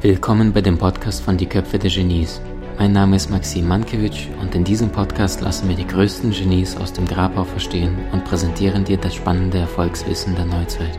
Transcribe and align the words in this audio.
Willkommen 0.00 0.54
bei 0.54 0.62
dem 0.62 0.78
Podcast 0.78 1.22
von 1.22 1.36
Die 1.36 1.44
Köpfe 1.44 1.78
der 1.78 1.90
Genies. 1.90 2.40
Mein 2.78 2.92
Name 2.92 3.16
ist 3.16 3.28
Maxim 3.28 3.68
Mankewitsch 3.68 4.28
und 4.40 4.54
in 4.54 4.64
diesem 4.64 4.90
Podcast 4.90 5.42
lassen 5.42 5.68
wir 5.68 5.76
die 5.76 5.86
größten 5.86 6.30
Genies 6.30 6.78
aus 6.78 6.94
dem 6.94 7.04
Grabau 7.06 7.44
verstehen 7.44 7.94
und 8.12 8.24
präsentieren 8.24 8.84
dir 8.84 8.96
das 8.96 9.14
spannende 9.14 9.58
Erfolgswissen 9.58 10.34
der 10.34 10.46
Neuzeit. 10.46 10.98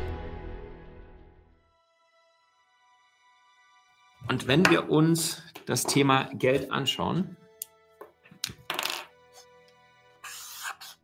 Und 4.30 4.48
wenn 4.48 4.64
wir 4.70 4.92
uns 4.92 5.42
das 5.66 5.86
Thema 5.86 6.30
Geld 6.36 6.72
anschauen, 6.72 7.36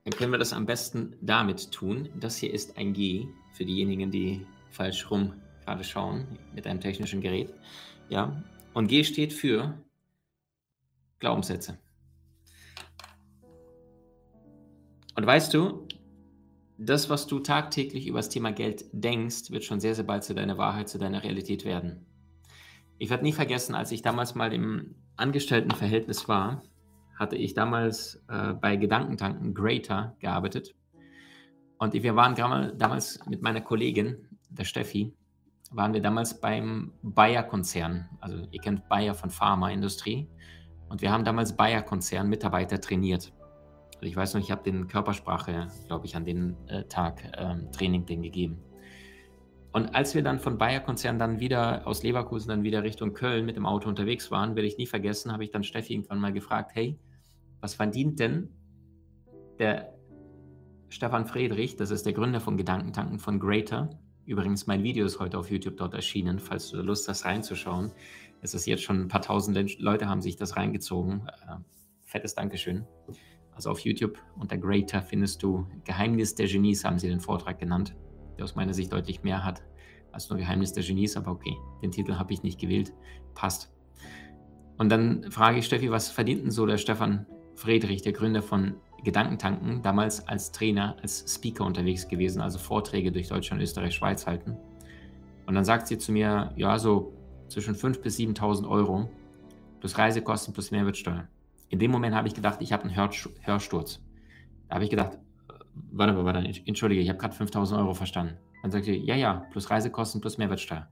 dann 0.04 0.14
können 0.14 0.32
wir 0.32 0.40
das 0.40 0.54
am 0.54 0.66
besten 0.66 1.16
damit 1.22 1.72
tun. 1.72 2.10
Das 2.20 2.38
hier 2.38 2.54
ist 2.54 2.78
ein 2.78 2.94
G 2.94 3.28
für 3.54 3.66
diejenigen, 3.66 4.12
die 4.12 4.46
falsch 4.70 5.10
rum 5.12 5.34
gerade 5.66 5.84
schauen 5.84 6.26
mit 6.54 6.66
einem 6.66 6.80
technischen 6.80 7.22
Gerät. 7.22 7.54
Ja, 8.10 8.44
und 8.74 8.88
G 8.88 9.04
steht 9.04 9.34
für 9.34 9.78
Glaubenssätze. 11.20 11.78
Und 15.16 15.26
weißt 15.26 15.54
du, 15.54 15.86
das, 16.78 17.10
was 17.10 17.28
du 17.28 17.40
tagtäglich 17.40 18.08
über 18.08 18.20
das 18.20 18.30
Thema 18.30 18.54
Geld 18.54 18.86
denkst, 18.94 19.52
wird 19.52 19.66
schon 19.66 19.82
sehr, 19.82 19.94
sehr 19.94 20.06
bald 20.06 20.24
zu 20.24 20.34
deiner 20.34 20.58
Wahrheit, 20.58 20.88
zu 20.88 20.98
deiner 20.98 21.24
Realität 21.24 21.66
werden. 21.66 22.06
Ich 22.98 23.10
werde 23.10 23.24
nie 23.24 23.34
vergessen, 23.34 23.76
als 23.76 23.92
ich 23.92 24.02
damals 24.02 24.34
mal 24.34 24.54
im 24.54 24.96
Angestelltenverhältnis 25.18 26.30
war, 26.30 26.64
hatte 27.20 27.36
ich 27.36 27.54
damals 27.54 28.24
äh, 28.30 28.54
bei 28.54 28.78
Gedankentanken 28.78 29.54
Greater 29.54 30.16
gearbeitet. 30.20 30.74
Und 31.78 31.94
wir 31.94 32.16
waren 32.16 32.36
damals 32.36 33.20
mit 33.28 33.42
meiner 33.42 33.62
Kollegin, 33.62 34.28
der 34.50 34.64
Steffi, 34.64 35.14
waren 35.72 35.94
wir 35.94 36.02
damals 36.02 36.40
beim 36.40 36.94
Bayer-Konzern. 37.04 38.10
Also 38.20 38.48
ihr 38.52 38.60
kennt 38.60 38.88
Bayer 38.90 39.14
von 39.14 39.30
Pharmaindustrie. 39.30 40.28
Und 40.90 41.02
wir 41.02 41.12
haben 41.12 41.24
damals 41.24 41.56
Bayer-Konzern 41.56 42.28
Mitarbeiter 42.28 42.82
trainiert. 42.82 43.32
Also 43.96 44.06
ich 44.06 44.16
weiß 44.16 44.34
noch, 44.34 44.42
ich 44.42 44.50
habe 44.50 44.64
den 44.64 44.88
Körpersprache, 44.88 45.68
glaube 45.88 46.06
ich, 46.06 46.16
an 46.16 46.26
den 46.26 46.56
äh, 46.68 46.86
Tag 46.86 47.22
ähm, 47.38 47.72
Training 47.72 48.06
den 48.06 48.24
gegeben. 48.24 48.60
Und 49.72 49.94
als 49.94 50.16
wir 50.16 50.24
dann 50.24 50.40
von 50.40 50.58
Bayer-Konzern 50.58 51.20
dann 51.20 51.40
wieder 51.40 51.86
aus 51.86 52.02
Leverkusen 52.02 52.50
dann 52.50 52.64
wieder 52.64 52.82
Richtung 52.84 53.14
Köln 53.14 53.46
mit 53.46 53.56
dem 53.56 53.68
Auto 53.68 53.88
unterwegs 53.88 54.32
waren, 54.32 54.56
werde 54.56 54.68
ich 54.68 54.78
nie 54.78 54.88
vergessen, 54.88 55.32
habe 55.32 55.44
ich 55.44 55.52
dann 55.52 55.64
Steffi 55.64 55.94
irgendwann 55.94 56.20
mal 56.20 56.34
gefragt, 56.34 56.72
hey, 56.74 56.98
was 57.62 57.76
verdient 57.76 58.20
denn 58.20 58.50
der 59.60 59.94
Stefan 60.90 61.26
Friedrich, 61.26 61.76
das 61.76 61.92
ist 61.92 62.06
der 62.06 62.14
Gründer 62.14 62.40
von 62.40 62.58
Gedankentanken 62.58 63.20
von 63.20 63.40
Greater, 63.40 63.90
Übrigens, 64.30 64.68
mein 64.68 64.84
Video 64.84 65.08
ist 65.08 65.20
heute 65.20 65.40
auf 65.40 65.50
YouTube 65.50 65.78
dort 65.78 65.96
erschienen, 65.96 66.38
falls 66.38 66.70
du 66.70 66.78
Lust 66.84 67.10
hast 67.10 67.26
reinzuschauen. 67.26 67.92
Es 68.44 68.54
ist 68.54 68.68
jetzt 68.68 68.84
schon 68.84 69.02
ein 69.02 69.08
paar 69.08 69.24
tausend 69.24 69.80
Leute 69.80 70.08
haben 70.08 70.22
sich 70.22 70.36
das 70.36 70.56
reingezogen. 70.56 71.28
Äh, 71.28 71.56
fettes 72.04 72.36
Dankeschön. 72.36 72.86
Also 73.54 73.72
auf 73.72 73.80
YouTube 73.80 74.20
unter 74.38 74.56
Greater 74.56 75.02
findest 75.02 75.42
du 75.42 75.66
Geheimnis 75.84 76.36
der 76.36 76.46
Genies, 76.46 76.86
haben 76.86 77.00
sie 77.00 77.10
den 77.10 77.22
Vortrag 77.22 77.58
genannt, 77.58 77.96
der 78.38 78.44
aus 78.44 78.54
meiner 78.54 78.76
Sicht 78.76 78.94
deutlich 78.94 79.24
mehr 79.24 79.44
hat 79.44 79.64
als 80.12 80.30
nur 80.30 80.38
Geheimnis 80.38 80.74
der 80.74 80.84
Genies, 80.84 81.18
aber 81.18 81.32
okay, 81.32 81.58
den 81.82 81.90
Titel 81.92 82.16
habe 82.16 82.32
ich 82.32 82.44
nicht 82.44 82.60
gewählt. 82.60 82.94
Passt. 83.34 83.74
Und 84.78 84.90
dann 84.90 85.32
frage 85.32 85.58
ich 85.58 85.66
Steffi, 85.66 85.90
was 85.90 86.12
verdient 86.12 86.44
denn 86.44 86.52
so 86.52 86.68
der 86.68 86.78
Stefan 86.78 87.26
Friedrich, 87.60 88.02
der 88.02 88.14
Gründer 88.14 88.42
von 88.42 88.76
Gedankentanken, 89.04 89.82
damals 89.82 90.26
als 90.30 90.54
Trainer, 90.54 90.96
als 91.02 91.26
Speaker 91.28 91.66
unterwegs 91.66 92.08
gewesen, 92.08 92.42
also 92.42 92.58
Vorträge 92.58 93.12
durch 93.12 93.28
Deutschland, 93.28 93.62
Österreich, 93.62 93.96
Schweiz 93.96 94.26
halten. 94.26 94.58
Und 95.46 95.56
dann 95.56 95.66
sagt 95.66 95.88
sie 95.88 95.98
zu 95.98 96.14
mir, 96.14 96.54
ja, 96.56 96.80
so 96.80 97.12
zwischen 97.50 97.76
5.000 97.76 98.02
bis 98.02 98.18
7.000 98.18 98.68
Euro 98.70 99.10
plus 99.82 99.98
Reisekosten 99.98 100.54
plus 100.54 100.72
Mehrwertsteuer. 100.72 101.28
In 101.68 101.80
dem 101.80 101.92
Moment 101.92 102.16
habe 102.16 102.30
ich 102.30 102.34
gedacht, 102.34 102.62
ich 102.62 102.72
habe 102.72 102.84
einen 102.84 102.96
Hör 102.96 103.10
Hörsturz. 103.42 104.02
Da 104.70 104.76
habe 104.76 104.86
ich 104.86 104.90
gedacht, 104.90 105.18
warte 105.92 106.14
mal, 106.14 106.24
warte, 106.24 106.40
entschuldige, 106.66 107.02
ich 107.02 107.10
habe 107.10 107.20
gerade 107.20 107.36
5.000 107.36 107.78
Euro 107.78 107.94
verstanden. 107.94 108.38
Dann 108.62 108.72
sagt 108.72 108.86
sie, 108.86 108.96
ja, 108.96 109.16
ja, 109.16 109.46
plus 109.52 109.70
Reisekosten 109.70 110.22
plus 110.22 110.38
Mehrwertsteuer. 110.38 110.88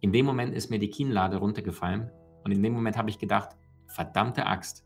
In 0.00 0.12
dem 0.12 0.26
Moment 0.26 0.52
ist 0.52 0.68
mir 0.68 0.80
die 0.80 0.90
Kinnlade 0.90 1.36
runtergefallen 1.36 2.10
und 2.42 2.50
in 2.50 2.60
dem 2.60 2.72
Moment 2.72 2.96
habe 2.96 3.08
ich 3.08 3.20
gedacht, 3.20 3.50
verdammte 3.86 4.46
Axt, 4.46 4.84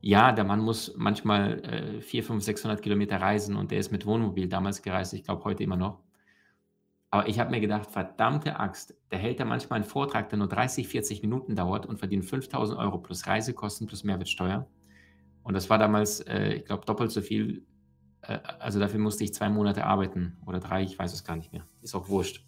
ja, 0.00 0.32
der 0.32 0.44
Mann 0.44 0.60
muss 0.60 0.94
manchmal 0.96 1.60
äh, 1.64 2.00
400, 2.00 2.02
500, 2.02 2.42
600 2.42 2.82
Kilometer 2.82 3.20
reisen 3.20 3.56
und 3.56 3.70
der 3.70 3.78
ist 3.78 3.92
mit 3.92 4.06
Wohnmobil 4.06 4.48
damals 4.48 4.82
gereist, 4.82 5.12
ich 5.12 5.24
glaube 5.24 5.44
heute 5.44 5.62
immer 5.62 5.76
noch. 5.76 6.00
Aber 7.10 7.28
ich 7.28 7.40
habe 7.40 7.50
mir 7.50 7.60
gedacht, 7.60 7.86
verdammte 7.86 8.58
Axt, 8.58 8.94
der 9.10 9.18
hält 9.18 9.40
da 9.40 9.44
manchmal 9.44 9.78
einen 9.78 9.84
Vortrag, 9.84 10.28
der 10.28 10.38
nur 10.38 10.46
30, 10.46 10.86
40 10.86 11.22
Minuten 11.22 11.56
dauert 11.56 11.84
und 11.84 11.98
verdient 11.98 12.24
5000 12.24 12.78
Euro 12.78 12.98
plus 12.98 13.26
Reisekosten 13.26 13.88
plus 13.88 14.04
Mehrwertsteuer. 14.04 14.68
Und 15.42 15.54
das 15.54 15.68
war 15.68 15.78
damals, 15.78 16.20
äh, 16.20 16.54
ich 16.54 16.64
glaube, 16.64 16.86
doppelt 16.86 17.10
so 17.10 17.20
viel. 17.20 17.66
Äh, 18.22 18.38
also 18.60 18.78
dafür 18.78 19.00
musste 19.00 19.24
ich 19.24 19.34
zwei 19.34 19.48
Monate 19.48 19.84
arbeiten 19.84 20.38
oder 20.46 20.60
drei, 20.60 20.82
ich 20.82 20.98
weiß 20.98 21.12
es 21.12 21.24
gar 21.24 21.36
nicht 21.36 21.52
mehr. 21.52 21.66
Ist 21.82 21.96
auch 21.96 22.08
wurscht. 22.08 22.46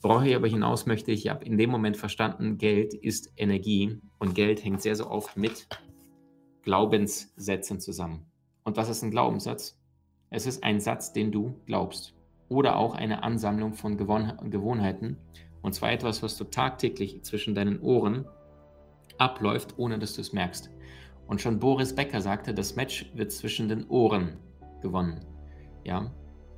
Worauf 0.00 0.22
ich 0.24 0.36
aber 0.36 0.46
hinaus 0.46 0.86
möchte, 0.86 1.10
ich 1.10 1.28
habe 1.28 1.44
in 1.44 1.56
dem 1.56 1.70
Moment 1.70 1.96
verstanden, 1.96 2.58
Geld 2.58 2.94
ist 2.94 3.32
Energie 3.36 4.00
und 4.18 4.34
Geld 4.34 4.62
hängt 4.62 4.82
sehr, 4.82 4.94
sehr 4.94 5.10
oft 5.10 5.36
mit 5.36 5.66
Glaubenssätzen 6.62 7.80
zusammen. 7.80 8.26
Und 8.64 8.76
was 8.76 8.88
ist 8.88 9.02
ein 9.02 9.10
Glaubenssatz? 9.10 9.78
Es 10.30 10.46
ist 10.46 10.62
ein 10.62 10.80
Satz, 10.80 11.12
den 11.12 11.32
du 11.32 11.60
glaubst. 11.66 12.14
Oder 12.48 12.76
auch 12.76 12.94
eine 12.94 13.22
Ansammlung 13.22 13.74
von 13.74 13.96
Gewohnheiten. 13.96 15.16
Und 15.62 15.74
zwar 15.74 15.92
etwas, 15.92 16.22
was 16.22 16.36
du 16.36 16.44
tagtäglich 16.44 17.22
zwischen 17.22 17.54
deinen 17.54 17.80
Ohren 17.80 18.26
abläuft, 19.18 19.78
ohne 19.78 19.98
dass 19.98 20.14
du 20.14 20.20
es 20.20 20.32
merkst. 20.32 20.70
Und 21.26 21.40
schon 21.40 21.58
Boris 21.58 21.94
Becker 21.94 22.20
sagte, 22.20 22.54
das 22.54 22.76
Match 22.76 23.10
wird 23.14 23.32
zwischen 23.32 23.68
den 23.68 23.86
Ohren 23.88 24.36
gewonnen. 24.80 25.20
Ja? 25.84 26.10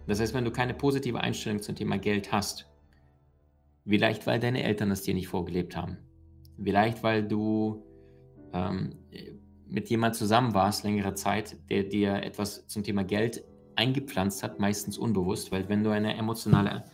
Das 0.06 0.20
heißt, 0.20 0.34
wenn 0.34 0.44
du 0.44 0.50
keine 0.50 0.74
positive 0.74 1.20
Einstellung 1.20 1.62
zum 1.62 1.74
Thema 1.74 1.98
Geld 1.98 2.32
hast, 2.32 2.66
vielleicht 3.86 4.26
weil 4.26 4.38
deine 4.38 4.62
Eltern 4.62 4.90
es 4.90 5.02
dir 5.02 5.14
nicht 5.14 5.28
vorgelebt 5.28 5.76
haben, 5.76 5.98
vielleicht 6.62 7.02
weil 7.02 7.26
du 7.26 7.82
ähm, 8.52 8.96
mit 9.70 9.88
jemand 9.88 10.16
zusammen 10.16 10.52
warst, 10.52 10.84
längere 10.84 11.14
Zeit, 11.14 11.56
der 11.70 11.84
dir 11.84 12.22
etwas 12.22 12.66
zum 12.66 12.82
Thema 12.82 13.04
Geld 13.04 13.44
eingepflanzt 13.76 14.42
hat, 14.42 14.58
meistens 14.58 14.98
unbewusst, 14.98 15.52
weil 15.52 15.68
wenn 15.68 15.84
du 15.84 15.90
eine 15.90 16.16
emotionale 16.16 16.84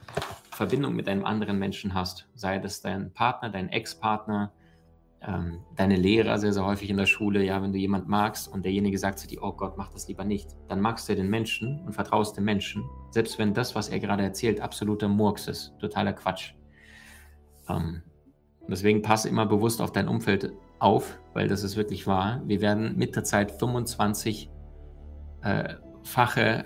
Verbindung 0.50 0.94
mit 0.94 1.08
einem 1.08 1.24
anderen 1.24 1.58
Menschen 1.58 1.94
hast, 1.94 2.28
sei 2.34 2.58
das 2.58 2.80
dein 2.80 3.12
Partner, 3.12 3.50
dein 3.50 3.70
Ex-Partner, 3.70 4.52
ähm, 5.22 5.60
deine 5.74 5.96
Lehrer 5.96 6.38
sehr, 6.38 6.52
sehr 6.52 6.64
häufig 6.64 6.90
in 6.90 6.96
der 6.96 7.06
Schule, 7.06 7.42
ja, 7.42 7.60
wenn 7.62 7.72
du 7.72 7.78
jemand 7.78 8.08
magst 8.08 8.46
und 8.46 8.64
derjenige 8.64 8.98
sagt 8.98 9.18
zu 9.18 9.26
dir, 9.26 9.42
oh 9.42 9.52
Gott, 9.52 9.76
mach 9.76 9.90
das 9.90 10.06
lieber 10.06 10.24
nicht, 10.24 10.50
dann 10.68 10.80
magst 10.80 11.08
du 11.08 11.16
den 11.16 11.28
Menschen 11.28 11.80
und 11.84 11.94
vertraust 11.94 12.36
dem 12.36 12.44
Menschen, 12.44 12.84
selbst 13.10 13.38
wenn 13.38 13.54
das, 13.54 13.74
was 13.74 13.88
er 13.88 13.98
gerade 13.98 14.22
erzählt, 14.22 14.60
absoluter 14.60 15.08
Murks 15.08 15.48
ist, 15.48 15.72
totaler 15.78 16.12
Quatsch. 16.12 16.54
Ähm, 17.68 18.02
deswegen 18.68 19.02
passe 19.02 19.28
immer 19.28 19.46
bewusst 19.46 19.80
auf 19.80 19.92
dein 19.92 20.08
Umfeld 20.08 20.52
auf, 20.78 21.18
weil 21.32 21.48
das 21.48 21.62
ist 21.62 21.76
wirklich 21.76 22.06
wahr. 22.06 22.42
Wir 22.46 22.60
werden 22.60 22.96
mit 22.96 23.16
der 23.16 23.24
Zeit 23.24 23.52
25-fache 23.60 24.48
äh, 25.42 26.64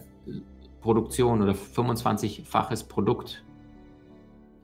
Produktion 0.80 1.42
oder 1.42 1.52
25-faches 1.52 2.88
Produkt 2.88 3.44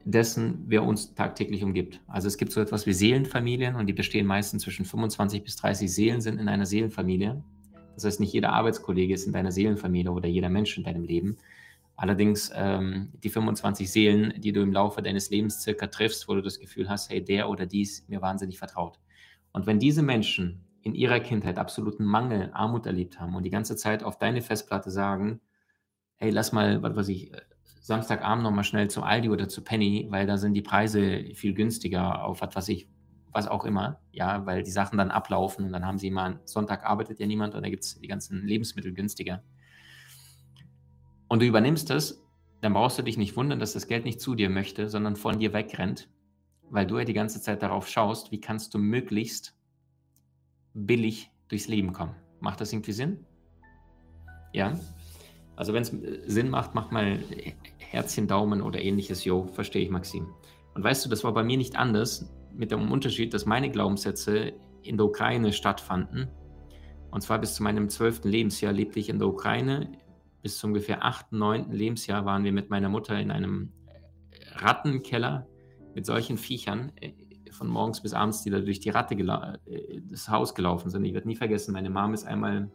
dessen, 0.03 0.63
wer 0.67 0.83
uns 0.83 1.13
tagtäglich 1.13 1.63
umgibt. 1.63 2.01
Also 2.07 2.27
es 2.27 2.37
gibt 2.37 2.51
so 2.53 2.61
etwas 2.61 2.85
wie 2.85 2.93
Seelenfamilien 2.93 3.75
und 3.75 3.87
die 3.87 3.93
bestehen 3.93 4.25
meistens 4.25 4.63
zwischen 4.63 4.85
25 4.85 5.43
bis 5.43 5.57
30 5.57 5.91
Seelen 5.91 6.21
sind 6.21 6.39
in 6.39 6.47
einer 6.47 6.65
Seelenfamilie. 6.65 7.43
Das 7.95 8.05
heißt, 8.05 8.19
nicht 8.19 8.31
jeder 8.31 8.53
Arbeitskollege 8.53 9.13
ist 9.13 9.25
in 9.25 9.33
deiner 9.33 9.51
Seelenfamilie 9.51 10.11
oder 10.11 10.27
jeder 10.27 10.49
Mensch 10.49 10.77
in 10.77 10.83
deinem 10.83 11.03
Leben. 11.03 11.37
Allerdings 11.97 12.51
ähm, 12.53 13.09
die 13.23 13.29
25 13.29 13.91
Seelen, 13.91 14.33
die 14.39 14.51
du 14.51 14.61
im 14.61 14.71
Laufe 14.71 15.01
deines 15.01 15.29
Lebens 15.29 15.61
circa 15.61 15.87
triffst, 15.87 16.27
wo 16.27 16.35
du 16.35 16.41
das 16.41 16.59
Gefühl 16.59 16.89
hast, 16.89 17.09
hey, 17.09 17.23
der 17.23 17.49
oder 17.49 17.65
dies 17.65 18.05
mir 18.07 18.21
wahnsinnig 18.21 18.59
vertraut. 18.59 18.99
Und 19.57 19.65
wenn 19.65 19.79
diese 19.79 20.03
Menschen 20.03 20.63
in 20.83 20.93
ihrer 20.93 21.19
Kindheit 21.19 21.57
absoluten 21.57 22.05
Mangel, 22.05 22.51
Armut 22.53 22.85
erlebt 22.85 23.19
haben 23.19 23.33
und 23.33 23.41
die 23.41 23.49
ganze 23.49 23.75
Zeit 23.75 24.03
auf 24.03 24.19
deine 24.19 24.43
Festplatte 24.43 24.91
sagen, 24.91 25.41
hey, 26.17 26.29
lass 26.29 26.51
mal, 26.51 26.83
was 26.83 26.95
weiß 26.95 27.07
ich, 27.07 27.31
Samstagabend 27.81 28.43
nochmal 28.43 28.63
schnell 28.63 28.87
zum 28.87 29.01
Aldi 29.01 29.29
oder 29.29 29.49
zu 29.49 29.63
Penny, 29.63 30.05
weil 30.11 30.27
da 30.27 30.37
sind 30.37 30.53
die 30.53 30.61
Preise 30.61 31.33
viel 31.33 31.55
günstiger 31.55 32.23
auf 32.23 32.41
was 32.41 32.55
weiß 32.55 32.69
ich, 32.69 32.87
was 33.31 33.47
auch 33.47 33.65
immer, 33.65 33.99
ja, 34.11 34.45
weil 34.45 34.61
die 34.61 34.69
Sachen 34.69 34.99
dann 34.99 35.09
ablaufen 35.09 35.65
und 35.65 35.71
dann 35.71 35.87
haben 35.87 35.97
sie 35.97 36.11
mal, 36.11 36.39
Sonntag 36.45 36.85
arbeitet 36.85 37.19
ja 37.19 37.25
niemand 37.25 37.55
und 37.55 37.63
da 37.63 37.69
gibt 37.71 37.83
es 37.83 37.99
die 37.99 38.07
ganzen 38.07 38.45
Lebensmittel 38.45 38.93
günstiger. 38.93 39.41
Und 41.29 41.41
du 41.41 41.47
übernimmst 41.47 41.89
das, 41.89 42.23
dann 42.61 42.73
brauchst 42.73 42.99
du 42.99 43.01
dich 43.01 43.17
nicht 43.17 43.35
wundern, 43.35 43.57
dass 43.57 43.73
das 43.73 43.87
Geld 43.87 44.05
nicht 44.05 44.21
zu 44.21 44.35
dir 44.35 44.51
möchte, 44.51 44.87
sondern 44.87 45.15
von 45.15 45.39
dir 45.39 45.51
wegrennt 45.51 46.09
weil 46.69 46.85
du 46.85 46.97
ja 46.97 47.05
die 47.05 47.13
ganze 47.13 47.41
Zeit 47.41 47.61
darauf 47.63 47.87
schaust, 47.87 48.31
wie 48.31 48.39
kannst 48.39 48.73
du 48.73 48.77
möglichst 48.77 49.55
billig 50.73 51.31
durchs 51.47 51.67
Leben 51.67 51.93
kommen. 51.93 52.15
Macht 52.39 52.61
das 52.61 52.71
irgendwie 52.71 52.91
Sinn? 52.91 53.25
Ja. 54.53 54.77
Also 55.55 55.73
wenn 55.73 55.81
es 55.81 55.93
Sinn 56.31 56.49
macht, 56.49 56.75
mach 56.75 56.91
mal 56.91 57.19
Herzchen, 57.77 58.27
Daumen 58.27 58.61
oder 58.61 58.81
ähnliches. 58.81 59.23
Jo, 59.23 59.47
verstehe 59.47 59.83
ich, 59.83 59.89
Maxim. 59.89 60.27
Und 60.75 60.83
weißt 60.83 61.03
du, 61.05 61.09
das 61.09 61.23
war 61.23 61.33
bei 61.33 61.43
mir 61.43 61.57
nicht 61.57 61.75
anders, 61.75 62.31
mit 62.53 62.71
dem 62.71 62.91
Unterschied, 62.91 63.33
dass 63.33 63.45
meine 63.45 63.69
Glaubenssätze 63.69 64.53
in 64.83 64.97
der 64.97 65.05
Ukraine 65.05 65.53
stattfanden. 65.53 66.29
Und 67.11 67.21
zwar 67.21 67.39
bis 67.39 67.55
zu 67.55 67.63
meinem 67.63 67.89
zwölften 67.89 68.29
Lebensjahr 68.29 68.73
lebte 68.73 68.99
ich 68.99 69.09
in 69.09 69.19
der 69.19 69.27
Ukraine. 69.27 69.91
Bis 70.43 70.59
zu 70.59 70.67
ungefähr 70.67 71.03
achten, 71.03 71.39
neunten 71.39 71.71
Lebensjahr 71.71 72.25
waren 72.25 72.43
wir 72.43 72.51
mit 72.51 72.69
meiner 72.69 72.89
Mutter 72.89 73.19
in 73.19 73.31
einem 73.31 73.71
Rattenkeller 74.53 75.47
mit 75.97 76.05
solchen 76.05 76.37
Viechern 76.37 76.91
äh, 77.01 77.11
von 77.49 77.67
morgens 77.67 78.01
bis 78.01 78.13
abends, 78.13 78.43
die 78.43 78.51
da 78.51 78.59
durch 78.59 78.79
die 78.79 78.91
Ratte 78.91 79.15
äh, 79.15 79.99
das 80.11 80.29
Haus 80.29 80.53
gelaufen 80.53 80.91
sind. 80.91 81.03
Ich 81.05 81.13
werde 81.15 81.27
nie 81.27 81.35
vergessen, 81.35 81.73
meine 81.73 81.89
Mom 81.89 82.13
ist 82.13 82.23
einmal 82.23 82.69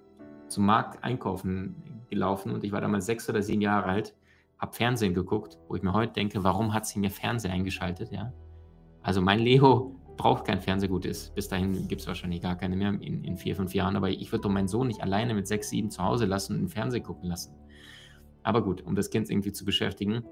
zum 0.49 0.67
Markt 0.67 1.05
einkaufen 1.05 1.77
gelaufen 2.11 2.51
und 2.51 2.65
ich 2.65 2.73
war 2.73 2.81
damals 2.81 3.07
sechs 3.07 3.31
oder 3.31 3.41
sieben 3.41 3.63
Jahre 3.63 3.87
alt, 3.87 4.17
habe 4.59 4.75
Fernsehen 4.75 5.15
geguckt, 5.15 5.57
wo 5.69 5.77
ich 5.77 5.83
mir 5.83 5.93
heute 5.93 6.15
denke, 6.15 6.43
warum 6.43 6.75
hat 6.75 6.85
sie 6.85 6.99
mir 6.99 7.11
Fernsehen 7.11 7.53
eingeschaltet, 7.53 8.11
ja? 8.11 8.33
Also 9.03 9.23
mein 9.23 9.39
Leo 9.39 9.95
braucht 10.17 10.45
kein 10.45 10.61
Fernsehgut 10.61 11.07
ist. 11.07 11.33
Bis 11.37 11.47
dahin 11.49 11.87
gibt 11.87 12.01
es 12.01 12.09
wahrscheinlich 12.09 12.43
gar 12.43 12.57
keine 12.57 12.75
mehr 12.75 12.89
in, 12.89 13.23
in, 13.23 13.37
vier, 13.37 13.55
fünf 13.55 13.73
Jahren. 13.73 13.97
Aber 13.97 14.11
ich 14.11 14.31
würde 14.33 14.43
doch 14.43 14.51
meinen 14.51 14.69
Sohn 14.69 14.89
nicht 14.89 15.01
alleine 15.01 15.35
mit 15.35 15.47
sechs, 15.47 15.71
sieben 15.71 15.91
zu 15.91 16.03
Hause 16.03 16.27
lassen 16.27 16.55
und 16.55 16.61
den 16.63 16.69
Fernsehen 16.69 17.03
gucken 17.03 17.29
lassen. 17.29 17.55
Aber 18.43 18.63
gut, 18.63 18.83
um 18.83 18.95
das 18.95 19.11
Kind 19.11 19.31
irgendwie 19.31 19.53
zu 19.53 19.65
beschäftigen, 19.65 20.25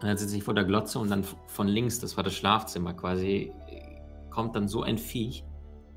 dann 0.00 0.16
sitze 0.16 0.36
ich 0.36 0.44
vor 0.44 0.54
der 0.54 0.64
Glotze 0.64 0.98
und 0.98 1.10
dann 1.10 1.24
von 1.46 1.68
links, 1.68 2.00
das 2.00 2.16
war 2.16 2.24
das 2.24 2.34
Schlafzimmer 2.34 2.94
quasi, 2.94 3.52
kommt 4.30 4.54
dann 4.54 4.68
so 4.68 4.82
ein 4.82 4.98
Viech, 4.98 5.44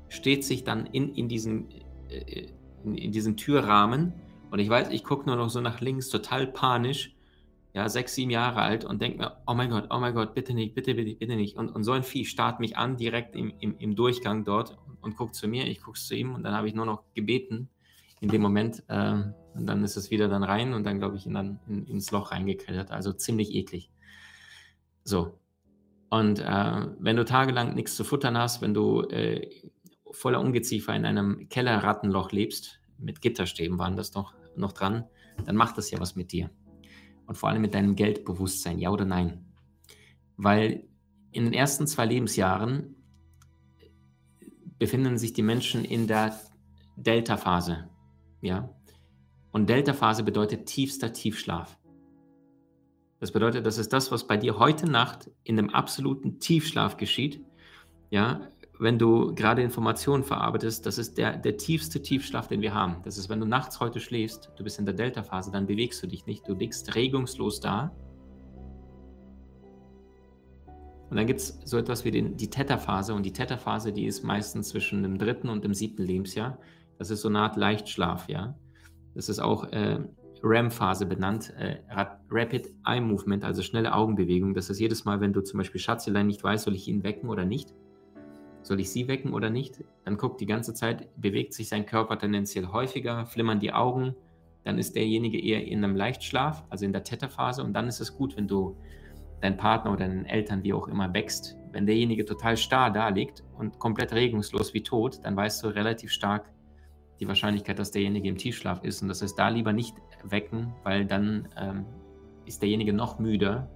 steht 0.08 0.44
sich 0.44 0.64
dann 0.64 0.86
in, 0.86 1.14
in, 1.14 1.28
diesen, 1.28 1.70
äh, 2.08 2.48
in, 2.84 2.94
in 2.96 3.12
diesen 3.12 3.36
Türrahmen 3.36 4.14
und 4.50 4.58
ich 4.58 4.68
weiß, 4.68 4.88
ich 4.90 5.04
gucke 5.04 5.26
nur 5.26 5.36
noch 5.36 5.50
so 5.50 5.60
nach 5.60 5.80
links, 5.80 6.08
total 6.08 6.46
panisch, 6.46 7.14
ja, 7.72 7.88
sechs, 7.88 8.14
sieben 8.14 8.30
Jahre 8.30 8.62
alt 8.62 8.84
und 8.84 9.00
denke 9.00 9.18
mir, 9.18 9.36
oh 9.46 9.54
mein 9.54 9.70
Gott, 9.70 9.86
oh 9.90 9.98
mein 9.98 10.14
Gott, 10.14 10.34
bitte 10.34 10.54
nicht, 10.54 10.74
bitte, 10.74 10.94
bitte, 10.94 11.14
bitte 11.14 11.36
nicht. 11.36 11.56
Und, 11.56 11.68
und 11.68 11.84
so 11.84 11.92
ein 11.92 12.02
Vieh 12.02 12.24
starrt 12.24 12.58
mich 12.58 12.76
an, 12.76 12.96
direkt 12.96 13.36
im, 13.36 13.52
im, 13.60 13.78
im 13.78 13.94
Durchgang 13.94 14.44
dort 14.44 14.76
und, 15.02 15.16
guckt 15.16 15.36
zu 15.36 15.46
mir, 15.46 15.66
ich 15.66 15.80
gucke 15.80 15.98
zu 15.98 16.16
ihm 16.16 16.34
und 16.34 16.42
dann 16.42 16.54
habe 16.54 16.66
ich 16.66 16.74
nur 16.74 16.86
noch 16.86 17.04
gebeten 17.14 17.68
in 18.20 18.28
dem 18.28 18.42
Moment. 18.42 18.82
Äh, 18.88 19.22
und 19.54 19.66
dann 19.66 19.84
ist 19.84 19.96
es 19.96 20.10
wieder 20.10 20.28
dann 20.28 20.42
rein 20.42 20.72
und 20.72 20.84
dann, 20.84 20.98
glaube 20.98 21.16
ich, 21.16 21.26
in, 21.26 21.58
in, 21.66 21.86
ins 21.86 22.10
Loch 22.10 22.30
reingekrittert. 22.30 22.90
Also 22.90 23.12
ziemlich 23.12 23.54
eklig. 23.54 23.90
So. 25.04 25.38
Und 26.08 26.40
äh, 26.40 26.86
wenn 26.98 27.16
du 27.16 27.24
tagelang 27.24 27.74
nichts 27.74 27.96
zu 27.96 28.04
futtern 28.04 28.36
hast, 28.36 28.62
wenn 28.62 28.74
du 28.74 29.02
äh, 29.02 29.48
voller 30.12 30.40
Ungeziefer 30.40 30.94
in 30.94 31.04
einem 31.04 31.48
Kellerrattenloch 31.48 32.32
lebst, 32.32 32.80
mit 32.98 33.20
Gitterstäben 33.22 33.78
waren 33.78 33.96
das 33.96 34.10
doch 34.10 34.34
noch 34.56 34.72
dran, 34.72 35.04
dann 35.44 35.56
macht 35.56 35.78
das 35.78 35.90
ja 35.90 36.00
was 36.00 36.16
mit 36.16 36.32
dir. 36.32 36.50
Und 37.26 37.36
vor 37.36 37.48
allem 37.48 37.62
mit 37.62 37.74
deinem 37.74 37.94
Geldbewusstsein, 37.94 38.78
ja 38.78 38.90
oder 38.90 39.04
nein? 39.04 39.46
Weil 40.36 40.88
in 41.32 41.44
den 41.44 41.52
ersten 41.52 41.86
zwei 41.86 42.06
Lebensjahren 42.06 42.96
befinden 44.78 45.18
sich 45.18 45.32
die 45.32 45.42
Menschen 45.42 45.84
in 45.84 46.06
der 46.06 46.38
Delta-Phase. 46.96 47.88
Ja? 48.40 48.74
Und 49.52 49.68
Delta-Phase 49.68 50.22
bedeutet 50.22 50.66
tiefster 50.66 51.12
Tiefschlaf. 51.12 51.78
Das 53.18 53.32
bedeutet, 53.32 53.66
das 53.66 53.78
ist 53.78 53.92
das, 53.92 54.10
was 54.10 54.26
bei 54.26 54.36
dir 54.36 54.58
heute 54.58 54.90
Nacht 54.90 55.30
in 55.44 55.56
dem 55.56 55.70
absoluten 55.70 56.38
Tiefschlaf 56.38 56.96
geschieht. 56.96 57.44
Ja, 58.10 58.48
wenn 58.78 58.98
du 58.98 59.34
gerade 59.34 59.62
Informationen 59.62 60.24
verarbeitest, 60.24 60.86
das 60.86 60.96
ist 60.96 61.18
der, 61.18 61.36
der 61.36 61.58
tiefste 61.58 62.00
Tiefschlaf, 62.00 62.48
den 62.48 62.62
wir 62.62 62.72
haben. 62.72 62.96
Das 63.04 63.18
ist, 63.18 63.28
wenn 63.28 63.38
du 63.38 63.46
nachts 63.46 63.78
heute 63.78 64.00
schläfst, 64.00 64.50
du 64.56 64.64
bist 64.64 64.78
in 64.78 64.86
der 64.86 64.94
Delta-Phase, 64.94 65.50
dann 65.50 65.66
bewegst 65.66 66.02
du 66.02 66.06
dich 66.06 66.24
nicht, 66.24 66.48
du 66.48 66.54
liegst 66.54 66.94
regungslos 66.94 67.60
da. 67.60 67.94
Und 71.10 71.16
dann 71.16 71.26
gibt 71.26 71.40
es 71.40 71.60
so 71.64 71.76
etwas 71.76 72.04
wie 72.04 72.10
den, 72.10 72.36
die 72.38 72.48
Theta-Phase 72.48 73.12
und 73.12 73.24
die 73.24 73.32
Theta-Phase, 73.32 73.92
die 73.92 74.06
ist 74.06 74.22
meistens 74.22 74.68
zwischen 74.68 75.02
dem 75.02 75.18
dritten 75.18 75.50
und 75.50 75.62
dem 75.62 75.74
siebten 75.74 76.04
Lebensjahr. 76.04 76.58
Das 76.98 77.10
ist 77.10 77.20
so 77.20 77.28
eine 77.28 77.40
Art 77.40 77.56
Leichtschlaf, 77.56 78.28
ja. 78.28 78.54
Das 79.20 79.28
ist 79.28 79.40
auch 79.40 79.64
äh, 79.64 79.98
REM-Phase 80.42 81.04
benannt, 81.04 81.52
äh, 81.58 81.76
Rapid 82.30 82.70
Eye 82.86 83.02
Movement, 83.02 83.44
also 83.44 83.60
schnelle 83.60 83.92
Augenbewegung. 83.92 84.54
Das 84.54 84.70
ist 84.70 84.80
jedes 84.80 85.04
Mal, 85.04 85.20
wenn 85.20 85.34
du 85.34 85.42
zum 85.42 85.58
Beispiel 85.58 85.78
Schatzelein 85.78 86.26
nicht 86.26 86.42
weißt, 86.42 86.64
soll 86.64 86.74
ich 86.74 86.88
ihn 86.88 87.04
wecken 87.04 87.28
oder 87.28 87.44
nicht, 87.44 87.74
soll 88.62 88.80
ich 88.80 88.90
sie 88.90 89.08
wecken 89.08 89.34
oder 89.34 89.50
nicht, 89.50 89.84
dann 90.06 90.16
guckt 90.16 90.40
die 90.40 90.46
ganze 90.46 90.72
Zeit, 90.72 91.10
bewegt 91.20 91.52
sich 91.52 91.68
sein 91.68 91.84
Körper 91.84 92.18
tendenziell 92.18 92.68
häufiger, 92.68 93.26
flimmern 93.26 93.60
die 93.60 93.74
Augen, 93.74 94.14
dann 94.64 94.78
ist 94.78 94.96
derjenige 94.96 95.38
eher 95.38 95.66
in 95.66 95.84
einem 95.84 95.96
Leichtschlaf, 95.96 96.64
also 96.70 96.86
in 96.86 96.94
der 96.94 97.04
Theta-Phase 97.04 97.62
und 97.62 97.74
dann 97.74 97.88
ist 97.88 98.00
es 98.00 98.16
gut, 98.16 98.38
wenn 98.38 98.48
du 98.48 98.74
deinen 99.42 99.58
Partner 99.58 99.92
oder 99.92 100.08
deinen 100.08 100.24
Eltern, 100.24 100.62
wie 100.62 100.72
auch 100.72 100.88
immer, 100.88 101.12
wächst. 101.12 101.58
Wenn 101.72 101.84
derjenige 101.84 102.24
total 102.24 102.56
starr 102.56 102.90
da 102.90 103.10
liegt 103.10 103.44
und 103.58 103.78
komplett 103.78 104.14
regungslos 104.14 104.72
wie 104.72 104.82
tot, 104.82 105.20
dann 105.24 105.36
weißt 105.36 105.62
du 105.62 105.68
relativ 105.68 106.10
stark, 106.10 106.50
die 107.20 107.28
Wahrscheinlichkeit, 107.28 107.78
dass 107.78 107.90
derjenige 107.90 108.28
im 108.28 108.36
Tiefschlaf 108.36 108.82
ist. 108.82 109.02
Und 109.02 109.08
das 109.08 109.22
heißt, 109.22 109.38
da 109.38 109.48
lieber 109.50 109.72
nicht 109.72 109.94
wecken, 110.24 110.72
weil 110.82 111.04
dann 111.04 111.48
ähm, 111.56 111.84
ist 112.46 112.62
derjenige 112.62 112.92
noch 112.94 113.18
müder, 113.18 113.68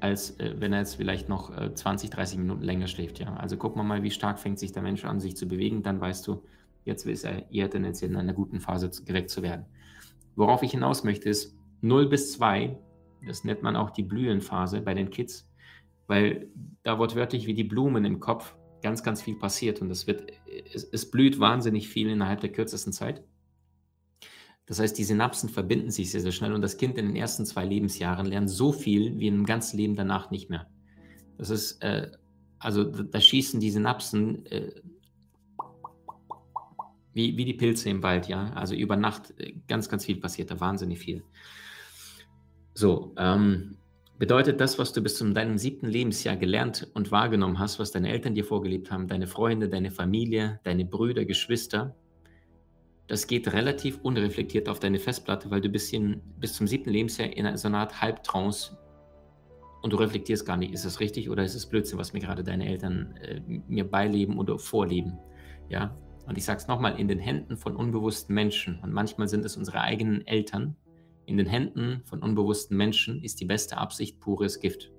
als 0.00 0.38
äh, 0.40 0.54
wenn 0.58 0.72
er 0.72 0.80
jetzt 0.80 0.96
vielleicht 0.96 1.28
noch 1.28 1.56
äh, 1.56 1.72
20, 1.72 2.10
30 2.10 2.38
Minuten 2.38 2.62
länger 2.62 2.88
schläft. 2.88 3.20
Ja? 3.20 3.34
Also 3.36 3.56
guck 3.56 3.76
mal 3.76 3.84
mal, 3.84 4.02
wie 4.02 4.10
stark 4.10 4.40
fängt 4.40 4.58
sich 4.58 4.72
der 4.72 4.82
Mensch 4.82 5.04
an, 5.04 5.20
sich 5.20 5.36
zu 5.36 5.46
bewegen. 5.46 5.82
Dann 5.82 6.00
weißt 6.00 6.26
du, 6.26 6.42
jetzt 6.84 7.06
ist 7.06 7.24
er 7.24 7.50
eher 7.52 7.70
tendenziell 7.70 8.10
in 8.10 8.16
einer 8.16 8.32
guten 8.32 8.60
Phase 8.60 8.90
geweckt 9.04 9.30
zu 9.30 9.42
werden. 9.42 9.66
Worauf 10.34 10.62
ich 10.62 10.72
hinaus 10.72 11.04
möchte, 11.04 11.28
ist 11.28 11.56
0 11.80 12.08
bis 12.08 12.32
2, 12.32 12.76
das 13.26 13.44
nennt 13.44 13.62
man 13.62 13.76
auch 13.76 13.90
die 13.90 14.02
Blühenphase 14.02 14.80
bei 14.80 14.94
den 14.94 15.10
Kids, 15.10 15.48
weil 16.08 16.48
da 16.82 16.98
wortwörtlich 16.98 17.46
wie 17.46 17.54
die 17.54 17.64
Blumen 17.64 18.04
im 18.04 18.18
Kopf 18.18 18.56
ganz, 18.82 19.02
ganz 19.02 19.22
viel 19.22 19.36
passiert 19.36 19.80
und 19.80 19.90
es 19.90 20.06
wird, 20.06 20.30
es, 20.72 20.84
es 20.84 21.10
blüht 21.10 21.38
wahnsinnig 21.40 21.88
viel 21.88 22.08
innerhalb 22.08 22.40
der 22.40 22.52
kürzesten 22.52 22.92
Zeit. 22.92 23.22
Das 24.66 24.78
heißt, 24.78 24.98
die 24.98 25.04
Synapsen 25.04 25.48
verbinden 25.48 25.90
sich 25.90 26.10
sehr, 26.10 26.20
sehr 26.20 26.32
schnell 26.32 26.52
und 26.52 26.60
das 26.60 26.76
Kind 26.76 26.98
in 26.98 27.06
den 27.06 27.16
ersten 27.16 27.46
zwei 27.46 27.64
Lebensjahren 27.64 28.26
lernt 28.26 28.50
so 28.50 28.72
viel 28.72 29.18
wie 29.18 29.28
im 29.28 29.46
ganzen 29.46 29.78
Leben 29.78 29.96
danach 29.96 30.30
nicht 30.30 30.50
mehr. 30.50 30.66
Das 31.38 31.50
ist, 31.50 31.82
äh, 31.82 32.10
also 32.58 32.84
da 32.84 33.20
schießen 33.20 33.60
die 33.60 33.70
Synapsen 33.70 34.44
äh, 34.46 34.72
wie, 37.14 37.36
wie 37.36 37.44
die 37.44 37.54
Pilze 37.54 37.88
im 37.88 38.02
Wald, 38.02 38.28
ja. 38.28 38.52
Also 38.52 38.74
über 38.74 38.96
Nacht 38.96 39.34
äh, 39.38 39.54
ganz, 39.66 39.88
ganz 39.88 40.04
viel 40.04 40.18
passiert, 40.18 40.50
da 40.50 40.60
wahnsinnig 40.60 40.98
viel. 40.98 41.24
So, 42.74 43.14
ähm, 43.16 43.78
bedeutet 44.18 44.60
das, 44.60 44.78
was 44.78 44.92
du 44.92 45.02
bis 45.02 45.16
zu 45.16 45.32
deinem 45.32 45.58
siebten 45.58 45.86
Lebensjahr 45.86 46.36
gelernt 46.36 46.88
und 46.94 47.12
wahrgenommen 47.12 47.58
hast, 47.58 47.78
was 47.78 47.92
deine 47.92 48.10
Eltern 48.10 48.34
dir 48.34 48.44
vorgelebt 48.44 48.90
haben, 48.90 49.06
deine 49.06 49.26
Freunde, 49.26 49.68
deine 49.68 49.90
Familie, 49.90 50.60
deine 50.64 50.84
Brüder, 50.84 51.24
Geschwister, 51.24 51.94
das 53.08 53.26
geht 53.26 53.50
relativ 53.52 53.98
unreflektiert 54.02 54.68
auf 54.68 54.80
deine 54.80 54.98
Festplatte, 54.98 55.50
weil 55.50 55.62
du 55.62 55.70
bisschen, 55.70 56.20
bis 56.38 56.52
zum 56.52 56.66
siebten 56.66 56.90
Lebensjahr 56.90 57.34
in 57.34 57.56
so 57.56 57.68
einer 57.68 57.78
Art 57.78 58.02
Halbtrance 58.02 58.76
und 59.82 59.92
du 59.92 59.96
reflektierst 59.96 60.44
gar 60.44 60.58
nicht, 60.58 60.74
ist 60.74 60.84
es 60.84 61.00
richtig 61.00 61.30
oder 61.30 61.42
ist 61.42 61.54
es 61.54 61.66
Blödsinn, 61.66 61.98
was 61.98 62.12
mir 62.12 62.20
gerade 62.20 62.44
deine 62.44 62.68
Eltern 62.68 63.16
äh, 63.22 63.40
mir 63.66 63.90
beileben 63.90 64.38
oder 64.38 64.58
vorleben. 64.58 65.18
Ja, 65.70 65.96
und 66.26 66.36
ich 66.36 66.44
sage 66.44 66.58
es 66.58 66.68
nochmal, 66.68 67.00
in 67.00 67.08
den 67.08 67.18
Händen 67.18 67.56
von 67.56 67.76
unbewussten 67.76 68.34
Menschen, 68.34 68.78
und 68.82 68.92
manchmal 68.92 69.28
sind 69.28 69.44
es 69.46 69.56
unsere 69.56 69.80
eigenen 69.80 70.26
Eltern, 70.26 70.76
in 71.28 71.36
den 71.36 71.46
Händen 71.46 72.00
von 72.06 72.22
unbewussten 72.22 72.74
Menschen 72.74 73.22
ist 73.22 73.38
die 73.40 73.44
beste 73.44 73.76
Absicht 73.76 74.18
pures 74.18 74.60
Gift. 74.60 74.90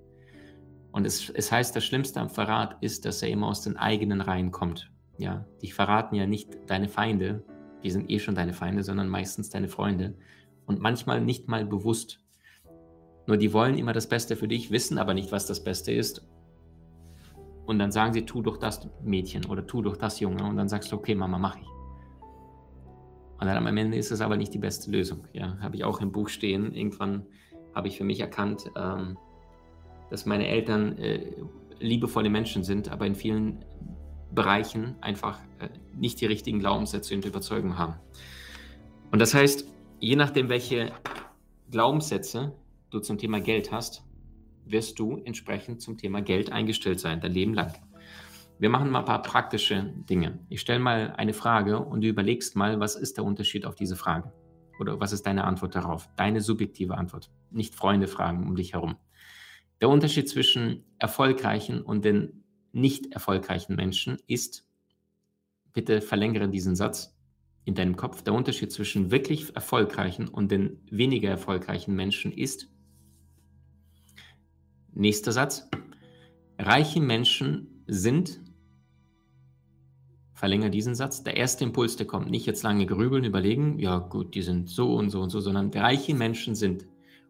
Und 0.92 1.04
es, 1.04 1.28
es 1.30 1.50
heißt, 1.50 1.74
das 1.74 1.84
Schlimmste 1.84 2.20
am 2.20 2.30
Verrat 2.30 2.76
ist, 2.82 3.04
dass 3.04 3.20
er 3.22 3.30
immer 3.30 3.48
aus 3.48 3.62
den 3.62 3.76
eigenen 3.76 4.20
Reihen 4.20 4.52
kommt. 4.52 4.92
Ja, 5.18 5.44
dich 5.60 5.74
verraten 5.74 6.14
ja 6.14 6.26
nicht 6.26 6.56
deine 6.68 6.88
Feinde, 6.88 7.42
die 7.82 7.90
sind 7.90 8.08
eh 8.10 8.20
schon 8.20 8.36
deine 8.36 8.52
Feinde, 8.52 8.84
sondern 8.84 9.08
meistens 9.08 9.50
deine 9.50 9.68
Freunde. 9.68 10.14
Und 10.66 10.80
manchmal 10.80 11.20
nicht 11.20 11.48
mal 11.48 11.66
bewusst. 11.66 12.20
Nur 13.26 13.36
die 13.36 13.52
wollen 13.52 13.76
immer 13.76 13.92
das 13.92 14.08
Beste 14.08 14.36
für 14.36 14.46
dich, 14.46 14.70
wissen 14.70 14.98
aber 14.98 15.14
nicht, 15.14 15.32
was 15.32 15.46
das 15.46 15.64
Beste 15.64 15.90
ist. 15.90 16.24
Und 17.66 17.80
dann 17.80 17.90
sagen 17.90 18.12
sie, 18.12 18.24
tu 18.24 18.40
doch 18.40 18.56
das 18.56 18.88
Mädchen 19.02 19.46
oder 19.46 19.66
tu 19.66 19.82
doch 19.82 19.96
das 19.96 20.20
Junge. 20.20 20.44
Und 20.44 20.56
dann 20.56 20.68
sagst 20.68 20.92
du, 20.92 20.96
okay, 20.96 21.16
Mama, 21.16 21.38
mach 21.38 21.56
ich. 21.56 21.66
Und 23.40 23.46
dann 23.46 23.66
am 23.66 23.76
Ende 23.76 23.96
ist 23.96 24.10
es 24.10 24.20
aber 24.20 24.36
nicht 24.36 24.52
die 24.52 24.58
beste 24.58 24.90
Lösung. 24.90 25.24
Ja, 25.32 25.58
habe 25.60 25.74
ich 25.74 25.84
auch 25.84 26.00
im 26.00 26.12
Buch 26.12 26.28
stehen. 26.28 26.74
Irgendwann 26.74 27.26
habe 27.74 27.88
ich 27.88 27.96
für 27.96 28.04
mich 28.04 28.20
erkannt, 28.20 28.70
ähm, 28.76 29.16
dass 30.10 30.26
meine 30.26 30.46
Eltern 30.46 30.98
äh, 30.98 31.32
liebevolle 31.78 32.28
Menschen 32.28 32.64
sind, 32.64 32.90
aber 32.90 33.06
in 33.06 33.14
vielen 33.14 33.64
Bereichen 34.32 34.96
einfach 35.00 35.40
äh, 35.58 35.68
nicht 35.96 36.20
die 36.20 36.26
richtigen 36.26 36.58
Glaubenssätze 36.58 37.14
und 37.14 37.24
Überzeugungen 37.24 37.78
haben. 37.78 37.94
Und 39.10 39.20
das 39.20 39.32
heißt, 39.32 39.66
je 40.00 40.16
nachdem, 40.16 40.50
welche 40.50 40.92
Glaubenssätze 41.70 42.52
du 42.90 43.00
zum 43.00 43.16
Thema 43.16 43.40
Geld 43.40 43.72
hast, 43.72 44.02
wirst 44.66 44.98
du 44.98 45.16
entsprechend 45.24 45.80
zum 45.80 45.96
Thema 45.96 46.20
Geld 46.20 46.52
eingestellt 46.52 47.00
sein, 47.00 47.20
dein 47.20 47.32
Leben 47.32 47.54
lang. 47.54 47.72
Wir 48.60 48.68
machen 48.68 48.90
mal 48.90 48.98
ein 48.98 49.04
paar 49.06 49.22
praktische 49.22 49.90
Dinge. 50.10 50.38
Ich 50.50 50.60
stelle 50.60 50.80
mal 50.80 51.14
eine 51.16 51.32
Frage 51.32 51.78
und 51.78 52.02
du 52.02 52.08
überlegst 52.08 52.56
mal, 52.56 52.78
was 52.78 52.94
ist 52.94 53.16
der 53.16 53.24
Unterschied 53.24 53.64
auf 53.64 53.74
diese 53.74 53.96
Frage? 53.96 54.34
Oder 54.78 55.00
was 55.00 55.12
ist 55.12 55.24
deine 55.26 55.44
Antwort 55.44 55.74
darauf? 55.74 56.10
Deine 56.16 56.42
subjektive 56.42 56.98
Antwort. 56.98 57.30
Nicht 57.50 57.74
Freunde 57.74 58.06
fragen 58.06 58.46
um 58.46 58.54
dich 58.56 58.74
herum. 58.74 58.96
Der 59.80 59.88
Unterschied 59.88 60.28
zwischen 60.28 60.84
erfolgreichen 60.98 61.80
und 61.80 62.04
den 62.04 62.44
nicht 62.72 63.12
erfolgreichen 63.14 63.76
Menschen 63.76 64.18
ist, 64.26 64.68
bitte 65.72 66.02
verlängere 66.02 66.50
diesen 66.50 66.76
Satz 66.76 67.16
in 67.64 67.74
deinem 67.74 67.96
Kopf, 67.96 68.20
der 68.20 68.34
Unterschied 68.34 68.72
zwischen 68.72 69.10
wirklich 69.10 69.54
erfolgreichen 69.54 70.28
und 70.28 70.50
den 70.50 70.82
weniger 70.90 71.30
erfolgreichen 71.30 71.94
Menschen 71.94 72.30
ist, 72.30 72.68
nächster 74.92 75.32
Satz, 75.32 75.66
reiche 76.58 77.00
Menschen 77.00 77.84
sind 77.86 78.49
verlängere 80.40 80.70
diesen 80.70 80.94
Satz. 80.94 81.22
Der 81.22 81.36
erste 81.36 81.64
Impuls, 81.64 81.96
der 81.96 82.06
kommt, 82.06 82.30
nicht 82.30 82.46
jetzt 82.46 82.62
lange 82.62 82.86
grübeln, 82.86 83.24
überlegen, 83.24 83.78
ja 83.78 83.98
gut, 83.98 84.34
die 84.34 84.40
sind 84.40 84.70
so 84.70 84.94
und 84.94 85.10
so 85.10 85.20
und 85.20 85.28
so, 85.28 85.38
sondern 85.38 85.70
reiche 85.70 86.14
Menschen 86.14 86.54
sind. 86.54 86.86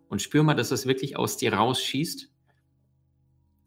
Und 0.09 0.23
spür 0.23 0.45
mal, 0.45 0.55
dass 0.55 0.69
das 0.69 0.87
wirklich 0.87 1.17
aus 1.17 1.37
dir 1.37 1.53
rausschießt 1.53 2.31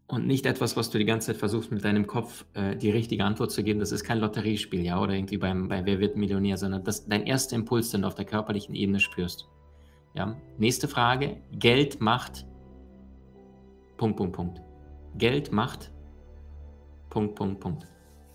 und 0.07 0.27
nicht 0.27 0.45
etwas, 0.45 0.77
was 0.77 0.89
du 0.91 0.97
die 0.97 1.03
ganze 1.03 1.27
Zeit 1.27 1.37
versuchst, 1.37 1.71
mit 1.71 1.83
deinem 1.83 2.07
Kopf 2.07 2.45
äh, 2.53 2.77
die 2.77 2.89
richtige 2.89 3.25
Antwort 3.25 3.51
zu 3.51 3.63
geben. 3.63 3.81
Das 3.81 3.91
ist 3.91 4.05
kein 4.05 4.19
Lotteriespiel, 4.19 4.81
ja, 4.81 5.01
oder 5.01 5.13
irgendwie 5.13 5.37
beim, 5.37 5.67
bei 5.67 5.85
Wer 5.85 5.99
wird 5.99 6.15
Millionär, 6.15 6.57
sondern 6.57 6.85
das 6.85 7.05
dein 7.05 7.25
erster 7.25 7.57
Impuls, 7.57 7.91
den 7.91 8.03
du 8.03 8.07
auf 8.07 8.15
der 8.15 8.25
körperlichen 8.25 8.75
Ebene 8.75 9.01
spürst. 9.01 9.49
Ja. 10.13 10.37
Nächste 10.57 10.87
Frage: 10.87 11.41
Geld 11.51 11.99
macht. 11.99 12.45
Punkt, 13.97 14.15
Punkt, 14.15 14.35
Punkt. 14.35 14.61
Geld 15.17 15.51
macht. 15.51 15.91
Punkt, 17.09 17.35
Punkt, 17.35 17.59
Punkt. 17.59 17.92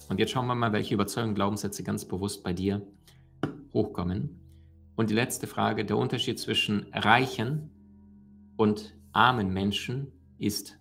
Und 0.09 0.19
jetzt 0.19 0.31
schauen 0.33 0.47
wir 0.47 0.55
mal, 0.55 0.73
welche 0.73 0.95
Überzeugungen, 0.95 1.35
Glaubenssätze 1.35 1.83
ganz 1.83 2.05
bewusst 2.05 2.43
bei 2.43 2.53
dir 2.53 2.87
hochkommen. 3.73 4.41
Und 4.97 5.11
die 5.11 5.15
letzte 5.15 5.47
Frage, 5.47 5.85
der 5.85 5.97
Unterschied 5.97 6.39
zwischen 6.41 6.87
reichen 6.93 7.71
und 8.57 8.97
armen 9.13 9.53
Menschen 9.53 10.13
ist 10.39 10.79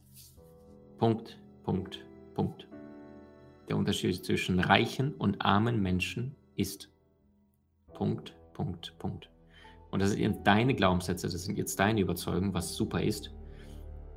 Punkt, 0.98 1.39
Punkt, 1.63 2.05
Punkt. 2.34 2.67
Der 3.67 3.77
Unterschied 3.77 4.24
zwischen 4.25 4.60
reichen 4.60 5.13
und 5.13 5.41
armen 5.46 5.81
Menschen 5.81 6.36
ist 6.55 6.89
Punkt, 7.93 8.34
Punkt, 8.53 8.98
Punkt. 8.98 9.29
Und 9.91 10.01
das 10.01 10.12
sind 10.12 10.48
deine 10.48 10.74
Glaubenssätze, 10.74 11.27
das 11.27 11.43
sind 11.43 11.57
jetzt 11.57 11.79
deine 11.79 12.01
Überzeugungen, 12.01 12.53
was 12.53 12.75
super 12.75 13.01
ist 13.01 13.37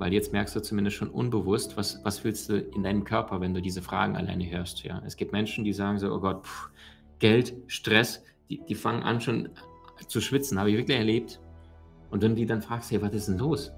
weil 0.00 0.14
jetzt 0.14 0.32
merkst 0.32 0.56
du 0.56 0.62
zumindest 0.62 0.96
schon 0.96 1.10
unbewusst, 1.10 1.76
was, 1.76 2.00
was 2.04 2.20
fühlst 2.20 2.48
du 2.48 2.58
in 2.58 2.82
deinem 2.82 3.04
Körper, 3.04 3.42
wenn 3.42 3.52
du 3.52 3.60
diese 3.60 3.82
Fragen 3.82 4.16
alleine 4.16 4.50
hörst. 4.50 4.82
Ja? 4.82 5.02
Es 5.04 5.14
gibt 5.14 5.32
Menschen, 5.32 5.62
die 5.62 5.74
sagen 5.74 5.98
so, 5.98 6.10
oh 6.10 6.20
Gott, 6.20 6.46
pff, 6.46 6.70
Geld, 7.18 7.52
Stress, 7.66 8.24
die, 8.48 8.62
die 8.66 8.74
fangen 8.74 9.02
an 9.02 9.20
schon 9.20 9.50
zu 10.08 10.22
schwitzen, 10.22 10.58
habe 10.58 10.70
ich 10.70 10.78
wirklich 10.78 10.96
erlebt. 10.96 11.38
Und 12.10 12.22
wenn 12.22 12.30
du 12.30 12.36
die 12.36 12.46
dann 12.46 12.62
fragst, 12.62 12.90
hey, 12.90 13.02
was 13.02 13.12
ist 13.12 13.28
denn 13.28 13.36
los? 13.36 13.72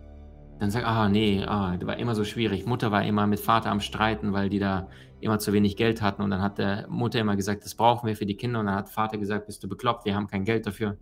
Dann 0.60 0.70
sag, 0.70 0.86
ah, 0.86 1.08
nee, 1.08 1.42
ah, 1.44 1.76
das 1.76 1.88
war 1.88 1.96
immer 1.96 2.14
so 2.14 2.22
schwierig. 2.22 2.66
Mutter 2.66 2.92
war 2.92 3.04
immer 3.04 3.26
mit 3.26 3.40
Vater 3.40 3.72
am 3.72 3.80
Streiten, 3.80 4.32
weil 4.32 4.48
die 4.48 4.60
da 4.60 4.88
immer 5.20 5.40
zu 5.40 5.52
wenig 5.52 5.76
Geld 5.76 6.02
hatten. 6.02 6.22
Und 6.22 6.30
dann 6.30 6.40
hat 6.40 6.58
der 6.58 6.86
Mutter 6.88 7.18
immer 7.18 7.34
gesagt, 7.34 7.64
das 7.64 7.74
brauchen 7.74 8.06
wir 8.06 8.14
für 8.14 8.26
die 8.26 8.36
Kinder. 8.36 8.60
Und 8.60 8.66
dann 8.66 8.76
hat 8.76 8.90
Vater 8.90 9.18
gesagt, 9.18 9.46
bist 9.46 9.64
du 9.64 9.68
bekloppt, 9.68 10.04
wir 10.04 10.14
haben 10.14 10.28
kein 10.28 10.44
Geld 10.44 10.66
dafür. 10.66 10.98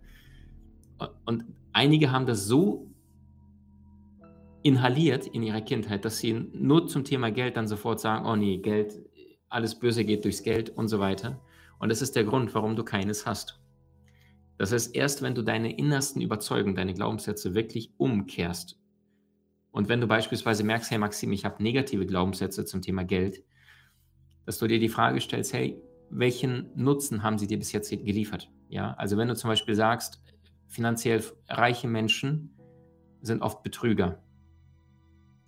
Und 1.25 1.45
einige 1.73 2.11
haben 2.11 2.25
das 2.25 2.47
so 2.47 2.90
inhaliert 4.63 5.27
in 5.27 5.43
ihrer 5.43 5.61
Kindheit, 5.61 6.05
dass 6.05 6.19
sie 6.19 6.33
nur 6.33 6.87
zum 6.87 7.03
Thema 7.03 7.31
Geld 7.31 7.57
dann 7.57 7.67
sofort 7.67 7.99
sagen, 7.99 8.25
oh 8.25 8.35
nee, 8.35 8.57
Geld, 8.57 8.99
alles 9.49 9.77
Böse 9.77 10.05
geht 10.05 10.23
durchs 10.23 10.43
Geld 10.43 10.69
und 10.69 10.87
so 10.87 10.99
weiter. 10.99 11.41
Und 11.79 11.89
das 11.89 12.01
ist 12.01 12.15
der 12.15 12.23
Grund, 12.23 12.53
warum 12.53 12.75
du 12.75 12.83
keines 12.83 13.25
hast. 13.25 13.59
Das 14.57 14.71
heißt, 14.71 14.95
erst 14.95 15.21
wenn 15.21 15.33
du 15.33 15.41
deine 15.41 15.75
innersten 15.75 16.21
Überzeugungen, 16.21 16.75
deine 16.75 16.93
Glaubenssätze 16.93 17.55
wirklich 17.55 17.93
umkehrst 17.97 18.81
und 19.71 19.87
wenn 19.87 20.01
du 20.01 20.07
beispielsweise 20.07 20.63
merkst, 20.63 20.91
hey 20.91 20.97
Maxim, 20.97 21.31
ich 21.31 21.45
habe 21.45 21.63
negative 21.63 22.05
Glaubenssätze 22.05 22.65
zum 22.65 22.81
Thema 22.81 23.03
Geld, 23.03 23.43
dass 24.45 24.57
du 24.57 24.67
dir 24.67 24.79
die 24.79 24.89
Frage 24.89 25.21
stellst, 25.21 25.53
hey, 25.53 25.81
welchen 26.09 26.69
Nutzen 26.75 27.23
haben 27.23 27.37
sie 27.37 27.47
dir 27.47 27.57
bis 27.57 27.71
jetzt 27.71 27.89
geliefert? 27.89 28.51
Ja, 28.67 28.93
also 28.95 29.15
wenn 29.17 29.29
du 29.29 29.35
zum 29.35 29.49
Beispiel 29.49 29.75
sagst, 29.75 30.21
finanziell 30.67 31.23
reiche 31.47 31.87
Menschen 31.87 32.57
sind 33.21 33.41
oft 33.41 33.63
Betrüger, 33.63 34.21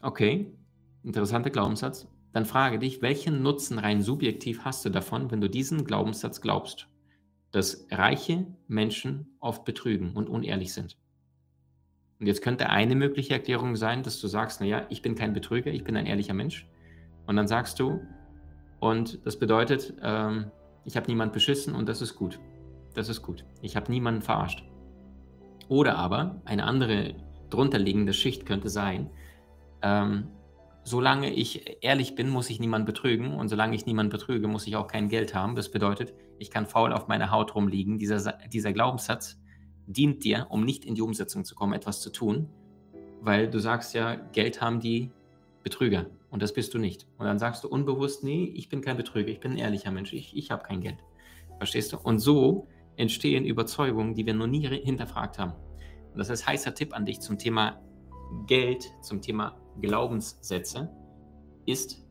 Okay, 0.04 0.54
interessanter 1.04 1.50
Glaubenssatz. 1.50 2.10
Dann 2.34 2.46
frage 2.46 2.78
dich, 2.78 3.02
welchen 3.02 3.42
Nutzen 3.42 3.80
rein 3.80 4.02
subjektiv 4.02 4.66
hast 4.66 4.84
du 4.84 4.90
davon, 4.90 5.32
wenn 5.32 5.40
du 5.40 5.50
diesen 5.50 5.86
Glaubenssatz 5.86 6.42
glaubst, 6.42 6.90
dass 7.52 7.88
reiche 7.90 8.46
Menschen 8.68 9.38
oft 9.40 9.64
betrügen 9.64 10.12
und 10.14 10.28
unehrlich 10.28 10.74
sind? 10.74 10.98
Und 12.20 12.28
jetzt 12.28 12.42
könnte 12.42 12.70
eine 12.70 12.96
mögliche 12.96 13.32
Erklärung 13.32 13.78
sein, 13.78 14.04
dass 14.04 14.20
du 14.20 14.28
sagst, 14.28 14.60
naja, 14.60 14.86
ich 14.90 15.02
bin 15.02 15.16
kein 15.16 15.32
Betrüger, 15.32 15.72
ich 15.72 15.86
bin 15.86 15.96
ein 15.96 16.06
ehrlicher 16.06 16.34
Mensch. 16.34 16.68
Und 17.26 17.38
dann 17.38 17.48
sagst 17.48 17.80
du, 17.80 18.02
und 18.82 19.26
das 19.26 19.40
bedeutet, 19.40 19.94
ähm, 20.02 20.52
ich 20.84 20.98
habe 20.98 21.08
niemand 21.08 21.32
beschissen 21.32 21.76
und 21.76 21.88
das 21.88 22.02
ist 22.02 22.16
gut. 22.16 22.42
Das 22.94 23.08
ist 23.08 23.22
gut. 23.22 23.46
Ich 23.62 23.78
habe 23.78 23.90
niemanden 23.90 24.22
verarscht. 24.22 24.66
Oder 25.70 25.96
aber 25.96 26.42
eine 26.44 26.66
andere 26.66 27.16
drunterliegende 27.50 28.12
Schicht 28.12 28.46
könnte 28.46 28.68
sein, 28.68 29.10
ähm, 29.84 30.30
solange 30.84 31.32
ich 31.32 31.78
ehrlich 31.82 32.16
bin, 32.16 32.30
muss 32.30 32.50
ich 32.50 32.60
niemanden 32.60 32.86
betrügen 32.86 33.34
und 33.36 33.50
solange 33.50 33.76
ich 33.76 33.86
niemanden 33.86 34.12
betrüge, 34.12 34.48
muss 34.48 34.66
ich 34.66 34.76
auch 34.76 34.88
kein 34.88 35.10
Geld 35.10 35.36
haben. 35.36 35.56
Das 35.56 35.70
bedeutet, 35.70 36.14
ich 36.40 36.50
kann 36.50 36.66
faul 36.66 36.92
auf 36.92 37.08
meiner 37.08 37.32
Haut 37.32 37.54
rumliegen. 37.56 38.00
Dieser, 38.00 38.38
dieser 38.52 38.74
Glaubenssatz 38.74 39.40
dient 39.86 40.24
dir, 40.24 40.48
um 40.50 40.66
nicht 40.66 40.86
in 40.86 40.96
die 40.96 41.02
Umsetzung 41.02 41.46
zu 41.46 41.56
kommen, 41.56 41.74
etwas 41.74 42.02
zu 42.02 42.12
tun, 42.12 42.50
weil 43.22 43.50
du 43.50 43.60
sagst 43.60 43.94
ja, 43.94 44.16
Geld 44.16 44.62
haben 44.62 44.80
die 44.80 45.12
Betrüger 45.64 46.08
und 46.30 46.42
das 46.42 46.54
bist 46.54 46.74
du 46.74 46.80
nicht. 46.80 47.08
Und 47.18 47.26
dann 47.26 47.40
sagst 47.40 47.64
du 47.64 47.70
unbewusst, 47.70 48.24
nee, 48.24 48.52
ich 48.56 48.70
bin 48.70 48.82
kein 48.82 48.98
Betrüger, 48.98 49.30
ich 49.30 49.40
bin 49.40 49.54
ein 49.54 49.58
ehrlicher 49.58 49.92
Mensch, 49.92 50.12
ich, 50.14 50.36
ich 50.36 50.52
habe 50.52 50.64
kein 50.64 50.82
Geld. 50.82 50.98
Verstehst 51.58 51.94
du? 51.94 51.98
Und 51.98 52.20
so 52.20 52.68
entstehen 52.98 53.46
Überzeugungen, 53.46 54.16
die 54.16 54.26
wir 54.26 54.34
noch 54.34 54.48
nie 54.48 54.68
hinterfragt 54.68 55.40
haben. 55.40 55.54
Und 56.12 56.20
das 56.20 56.30
ist 56.30 56.46
heißer 56.46 56.76
Tipp 56.76 56.94
an 56.94 57.06
dich 57.06 57.22
zum 57.22 57.38
Thema 57.38 57.82
Geld, 58.48 58.92
zum 59.02 59.22
Thema 59.22 59.63
Glaubenssätze 59.82 60.90
ist, 61.66 62.02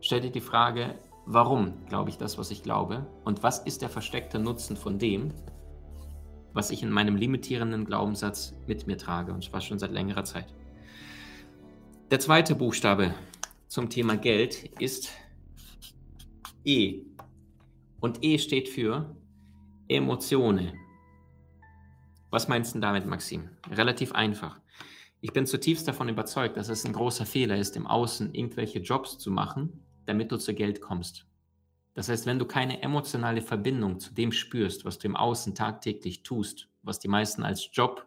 stell 0.00 0.20
dir 0.20 0.30
die 0.30 0.40
Frage, 0.40 0.98
warum 1.26 1.86
glaube 1.86 2.10
ich 2.10 2.18
das, 2.18 2.38
was 2.38 2.50
ich 2.50 2.62
glaube 2.62 3.06
und 3.24 3.42
was 3.42 3.60
ist 3.60 3.82
der 3.82 3.88
versteckte 3.88 4.38
Nutzen 4.38 4.76
von 4.76 4.98
dem, 4.98 5.32
was 6.52 6.70
ich 6.70 6.82
in 6.82 6.90
meinem 6.90 7.16
limitierenden 7.16 7.84
Glaubenssatz 7.84 8.54
mit 8.66 8.86
mir 8.86 8.96
trage 8.96 9.32
und 9.32 9.42
zwar 9.44 9.60
schon 9.60 9.78
seit 9.78 9.92
längerer 9.92 10.24
Zeit. 10.24 10.46
Der 12.10 12.20
zweite 12.20 12.54
Buchstabe 12.54 13.14
zum 13.66 13.90
Thema 13.90 14.16
Geld 14.16 14.64
ist 14.78 15.10
E. 16.64 17.02
Und 18.00 18.22
E 18.22 18.38
steht 18.38 18.68
für 18.68 19.16
Emotionen. 19.88 20.78
Was 22.30 22.48
meinst 22.48 22.74
du 22.74 22.80
damit, 22.80 23.06
Maxim? 23.06 23.48
Relativ 23.70 24.12
einfach. 24.12 24.60
Ich 25.24 25.32
bin 25.32 25.46
zutiefst 25.46 25.88
davon 25.88 26.10
überzeugt, 26.10 26.58
dass 26.58 26.68
es 26.68 26.84
ein 26.84 26.92
großer 26.92 27.24
Fehler 27.24 27.56
ist, 27.56 27.76
im 27.76 27.86
Außen 27.86 28.34
irgendwelche 28.34 28.80
Jobs 28.80 29.16
zu 29.16 29.30
machen, 29.30 29.82
damit 30.04 30.30
du 30.30 30.36
zu 30.36 30.52
Geld 30.52 30.82
kommst. 30.82 31.26
Das 31.94 32.10
heißt, 32.10 32.26
wenn 32.26 32.38
du 32.38 32.44
keine 32.44 32.82
emotionale 32.82 33.40
Verbindung 33.40 33.98
zu 34.00 34.12
dem 34.12 34.32
spürst, 34.32 34.84
was 34.84 34.98
du 34.98 35.08
im 35.08 35.16
Außen 35.16 35.54
tagtäglich 35.54 36.24
tust, 36.24 36.68
was 36.82 36.98
die 36.98 37.08
meisten 37.08 37.42
als 37.42 37.70
Job, 37.72 38.06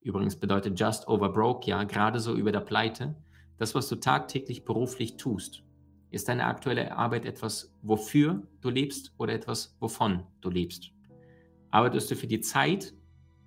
übrigens 0.00 0.36
bedeutet 0.36 0.80
just 0.80 1.06
over 1.06 1.30
broke, 1.30 1.68
ja, 1.68 1.84
gerade 1.84 2.18
so 2.18 2.34
über 2.34 2.50
der 2.50 2.60
Pleite, 2.60 3.14
das, 3.58 3.74
was 3.74 3.86
du 3.90 3.96
tagtäglich 3.96 4.64
beruflich 4.64 5.18
tust, 5.18 5.64
ist 6.10 6.30
deine 6.30 6.46
aktuelle 6.46 6.96
Arbeit 6.96 7.26
etwas, 7.26 7.76
wofür 7.82 8.42
du 8.62 8.70
lebst 8.70 9.12
oder 9.18 9.34
etwas, 9.34 9.76
wovon 9.80 10.22
du 10.40 10.48
lebst? 10.48 10.92
Arbeitest 11.68 12.10
du 12.10 12.16
für 12.16 12.26
die 12.26 12.40
Zeit, 12.40 12.94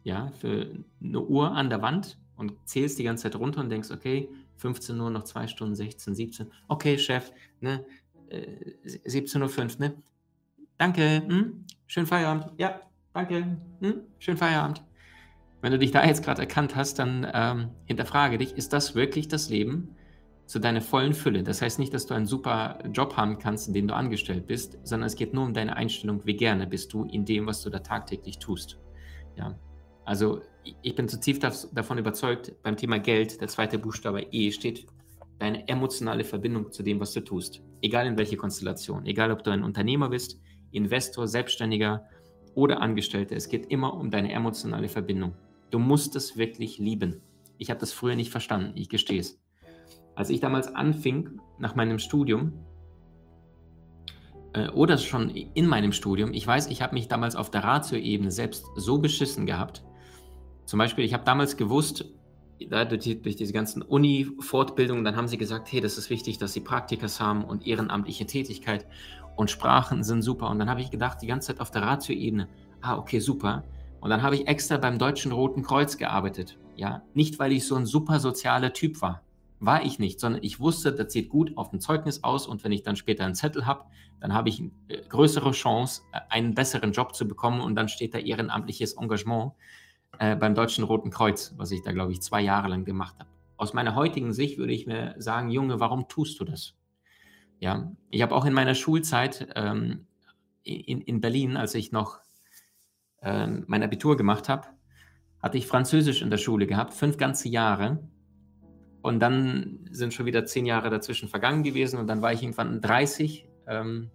ja, 0.03 0.29
für 0.33 0.85
eine 1.03 1.19
Uhr 1.19 1.51
an 1.51 1.71
der 1.71 1.81
Wand, 1.81 2.20
und 2.35 2.53
zählst 2.65 2.97
die 2.99 3.03
ganze 3.03 3.23
Zeit 3.23 3.35
runter 3.35 3.61
und 3.61 3.69
denkst, 3.69 3.91
okay, 3.91 4.29
15 4.57 4.99
Uhr, 4.99 5.09
noch 5.09 5.23
zwei 5.23 5.47
Stunden, 5.47 5.75
16, 5.75 6.15
17. 6.15 6.51
Okay, 6.67 6.97
Chef, 6.97 7.31
ne, 7.59 7.85
äh, 8.29 8.75
17.05 9.05 9.59
Uhr, 9.59 9.79
ne? 9.79 9.93
Danke, 10.77 11.23
hm? 11.27 11.65
schönen 11.87 12.07
Feierabend. 12.07 12.47
Ja, 12.57 12.81
danke, 13.13 13.57
hm? 13.81 14.01
schönen 14.19 14.37
Feierabend. 14.37 14.83
Wenn 15.61 15.71
du 15.71 15.77
dich 15.77 15.91
da 15.91 16.03
jetzt 16.03 16.23
gerade 16.23 16.41
erkannt 16.41 16.75
hast, 16.75 16.97
dann 16.97 17.27
ähm, 17.31 17.69
hinterfrage 17.85 18.39
dich, 18.39 18.57
ist 18.57 18.73
das 18.73 18.95
wirklich 18.95 19.27
das 19.27 19.49
Leben 19.49 19.95
zu 20.47 20.59
deiner 20.59 20.81
vollen 20.81 21.13
Fülle? 21.13 21.43
Das 21.43 21.61
heißt 21.61 21.77
nicht, 21.77 21.93
dass 21.93 22.07
du 22.07 22.15
einen 22.15 22.25
super 22.25 22.79
Job 22.91 23.15
haben 23.15 23.37
kannst, 23.37 23.67
in 23.67 23.73
dem 23.75 23.87
du 23.87 23.93
angestellt 23.93 24.47
bist, 24.47 24.79
sondern 24.83 25.05
es 25.05 25.15
geht 25.15 25.35
nur 25.35 25.45
um 25.45 25.53
deine 25.53 25.75
Einstellung, 25.75 26.25
wie 26.25 26.35
gerne 26.35 26.65
bist 26.65 26.93
du 26.93 27.05
in 27.05 27.25
dem, 27.25 27.45
was 27.45 27.61
du 27.61 27.69
da 27.69 27.79
tagtäglich 27.79 28.39
tust. 28.39 28.79
Ja, 29.35 29.55
also 30.03 30.41
ich 30.81 30.95
bin 30.95 31.07
zutiefst 31.07 31.69
davon 31.73 31.97
überzeugt, 31.97 32.53
beim 32.63 32.77
Thema 32.77 32.99
Geld, 32.99 33.41
der 33.41 33.47
zweite 33.47 33.79
Buchstabe 33.79 34.27
E 34.31 34.51
steht 34.51 34.85
deine 35.39 35.67
emotionale 35.67 36.23
Verbindung 36.23 36.71
zu 36.71 36.83
dem, 36.83 36.99
was 36.99 37.13
du 37.13 37.21
tust. 37.21 37.61
Egal 37.81 38.05
in 38.05 38.17
welche 38.17 38.37
Konstellation. 38.37 39.05
Egal, 39.05 39.31
ob 39.31 39.43
du 39.43 39.49
ein 39.49 39.63
Unternehmer 39.63 40.09
bist, 40.09 40.39
Investor, 40.71 41.27
Selbstständiger 41.27 42.05
oder 42.53 42.81
Angestellter. 42.81 43.35
Es 43.35 43.49
geht 43.49 43.65
immer 43.67 43.93
um 43.93 44.11
deine 44.11 44.31
emotionale 44.31 44.87
Verbindung. 44.87 45.33
Du 45.71 45.79
musst 45.79 46.15
es 46.15 46.37
wirklich 46.37 46.77
lieben. 46.77 47.21
Ich 47.57 47.69
habe 47.69 47.79
das 47.79 47.93
früher 47.93 48.15
nicht 48.15 48.31
verstanden, 48.31 48.73
ich 48.75 48.89
gestehe 48.89 49.19
es. 49.19 49.41
Als 50.15 50.29
ich 50.29 50.41
damals 50.41 50.67
anfing, 50.67 51.39
nach 51.57 51.75
meinem 51.75 51.97
Studium, 51.97 52.53
äh, 54.53 54.67
oder 54.69 54.97
schon 54.97 55.29
in 55.29 55.65
meinem 55.67 55.91
Studium, 55.91 56.33
ich 56.33 56.45
weiß, 56.45 56.67
ich 56.67 56.81
habe 56.81 56.93
mich 56.93 57.07
damals 57.07 57.35
auf 57.35 57.49
der 57.49 57.63
Ratio-Ebene 57.63 58.31
selbst 58.31 58.65
so 58.75 58.99
beschissen 58.99 59.45
gehabt. 59.45 59.83
Zum 60.65 60.77
Beispiel, 60.79 61.05
ich 61.05 61.13
habe 61.13 61.23
damals 61.23 61.57
gewusst, 61.57 62.05
durch, 62.59 62.99
die, 62.99 63.21
durch, 63.21 63.35
diese 63.35 63.53
ganzen 63.53 63.81
Uni-Fortbildungen, 63.81 65.03
dann 65.03 65.15
haben 65.15 65.27
sie 65.27 65.37
gesagt, 65.37 65.71
hey, 65.71 65.81
das 65.81 65.97
ist 65.97 66.09
wichtig, 66.09 66.37
dass 66.37 66.53
sie 66.53 66.61
Praktikas 66.61 67.19
haben 67.19 67.43
und 67.43 67.65
ehrenamtliche 67.65 68.25
Tätigkeit 68.25 68.85
und 69.35 69.49
Sprachen 69.49 70.03
sind 70.03 70.21
super. 70.21 70.49
Und 70.49 70.59
dann 70.59 70.69
habe 70.69 70.81
ich 70.81 70.91
gedacht, 70.91 71.21
die 71.21 71.27
ganze 71.27 71.47
Zeit 71.47 71.61
auf 71.61 71.71
der 71.71 71.81
Ratio-Ebene, 71.81 72.47
ah, 72.81 72.97
okay, 72.97 73.19
super. 73.19 73.63
Und 73.99 74.09
dann 74.09 74.23
habe 74.23 74.35
ich 74.35 74.47
extra 74.47 74.77
beim 74.77 74.97
Deutschen 74.97 75.31
Roten 75.31 75.63
Kreuz 75.63 75.97
gearbeitet. 75.97 76.57
Ja, 76.75 77.03
nicht 77.13 77.39
weil 77.39 77.51
ich 77.51 77.65
so 77.65 77.75
ein 77.75 77.85
super 77.85 78.19
sozialer 78.19 78.73
Typ 78.73 79.01
war. 79.01 79.23
War 79.59 79.85
ich 79.85 79.99
nicht, 79.99 80.19
sondern 80.19 80.43
ich 80.43 80.59
wusste, 80.59 80.91
das 80.91 81.13
sieht 81.13 81.29
gut 81.29 81.55
auf 81.55 81.69
dem 81.69 81.79
Zeugnis 81.79 82.23
aus 82.23 82.47
und 82.47 82.63
wenn 82.63 82.71
ich 82.71 82.81
dann 82.81 82.95
später 82.95 83.25
einen 83.25 83.35
Zettel 83.35 83.67
habe, 83.67 83.85
dann 84.19 84.33
habe 84.33 84.49
ich 84.49 84.59
eine 84.59 84.71
äh, 84.87 85.03
größere 85.07 85.51
Chance, 85.51 86.01
äh, 86.13 86.19
einen 86.29 86.55
besseren 86.55 86.93
Job 86.93 87.13
zu 87.13 87.27
bekommen 87.27 87.61
und 87.61 87.75
dann 87.75 87.87
steht 87.87 88.15
da 88.15 88.17
ehrenamtliches 88.17 88.93
Engagement 88.93 89.53
äh, 90.19 90.35
beim 90.35 90.55
Deutschen 90.55 90.83
Roten 90.83 91.09
Kreuz, 91.09 91.53
was 91.57 91.71
ich 91.71 91.81
da, 91.81 91.91
glaube 91.91 92.11
ich, 92.11 92.21
zwei 92.21 92.41
Jahre 92.41 92.67
lang 92.67 92.85
gemacht 92.85 93.15
habe. 93.19 93.29
Aus 93.57 93.73
meiner 93.73 93.95
heutigen 93.95 94.33
Sicht 94.33 94.57
würde 94.57 94.73
ich 94.73 94.87
mir 94.87 95.15
sagen, 95.17 95.49
Junge, 95.49 95.79
warum 95.79 96.07
tust 96.07 96.39
du 96.39 96.45
das? 96.45 96.75
Ja, 97.59 97.91
ich 98.09 98.21
habe 98.21 98.35
auch 98.35 98.45
in 98.45 98.53
meiner 98.53 98.73
Schulzeit 98.73 99.49
ähm, 99.55 100.07
in, 100.63 101.01
in 101.01 101.21
Berlin, 101.21 101.57
als 101.57 101.75
ich 101.75 101.91
noch 101.91 102.19
ähm, 103.21 103.63
mein 103.67 103.83
Abitur 103.83 104.17
gemacht 104.17 104.49
habe, 104.49 104.67
hatte 105.41 105.57
ich 105.57 105.67
Französisch 105.67 106.21
in 106.21 106.29
der 106.29 106.37
Schule 106.37 106.67
gehabt, 106.67 106.93
fünf 106.93 107.17
ganze 107.17 107.49
Jahre. 107.49 108.07
Und 109.01 109.19
dann 109.19 109.87
sind 109.91 110.13
schon 110.13 110.25
wieder 110.25 110.45
zehn 110.45 110.65
Jahre 110.65 110.89
dazwischen 110.89 111.29
vergangen 111.29 111.63
gewesen 111.63 111.99
und 111.99 112.07
dann 112.07 112.21
war 112.21 112.33
ich 112.33 112.43
irgendwann 112.43 112.81
30. 112.81 113.47
Ähm, 113.67 114.11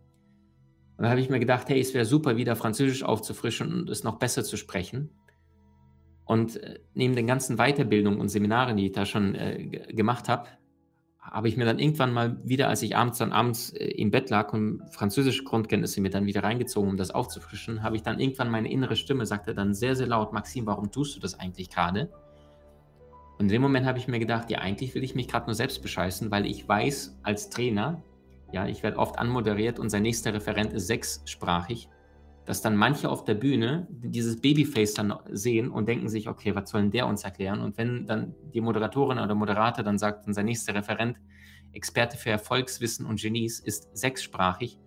und 0.96 1.02
dann 1.02 1.10
habe 1.10 1.20
ich 1.20 1.28
mir 1.28 1.40
gedacht, 1.40 1.68
hey, 1.68 1.80
es 1.80 1.92
wäre 1.94 2.04
super, 2.04 2.36
wieder 2.36 2.56
Französisch 2.56 3.02
aufzufrischen 3.02 3.72
und 3.72 3.90
es 3.90 4.04
noch 4.04 4.18
besser 4.18 4.44
zu 4.44 4.56
sprechen. 4.56 5.10
Und 6.26 6.62
äh, 6.62 6.80
neben 6.92 7.16
den 7.16 7.26
ganzen 7.26 7.56
Weiterbildungen 7.56 8.20
und 8.20 8.28
Seminaren, 8.28 8.76
die 8.76 8.86
ich 8.86 8.92
da 8.92 9.06
schon 9.06 9.34
äh, 9.34 9.64
gemacht 9.88 10.28
habe, 10.28 10.48
habe 11.20 11.48
ich 11.48 11.56
mir 11.56 11.64
dann 11.64 11.78
irgendwann 11.78 12.12
mal 12.12 12.38
wieder, 12.44 12.68
als 12.68 12.82
ich 12.82 12.96
abends 12.96 13.18
dann 13.18 13.32
abends 13.32 13.70
äh, 13.70 13.86
im 13.86 14.10
Bett 14.10 14.28
lag 14.28 14.52
und 14.52 14.82
französische 14.90 15.44
Grundkenntnisse 15.44 16.00
mir 16.00 16.10
dann 16.10 16.26
wieder 16.26 16.42
reingezogen, 16.42 16.90
um 16.90 16.96
das 16.96 17.12
aufzufrischen, 17.12 17.82
habe 17.82 17.96
ich 17.96 18.02
dann 18.02 18.20
irgendwann 18.20 18.50
meine 18.50 18.70
innere 18.70 18.96
Stimme 18.96 19.24
sagte 19.24 19.54
dann 19.54 19.72
sehr, 19.72 19.96
sehr 19.96 20.08
laut, 20.08 20.32
Maxim, 20.32 20.66
warum 20.66 20.90
tust 20.90 21.16
du 21.16 21.20
das 21.20 21.38
eigentlich 21.38 21.70
gerade? 21.70 22.10
Und 23.38 23.46
in 23.46 23.48
dem 23.48 23.62
Moment 23.62 23.86
habe 23.86 23.98
ich 23.98 24.08
mir 24.08 24.18
gedacht, 24.18 24.50
ja, 24.50 24.58
eigentlich 24.58 24.94
will 24.94 25.04
ich 25.04 25.14
mich 25.14 25.28
gerade 25.28 25.46
nur 25.46 25.54
selbst 25.54 25.82
bescheißen, 25.82 26.30
weil 26.30 26.46
ich 26.46 26.66
weiß 26.66 27.18
als 27.22 27.50
Trainer, 27.50 28.02
ja, 28.52 28.66
ich 28.66 28.82
werde 28.82 28.98
oft 28.98 29.18
anmoderiert 29.18 29.78
und 29.78 29.90
sein 29.90 30.02
nächster 30.02 30.32
Referent 30.32 30.72
ist 30.72 30.86
sechssprachig 30.86 31.88
dass 32.46 32.62
dann 32.62 32.76
manche 32.76 33.10
auf 33.10 33.24
der 33.24 33.34
Bühne 33.34 33.88
dieses 33.90 34.40
Babyface 34.40 34.94
dann 34.94 35.12
sehen 35.30 35.68
und 35.70 35.88
denken 35.88 36.08
sich, 36.08 36.28
okay, 36.28 36.54
was 36.54 36.70
soll 36.70 36.82
denn 36.82 36.90
der 36.92 37.06
uns 37.06 37.24
erklären? 37.24 37.60
Und 37.60 37.76
wenn 37.76 38.06
dann 38.06 38.34
die 38.54 38.60
Moderatorin 38.60 39.18
oder 39.18 39.34
Moderator 39.34 39.84
dann 39.84 39.98
sagt, 39.98 40.32
sein 40.32 40.46
nächster 40.46 40.74
Referent, 40.74 41.18
Experte 41.72 42.16
für 42.16 42.30
Erfolgswissen 42.30 43.04
und 43.04 43.20
Genies, 43.20 43.60
ist 43.60 43.96
sechssprachig, 43.96 44.78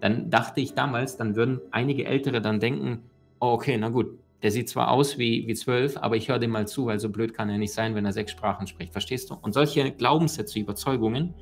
dann 0.00 0.30
dachte 0.30 0.60
ich 0.60 0.74
damals, 0.74 1.16
dann 1.16 1.34
würden 1.34 1.60
einige 1.72 2.06
Ältere 2.06 2.40
dann 2.40 2.60
denken, 2.60 3.02
oh, 3.40 3.48
okay, 3.48 3.76
na 3.78 3.88
gut, 3.88 4.18
der 4.42 4.52
sieht 4.52 4.68
zwar 4.68 4.90
aus 4.90 5.18
wie, 5.18 5.46
wie 5.48 5.54
zwölf, 5.54 5.96
aber 5.96 6.16
ich 6.16 6.28
höre 6.28 6.38
dem 6.38 6.52
mal 6.52 6.68
zu, 6.68 6.86
weil 6.86 7.00
so 7.00 7.08
blöd 7.08 7.34
kann 7.34 7.50
er 7.50 7.58
nicht 7.58 7.72
sein, 7.72 7.94
wenn 7.96 8.04
er 8.04 8.12
sechs 8.12 8.30
Sprachen 8.30 8.68
spricht. 8.68 8.92
Verstehst 8.92 9.30
du? 9.30 9.34
Und 9.34 9.52
solche 9.52 9.90
Glaubenssätze, 9.90 10.60
Überzeugungen, 10.60 11.34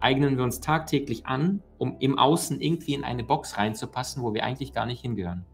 eignen 0.00 0.36
wir 0.36 0.44
uns 0.44 0.60
tagtäglich 0.60 1.26
an, 1.26 1.62
um 1.78 1.96
im 2.00 2.18
Außen 2.18 2.60
irgendwie 2.60 2.94
in 2.94 3.04
eine 3.04 3.24
Box 3.24 3.58
reinzupassen, 3.58 4.22
wo 4.22 4.34
wir 4.34 4.44
eigentlich 4.44 4.72
gar 4.72 4.86
nicht 4.86 5.02
hingehören. 5.02 5.44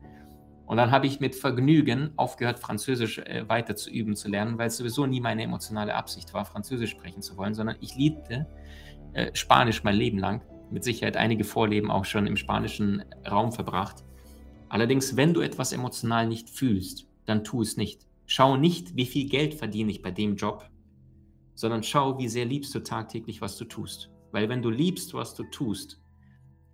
Und 0.67 0.79
dann 0.79 0.91
habe 0.91 1.07
ich 1.07 1.21
mit 1.21 1.35
Vergnügen 1.35 2.13
aufgehört, 2.17 2.59
Französisch 2.59 3.19
äh, 3.19 3.49
weiter 3.49 3.77
zu 3.77 3.91
üben, 3.91 4.17
zu 4.17 4.29
lernen, 4.29 4.57
weil 4.57 4.69
es 4.69 4.79
sowieso 4.79 5.07
nie 5.07 5.21
meine 5.21 5.43
emotionale 5.43 5.95
Absicht 5.95 6.33
war, 6.33 6.45
Französisch 6.47 6.91
sprechen 6.91 7.21
zu 7.21 7.37
wollen, 7.37 7.55
sondern 7.55 7.77
ich 7.81 7.97
liebte 7.97 8.47
äh, 9.13 9.31
Spanisch 9.35 9.85
mein 9.85 9.97
Leben 9.97 10.19
lang. 10.19 10.43
Mit 10.71 10.83
Sicherheit 10.85 11.17
einige 11.17 11.45
Vorleben 11.45 11.91
auch 11.91 12.07
schon 12.07 12.27
im 12.27 12.37
spanischen 12.37 13.05
Raum 13.31 13.53
verbracht. 13.53 14.05
Allerdings, 14.71 15.17
wenn 15.17 15.35
du 15.35 15.43
etwas 15.43 15.73
emotional 15.73 16.27
nicht 16.27 16.49
fühlst, 16.49 17.07
dann 17.27 17.45
tu 17.45 17.61
es 17.61 17.77
nicht. 17.77 18.07
Schau 18.27 18.57
nicht, 18.57 18.97
wie 18.97 19.05
viel 19.05 19.29
Geld 19.29 19.55
verdiene 19.55 19.91
ich 19.91 20.03
bei 20.03 20.11
dem 20.11 20.37
Job, 20.37 20.69
sondern 21.55 21.83
schau, 21.83 22.19
wie 22.19 22.29
sehr 22.29 22.47
liebst 22.47 22.75
du 22.75 22.81
tagtäglich, 22.81 23.43
was 23.43 23.57
du 23.59 23.67
tust. 23.67 24.11
Weil 24.35 24.49
wenn 24.49 24.63
du 24.63 24.69
liebst, 24.69 25.15
was 25.15 25.37
du 25.37 25.45
tust, 25.45 26.03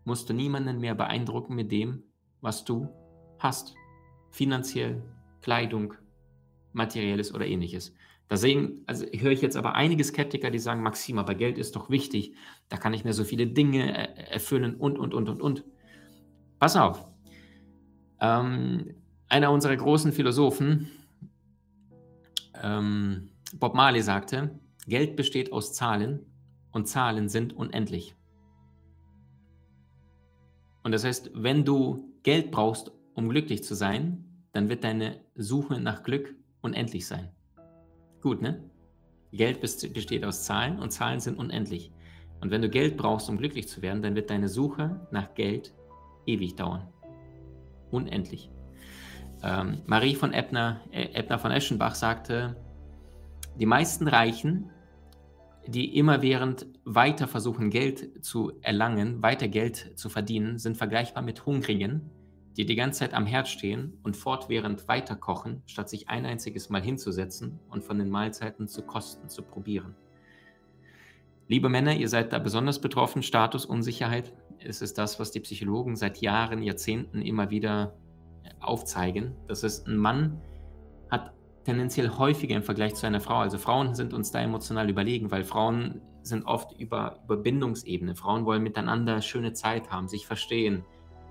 musst 0.04 0.30
du 0.30 0.32
niemanden 0.32 0.80
mehr 0.80 0.94
beeindrucken 0.94 1.54
mit 1.54 1.70
dem, 1.70 2.04
was 2.40 2.64
du 2.64 2.88
hast. 3.38 3.74
Finanziell, 4.30 5.02
Kleidung, 5.42 5.92
materielles 6.72 7.34
oder 7.34 7.46
ähnliches. 7.46 7.94
Da 8.28 8.38
sehen, 8.38 8.82
also 8.86 9.04
höre 9.04 9.32
ich 9.32 9.42
jetzt 9.42 9.58
aber 9.58 9.74
einige 9.74 10.02
Skeptiker, 10.02 10.50
die 10.50 10.58
sagen, 10.58 10.82
Maxim, 10.82 11.18
aber 11.18 11.34
Geld 11.34 11.58
ist 11.58 11.76
doch 11.76 11.90
wichtig, 11.90 12.34
da 12.70 12.78
kann 12.78 12.94
ich 12.94 13.04
mir 13.04 13.12
so 13.12 13.24
viele 13.24 13.46
Dinge 13.46 14.16
erfüllen 14.30 14.76
und, 14.76 14.98
und, 14.98 15.12
und, 15.12 15.28
und, 15.28 15.42
und. 15.42 15.64
Pass 16.58 16.76
auf. 16.76 17.06
Ähm, 18.22 18.94
einer 19.28 19.50
unserer 19.50 19.76
großen 19.76 20.12
Philosophen, 20.12 20.90
ähm, 22.62 23.28
Bob 23.52 23.74
Marley, 23.74 24.00
sagte, 24.00 24.58
Geld 24.86 25.14
besteht 25.14 25.52
aus 25.52 25.74
Zahlen 25.74 26.24
und 26.72 26.86
Zahlen 26.86 27.28
sind 27.28 27.52
unendlich. 27.52 28.16
Und 30.82 30.92
das 30.92 31.04
heißt, 31.04 31.30
wenn 31.34 31.64
du 31.64 32.04
Geld 32.22 32.50
brauchst, 32.50 32.92
um 33.14 33.28
glücklich 33.28 33.64
zu 33.64 33.74
sein, 33.74 34.24
dann 34.52 34.68
wird 34.68 34.84
deine 34.84 35.20
Suche 35.34 35.80
nach 35.80 36.02
Glück 36.02 36.34
unendlich 36.62 37.06
sein. 37.06 37.30
Gut, 38.20 38.42
ne? 38.42 38.62
Geld 39.32 39.60
besteht 39.60 40.24
aus 40.24 40.44
Zahlen 40.44 40.78
und 40.78 40.90
Zahlen 40.90 41.20
sind 41.20 41.38
unendlich. 41.38 41.92
Und 42.40 42.50
wenn 42.50 42.62
du 42.62 42.68
Geld 42.68 42.96
brauchst, 42.96 43.28
um 43.28 43.36
glücklich 43.36 43.68
zu 43.68 43.82
werden, 43.82 44.02
dann 44.02 44.14
wird 44.14 44.30
deine 44.30 44.48
Suche 44.48 45.06
nach 45.10 45.34
Geld 45.34 45.74
ewig 46.26 46.56
dauern. 46.56 46.88
Unendlich. 47.90 48.50
Ähm, 49.42 49.82
Marie 49.86 50.14
von 50.14 50.32
Ebner, 50.32 50.80
äh, 50.90 51.18
Ebner 51.18 51.38
von 51.38 51.50
Eschenbach 51.50 51.94
sagte, 51.94 52.56
die 53.58 53.66
meisten 53.66 54.08
Reichen 54.08 54.70
die 55.66 55.96
immerwährend 55.96 56.66
weiter 56.84 57.28
versuchen, 57.28 57.70
Geld 57.70 58.24
zu 58.24 58.52
erlangen, 58.62 59.22
weiter 59.22 59.48
Geld 59.48 59.98
zu 59.98 60.08
verdienen, 60.08 60.58
sind 60.58 60.76
vergleichbar 60.76 61.22
mit 61.22 61.46
Hungrigen, 61.46 62.10
die 62.56 62.66
die 62.66 62.76
ganze 62.76 63.00
Zeit 63.00 63.14
am 63.14 63.26
Herd 63.26 63.48
stehen 63.48 63.98
und 64.02 64.16
fortwährend 64.16 64.88
weiter 64.88 65.16
kochen, 65.16 65.62
statt 65.66 65.88
sich 65.88 66.08
ein 66.08 66.26
einziges 66.26 66.68
Mal 66.70 66.82
hinzusetzen 66.82 67.60
und 67.68 67.84
von 67.84 67.98
den 67.98 68.10
Mahlzeiten 68.10 68.68
zu 68.68 68.82
kosten, 68.82 69.28
zu 69.28 69.42
probieren. 69.42 69.94
Liebe 71.46 71.68
Männer, 71.68 71.94
ihr 71.94 72.08
seid 72.08 72.32
da 72.32 72.38
besonders 72.38 72.80
betroffen, 72.80 73.22
Status, 73.22 73.64
Unsicherheit. 73.64 74.32
Es 74.58 74.82
ist 74.82 74.98
das, 74.98 75.18
was 75.18 75.30
die 75.30 75.40
Psychologen 75.40 75.96
seit 75.96 76.18
Jahren, 76.18 76.62
Jahrzehnten 76.62 77.22
immer 77.22 77.50
wieder 77.50 77.96
aufzeigen. 78.60 79.34
Das 79.48 79.64
ist 79.64 79.86
ein 79.86 79.96
Mann 79.96 80.40
hat 81.10 81.32
tendenziell 81.64 82.10
häufiger 82.10 82.56
im 82.56 82.62
Vergleich 82.62 82.94
zu 82.94 83.06
einer 83.06 83.20
Frau. 83.20 83.38
Also 83.38 83.58
Frauen 83.58 83.94
sind 83.94 84.14
uns 84.14 84.30
da 84.30 84.40
emotional 84.40 84.88
überlegen, 84.88 85.30
weil 85.30 85.44
Frauen 85.44 86.00
sind 86.22 86.46
oft 86.46 86.78
über, 86.78 87.20
über 87.24 87.36
Bindungsebene. 87.36 88.14
Frauen 88.14 88.44
wollen 88.44 88.62
miteinander 88.62 89.20
schöne 89.22 89.52
Zeit 89.52 89.90
haben, 89.90 90.08
sich 90.08 90.26
verstehen, 90.26 90.84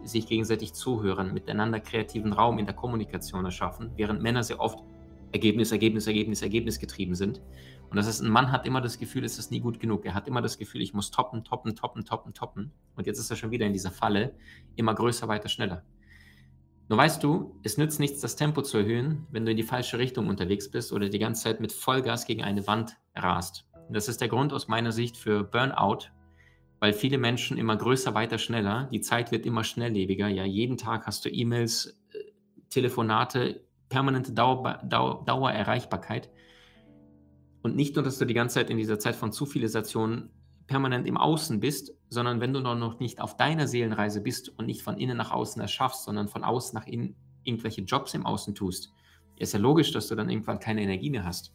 sich 0.04 0.28
gegenseitig 0.28 0.74
zuhören, 0.74 1.34
miteinander 1.34 1.80
kreativen 1.80 2.34
Raum 2.34 2.60
in 2.60 2.66
der 2.66 2.76
Kommunikation 2.76 3.46
erschaffen, 3.46 3.92
während 3.96 4.22
Männer 4.22 4.44
sehr 4.44 4.60
oft 4.60 4.80
Ergebnis, 5.32 5.72
Ergebnis, 5.72 6.08
Ergebnis, 6.08 6.42
Ergebnis 6.42 6.80
getrieben 6.80 7.16
sind. 7.16 7.42
Und 7.90 7.98
das 7.98 8.08
ist, 8.08 8.22
ein 8.22 8.30
Mann 8.30 8.52
hat 8.52 8.66
immer 8.66 8.82
das 8.82 8.98
Gefühl, 8.98 9.24
es 9.24 9.38
ist 9.38 9.52
nie 9.52 9.60
gut 9.60 9.80
genug. 9.80 10.06
Er 10.06 10.14
hat 10.14 10.28
immer 10.28 10.42
das 10.42 10.58
Gefühl, 10.58 10.82
ich 10.82 10.94
muss 10.94 11.12
toppen, 11.12 11.44
toppen, 11.44 11.76
toppen, 11.76 12.06
toppen, 12.06 12.34
toppen. 12.34 12.72
Und 12.96 13.08
jetzt 13.08 13.20
ist 13.20 13.30
er 13.30 13.36
schon 13.36 13.52
wieder 13.52 13.66
in 13.66 13.74
dieser 13.74 13.92
Falle, 13.92 14.34
immer 14.76 14.94
größer, 14.94 15.28
weiter, 15.28 15.50
schneller. 15.50 15.84
Nur 16.90 16.98
weißt 16.98 17.24
du, 17.24 17.56
es 17.62 17.78
nützt 17.78 18.00
nichts, 18.00 18.20
das 18.20 18.36
Tempo 18.36 18.64
zu 18.64 18.80
erhöhen, 18.80 19.28
wenn 19.30 19.46
du 19.46 19.52
in 19.52 19.58
die 19.58 19.64
falsche 19.64 20.00
Richtung 20.00 20.28
unterwegs 20.28 20.72
bist 20.72 20.92
oder 20.92 21.08
die 21.08 21.20
ganze 21.20 21.44
Zeit 21.44 21.60
mit 21.60 21.72
Vollgas 21.72 22.26
gegen 22.26 22.44
eine 22.44 22.66
Wand 22.66 22.98
rast. 23.16 23.68
Und 23.88 23.96
das 23.96 24.08
ist 24.08 24.22
der 24.22 24.28
Grund 24.28 24.52
aus 24.54 24.68
meiner 24.68 24.92
Sicht 24.92 25.16
für 25.16 25.44
Burnout, 25.44 26.08
weil 26.80 26.94
viele 26.94 27.20
Menschen 27.20 27.60
immer 27.60 27.78
größer, 27.78 28.16
weiter, 28.16 28.40
schneller, 28.40 28.90
die 28.92 29.02
Zeit 29.02 29.32
wird 29.32 29.46
immer 29.46 29.64
schnelllebiger. 29.64 30.30
Ja, 30.30 30.46
jeden 30.46 30.78
Tag 30.78 31.06
hast 31.06 31.26
du 31.26 31.30
E-Mails, 31.30 32.00
äh, 32.12 32.32
Telefonate, 32.72 33.64
permanente 33.90 34.32
Dauer, 34.32 34.82
Dauer, 34.84 35.24
Dauererreichbarkeit. 35.26 36.32
Und 37.62 37.76
nicht 37.76 37.96
nur, 37.96 38.04
dass 38.04 38.18
du 38.18 38.26
die 38.26 38.34
ganze 38.34 38.56
Zeit 38.56 38.72
in 38.72 38.78
dieser 38.78 38.98
Zeit 38.98 39.16
von 39.16 39.32
Zivilisation 39.32 40.32
permanent 40.70 41.08
im 41.08 41.18
Außen 41.18 41.60
bist, 41.60 41.92
sondern 42.10 42.40
wenn 42.40 42.54
du 42.54 42.62
noch 42.62 43.00
nicht 43.00 43.20
auf 43.20 43.36
deiner 43.36 43.68
Seelenreise 43.68 44.22
bist 44.22 44.50
und 44.58 44.68
nicht 44.68 44.84
von 44.84 44.98
innen 44.98 45.18
nach 45.18 45.32
außen 45.32 45.62
erschaffst, 45.62 46.06
sondern 46.06 46.30
von 46.30 46.44
außen 46.44 46.78
nach 46.80 46.88
innen 46.88 47.16
irgendwelche 47.44 47.82
Jobs 47.82 48.14
im 48.14 48.26
Außen 48.26 48.56
tust, 48.56 48.94
ist 49.36 49.54
ja 49.54 49.60
logisch, 49.60 49.92
dass 49.92 50.08
du 50.08 50.16
dann 50.16 50.30
irgendwann 50.30 50.60
keine 50.60 50.82
Energie 50.82 51.10
mehr 51.10 51.26
hast. 51.26 51.54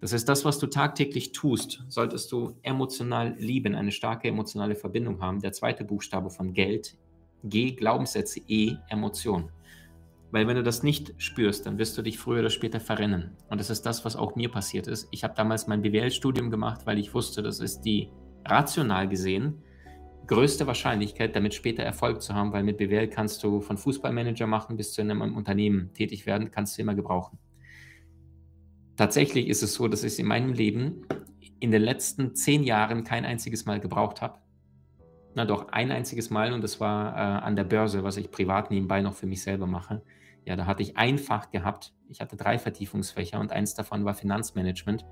Das 0.00 0.12
heißt, 0.12 0.28
das, 0.28 0.44
was 0.44 0.58
du 0.58 0.66
tagtäglich 0.66 1.32
tust, 1.32 1.82
solltest 1.88 2.30
du 2.30 2.58
emotional 2.62 3.34
lieben, 3.38 3.74
eine 3.74 3.90
starke 3.90 4.28
emotionale 4.28 4.76
Verbindung 4.76 5.20
haben. 5.22 5.40
Der 5.40 5.52
zweite 5.52 5.84
Buchstabe 5.84 6.28
von 6.28 6.52
Geld, 6.52 6.98
G, 7.42 7.72
Glaubenssätze, 7.72 8.40
E, 8.46 8.76
Emotion. 8.90 9.50
Weil 10.30 10.46
wenn 10.46 10.56
du 10.56 10.62
das 10.62 10.82
nicht 10.82 11.14
spürst, 11.16 11.64
dann 11.64 11.78
wirst 11.78 11.96
du 11.96 12.02
dich 12.02 12.18
früher 12.18 12.40
oder 12.40 12.50
später 12.50 12.80
verrennen. 12.80 13.36
Und 13.48 13.58
das 13.58 13.70
ist 13.70 13.86
das, 13.86 14.04
was 14.04 14.16
auch 14.16 14.36
mir 14.36 14.50
passiert 14.50 14.86
ist. 14.86 15.08
Ich 15.10 15.24
habe 15.24 15.34
damals 15.34 15.66
mein 15.66 15.80
BWL-Studium 15.80 16.50
gemacht, 16.50 16.82
weil 16.84 16.98
ich 16.98 17.14
wusste, 17.14 17.42
das 17.42 17.60
ist 17.60 17.80
die 17.82 18.10
rational 18.46 19.08
gesehen 19.08 19.62
größte 20.26 20.66
Wahrscheinlichkeit, 20.66 21.36
damit 21.36 21.54
später 21.54 21.82
Erfolg 21.82 22.22
zu 22.22 22.34
haben, 22.34 22.52
weil 22.52 22.64
mit 22.64 22.78
BWL 22.78 23.08
kannst 23.08 23.42
du 23.42 23.60
von 23.60 23.78
Fußballmanager 23.78 24.46
machen 24.46 24.76
bis 24.76 24.92
zu 24.92 25.00
einem 25.00 25.20
Unternehmen 25.36 25.92
tätig 25.94 26.26
werden, 26.26 26.50
kannst 26.50 26.76
du 26.76 26.82
immer 26.82 26.94
gebrauchen. 26.94 27.38
Tatsächlich 28.96 29.48
ist 29.48 29.62
es 29.62 29.74
so, 29.74 29.88
dass 29.88 30.02
ich 30.02 30.14
es 30.14 30.18
in 30.18 30.26
meinem 30.26 30.52
Leben 30.52 31.06
in 31.60 31.70
den 31.70 31.82
letzten 31.82 32.34
zehn 32.34 32.62
Jahren 32.62 33.04
kein 33.04 33.24
einziges 33.24 33.66
Mal 33.66 33.80
gebraucht 33.80 34.22
habe. 34.22 34.38
Na 35.34 35.44
doch, 35.44 35.68
ein 35.68 35.90
einziges 35.90 36.30
Mal 36.30 36.52
und 36.52 36.62
das 36.62 36.80
war 36.80 37.14
äh, 37.14 37.44
an 37.44 37.56
der 37.56 37.64
Börse, 37.64 38.02
was 38.02 38.16
ich 38.16 38.30
privat 38.30 38.70
nebenbei 38.70 39.02
noch 39.02 39.14
für 39.14 39.26
mich 39.26 39.42
selber 39.42 39.66
mache. 39.66 40.02
Ja, 40.46 40.56
da 40.56 40.64
hatte 40.66 40.82
ich 40.82 40.96
ein 40.96 41.18
Fach 41.18 41.50
gehabt. 41.50 41.92
Ich 42.08 42.20
hatte 42.20 42.36
drei 42.36 42.58
Vertiefungsfächer 42.58 43.38
und 43.38 43.52
eins 43.52 43.74
davon 43.74 44.04
war 44.04 44.14
Finanzmanagement. 44.14 45.04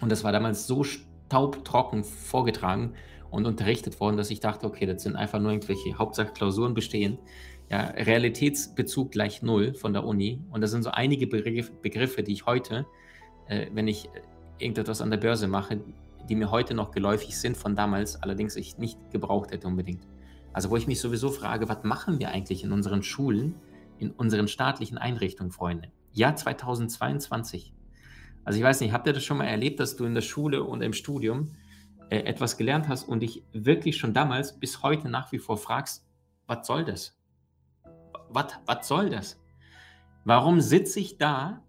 Und 0.00 0.12
das 0.12 0.24
war 0.24 0.32
damals 0.32 0.66
so 0.66 0.84
taubtrocken 1.28 2.04
vorgetragen 2.04 2.94
und 3.30 3.46
unterrichtet 3.46 4.00
worden, 4.00 4.16
dass 4.16 4.30
ich 4.30 4.40
dachte, 4.40 4.66
okay, 4.66 4.86
das 4.86 5.02
sind 5.02 5.16
einfach 5.16 5.40
nur 5.40 5.52
irgendwelche 5.52 5.98
Hauptsache 5.98 6.32
Klausuren 6.32 6.74
bestehen. 6.74 7.18
Ja, 7.68 7.86
Realitätsbezug 7.86 9.10
gleich 9.10 9.42
null 9.42 9.74
von 9.74 9.92
der 9.92 10.04
Uni. 10.04 10.40
Und 10.50 10.60
das 10.60 10.70
sind 10.70 10.84
so 10.84 10.90
einige 10.90 11.26
Begriffe, 11.26 12.22
die 12.22 12.32
ich 12.32 12.46
heute, 12.46 12.86
äh, 13.48 13.66
wenn 13.72 13.88
ich 13.88 14.08
irgendetwas 14.58 15.00
an 15.00 15.10
der 15.10 15.18
Börse 15.18 15.48
mache, 15.48 15.80
die 16.28 16.34
mir 16.34 16.50
heute 16.50 16.74
noch 16.74 16.90
geläufig 16.90 17.36
sind 17.36 17.56
von 17.56 17.74
damals, 17.74 18.22
allerdings 18.22 18.56
ich 18.56 18.78
nicht 18.78 18.98
gebraucht 19.10 19.50
hätte 19.50 19.66
unbedingt. 19.66 20.06
Also 20.52 20.70
wo 20.70 20.76
ich 20.76 20.86
mich 20.86 21.00
sowieso 21.00 21.30
frage, 21.30 21.68
was 21.68 21.84
machen 21.84 22.18
wir 22.18 22.30
eigentlich 22.30 22.64
in 22.64 22.72
unseren 22.72 23.02
Schulen, 23.02 23.56
in 23.98 24.10
unseren 24.10 24.48
staatlichen 24.48 24.96
Einrichtungen, 24.96 25.52
Freunde? 25.52 25.90
Jahr 26.12 26.34
2022. 26.34 27.74
Also 28.46 28.60
ich 28.60 28.64
weiß 28.64 28.80
nicht, 28.80 28.92
habt 28.92 29.08
ihr 29.08 29.12
das 29.12 29.24
schon 29.24 29.38
mal 29.38 29.46
erlebt, 29.46 29.80
dass 29.80 29.96
du 29.96 30.04
in 30.04 30.14
der 30.14 30.22
Schule 30.22 30.62
und 30.62 30.80
im 30.80 30.92
Studium 30.92 31.50
äh, 32.10 32.18
etwas 32.18 32.56
gelernt 32.56 32.86
hast 32.88 33.08
und 33.08 33.20
dich 33.20 33.42
wirklich 33.52 33.96
schon 33.96 34.14
damals 34.14 34.60
bis 34.60 34.84
heute 34.84 35.08
nach 35.08 35.32
wie 35.32 35.40
vor 35.40 35.58
fragst, 35.58 36.06
was 36.46 36.64
soll 36.64 36.84
das? 36.84 37.18
Was 38.30 38.86
soll 38.86 39.10
das? 39.10 39.42
Warum 40.24 40.60
sitze 40.60 41.00
ich 41.00 41.18
da? 41.18 41.64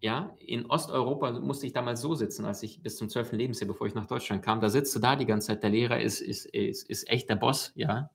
Ja, 0.00 0.34
in 0.40 0.66
Osteuropa 0.66 1.30
musste 1.38 1.66
ich 1.66 1.72
damals 1.72 2.00
so 2.00 2.16
sitzen, 2.16 2.44
als 2.44 2.64
ich 2.64 2.82
bis 2.82 2.96
zum 2.96 3.08
12. 3.08 3.32
Lebensjahr, 3.32 3.68
bevor 3.68 3.86
ich 3.86 3.94
nach 3.94 4.06
Deutschland 4.06 4.42
kam, 4.42 4.60
da 4.60 4.68
sitzt 4.68 4.94
du 4.96 4.98
da 4.98 5.14
die 5.14 5.26
ganze 5.26 5.48
Zeit, 5.48 5.62
der 5.62 5.70
Lehrer 5.70 6.00
ist, 6.00 6.20
ist, 6.20 6.46
ist, 6.46 6.88
ist 6.90 7.08
echt 7.08 7.28
der 7.30 7.36
Boss, 7.36 7.72
ja. 7.76 8.10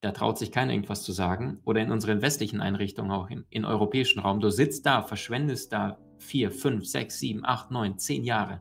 Da 0.00 0.12
traut 0.12 0.38
sich 0.38 0.50
keiner 0.50 0.72
irgendwas 0.72 1.02
zu 1.02 1.12
sagen. 1.12 1.60
Oder 1.64 1.80
in 1.80 1.92
unseren 1.92 2.22
westlichen 2.22 2.60
Einrichtungen, 2.60 3.10
auch 3.12 3.30
im, 3.30 3.46
im 3.50 3.64
europäischen 3.64 4.20
Raum, 4.20 4.40
du 4.40 4.50
sitzt 4.50 4.86
da, 4.86 5.02
verschwendest 5.02 5.72
da 5.72 5.98
vier, 6.22 6.50
fünf, 6.50 6.86
sechs, 6.86 7.18
sieben, 7.18 7.44
acht, 7.44 7.70
neun, 7.70 7.98
zehn 7.98 8.24
Jahre 8.24 8.60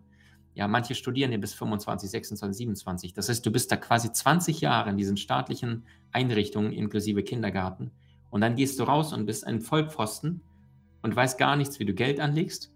ja, 0.54 0.67
manche 0.67 0.95
studieren 0.95 1.32
ja 1.32 1.38
bis 1.38 1.54
25, 1.54 2.10
26, 2.10 2.58
27. 2.58 3.13
Das 3.13 3.30
heißt, 3.30 3.45
du 3.45 3.52
bist 3.52 3.71
da 3.71 3.78
quasi 3.78 4.12
20 4.12 4.62
Jahre 4.62 4.89
in 4.89 4.97
diesen 4.97 5.17
staatlichen 5.17 5.84
Einrichtungen 6.12 6.74
inklusive 6.74 7.24
Kindergarten 7.24 7.91
und 8.30 8.41
dann 8.41 8.56
gehst 8.56 8.80
du 8.80 8.84
raus 8.84 9.13
und 9.13 9.26
bist 9.26 9.47
ein 9.47 9.62
Vollpfosten 9.62 10.41
und 11.02 11.15
weißt 11.15 11.38
gar 11.38 11.56
nichts, 11.56 11.80
wie 11.80 11.86
du 11.86 11.93
Geld 11.93 12.19
anlegst. 12.19 12.71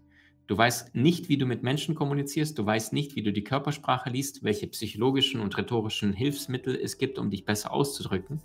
Du 0.46 0.56
weißt 0.56 0.94
nicht, 0.94 1.28
wie 1.28 1.36
du 1.36 1.44
mit 1.44 1.64
Menschen 1.64 1.96
kommunizierst. 1.96 2.56
Du 2.56 2.64
weißt 2.64 2.92
nicht, 2.92 3.16
wie 3.16 3.22
du 3.22 3.32
die 3.32 3.42
Körpersprache 3.42 4.10
liest, 4.10 4.44
welche 4.44 4.68
psychologischen 4.68 5.40
und 5.40 5.56
rhetorischen 5.58 6.12
Hilfsmittel 6.12 6.76
es 6.76 6.98
gibt, 6.98 7.18
um 7.18 7.30
dich 7.30 7.44
besser 7.44 7.72
auszudrücken. 7.72 8.40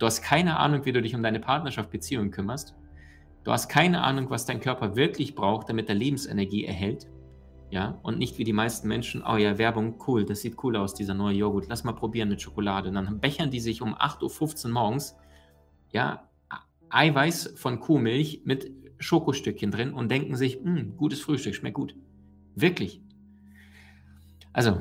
Du 0.00 0.06
hast 0.06 0.22
keine 0.22 0.58
Ahnung, 0.58 0.84
wie 0.84 0.92
du 0.92 1.00
dich 1.00 1.14
um 1.14 1.22
deine 1.22 1.38
Partnerschaft, 1.38 1.90
Beziehung 1.90 2.32
kümmerst. 2.32 2.74
Du 3.46 3.52
hast 3.52 3.68
keine 3.68 4.02
Ahnung, 4.02 4.28
was 4.28 4.44
dein 4.44 4.58
Körper 4.58 4.96
wirklich 4.96 5.36
braucht, 5.36 5.68
damit 5.68 5.88
er 5.88 5.94
Lebensenergie 5.94 6.64
erhält. 6.64 7.06
Ja, 7.70 8.00
und 8.02 8.18
nicht 8.18 8.38
wie 8.38 8.44
die 8.44 8.52
meisten 8.52 8.88
Menschen, 8.88 9.22
oh 9.24 9.36
ja, 9.36 9.56
Werbung, 9.56 10.02
cool, 10.08 10.24
das 10.24 10.40
sieht 10.40 10.56
cool 10.64 10.74
aus, 10.74 10.94
dieser 10.94 11.14
neue 11.14 11.36
Joghurt, 11.36 11.66
lass 11.68 11.84
mal 11.84 11.92
probieren 11.92 12.28
mit 12.28 12.42
Schokolade. 12.42 12.88
Und 12.88 12.96
dann 12.96 13.20
bechern 13.20 13.52
die 13.52 13.60
sich 13.60 13.82
um 13.82 13.94
8.15 13.94 14.64
Uhr 14.64 14.72
morgens, 14.72 15.16
ja, 15.92 16.28
Eiweiß 16.88 17.54
von 17.56 17.78
Kuhmilch 17.78 18.42
mit 18.44 18.68
Schokostückchen 18.98 19.70
drin 19.70 19.92
und 19.92 20.10
denken 20.10 20.34
sich, 20.34 20.56
hm, 20.56 20.96
gutes 20.96 21.20
Frühstück, 21.20 21.54
schmeckt 21.54 21.76
gut. 21.76 21.94
Wirklich. 22.56 23.00
Also, 24.52 24.80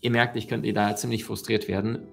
ihr 0.00 0.12
merkt, 0.12 0.36
ich 0.36 0.46
könnte 0.46 0.72
da 0.72 0.94
ziemlich 0.94 1.24
frustriert 1.24 1.66
werden. 1.66 2.06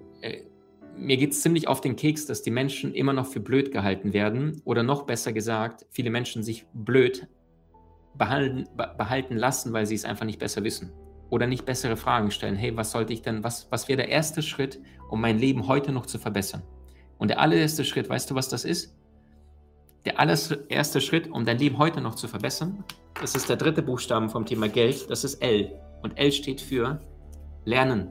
Mir 0.98 1.18
geht 1.18 1.32
es 1.32 1.42
ziemlich 1.42 1.68
auf 1.68 1.80
den 1.80 1.96
Keks, 1.96 2.26
dass 2.26 2.42
die 2.42 2.50
Menschen 2.50 2.94
immer 2.94 3.12
noch 3.12 3.26
für 3.26 3.40
blöd 3.40 3.70
gehalten 3.70 4.12
werden 4.12 4.62
oder 4.64 4.82
noch 4.82 5.02
besser 5.02 5.32
gesagt, 5.32 5.84
viele 5.90 6.10
Menschen 6.10 6.42
sich 6.42 6.66
blöd 6.72 7.28
behalten, 8.14 8.66
behalten 8.76 9.36
lassen, 9.36 9.72
weil 9.72 9.86
sie 9.86 9.94
es 9.94 10.04
einfach 10.04 10.24
nicht 10.24 10.38
besser 10.38 10.64
wissen 10.64 10.92
oder 11.28 11.46
nicht 11.46 11.66
bessere 11.66 11.96
Fragen 11.96 12.30
stellen. 12.30 12.56
Hey, 12.56 12.76
was 12.76 12.92
sollte 12.92 13.12
ich 13.12 13.22
denn, 13.22 13.44
was, 13.44 13.70
was 13.70 13.88
wäre 13.88 13.98
der 13.98 14.08
erste 14.08 14.42
Schritt, 14.42 14.80
um 15.10 15.20
mein 15.20 15.38
Leben 15.38 15.68
heute 15.68 15.92
noch 15.92 16.06
zu 16.06 16.18
verbessern? 16.18 16.62
Und 17.18 17.28
der 17.28 17.40
allererste 17.40 17.84
Schritt, 17.84 18.08
weißt 18.08 18.30
du, 18.30 18.34
was 18.34 18.48
das 18.48 18.64
ist? 18.64 18.96
Der 20.04 20.18
allererste 20.18 21.00
Schritt, 21.00 21.30
um 21.30 21.44
dein 21.44 21.58
Leben 21.58 21.78
heute 21.78 22.00
noch 22.00 22.14
zu 22.14 22.28
verbessern, 22.28 22.84
das 23.20 23.34
ist 23.34 23.48
der 23.48 23.56
dritte 23.56 23.82
Buchstaben 23.82 24.30
vom 24.30 24.46
Thema 24.46 24.68
Geld, 24.68 25.10
das 25.10 25.24
ist 25.24 25.42
L. 25.42 25.72
Und 26.02 26.16
L 26.16 26.32
steht 26.32 26.60
für 26.60 27.00
Lernen. 27.64 28.10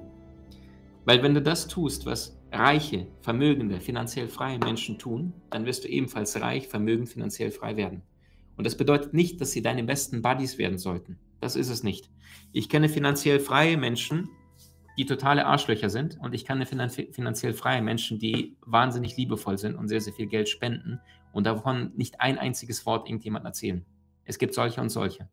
Weil 1.05 1.23
wenn 1.23 1.33
du 1.33 1.41
das 1.41 1.67
tust, 1.67 2.05
was 2.05 2.37
reiche, 2.51 3.07
vermögende, 3.21 3.81
finanziell 3.81 4.27
freie 4.27 4.59
Menschen 4.59 4.97
tun, 4.97 5.33
dann 5.49 5.65
wirst 5.65 5.83
du 5.83 5.87
ebenfalls 5.87 6.39
reich, 6.39 6.67
vermögend, 6.67 7.09
finanziell 7.09 7.51
frei 7.51 7.75
werden. 7.77 8.03
Und 8.57 8.65
das 8.65 8.77
bedeutet 8.77 9.13
nicht, 9.13 9.41
dass 9.41 9.51
sie 9.51 9.61
deine 9.61 9.83
besten 9.83 10.21
Buddies 10.21 10.57
werden 10.57 10.77
sollten. 10.77 11.19
Das 11.41 11.55
ist 11.55 11.69
es 11.69 11.83
nicht. 11.83 12.09
Ich 12.53 12.69
kenne 12.69 12.89
finanziell 12.89 13.39
freie 13.39 13.77
Menschen, 13.77 14.29
die 14.97 15.05
totale 15.05 15.45
Arschlöcher 15.45 15.89
sind 15.89 16.17
und 16.21 16.33
ich 16.33 16.45
kenne 16.45 16.65
finanziell 16.65 17.53
freie 17.53 17.81
Menschen, 17.81 18.17
die 18.17 18.55
wahnsinnig 18.65 19.17
liebevoll 19.17 19.57
sind 19.57 19.75
und 19.75 19.89
sehr, 19.89 19.99
sehr 19.99 20.13
viel 20.13 20.27
Geld 20.27 20.47
spenden 20.47 21.01
und 21.33 21.45
davon 21.45 21.91
nicht 21.95 22.21
ein 22.21 22.37
einziges 22.37 22.85
Wort 22.85 23.09
irgendjemand 23.09 23.45
erzählen. 23.45 23.85
Es 24.23 24.39
gibt 24.39 24.53
solche 24.53 24.79
und 24.79 24.89
solche. 24.89 25.29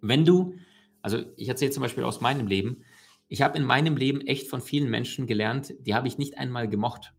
Wenn 0.00 0.24
du, 0.24 0.54
also 1.02 1.18
ich 1.36 1.48
erzähle 1.48 1.72
zum 1.72 1.82
Beispiel 1.82 2.04
aus 2.04 2.22
meinem 2.22 2.46
Leben, 2.46 2.84
ich 3.34 3.42
habe 3.42 3.58
in 3.58 3.64
meinem 3.64 3.96
Leben 3.96 4.20
echt 4.20 4.46
von 4.46 4.60
vielen 4.60 4.88
Menschen 4.88 5.26
gelernt, 5.26 5.74
die 5.80 5.92
habe 5.92 6.06
ich 6.06 6.18
nicht 6.18 6.38
einmal 6.38 6.68
gemocht. 6.68 7.14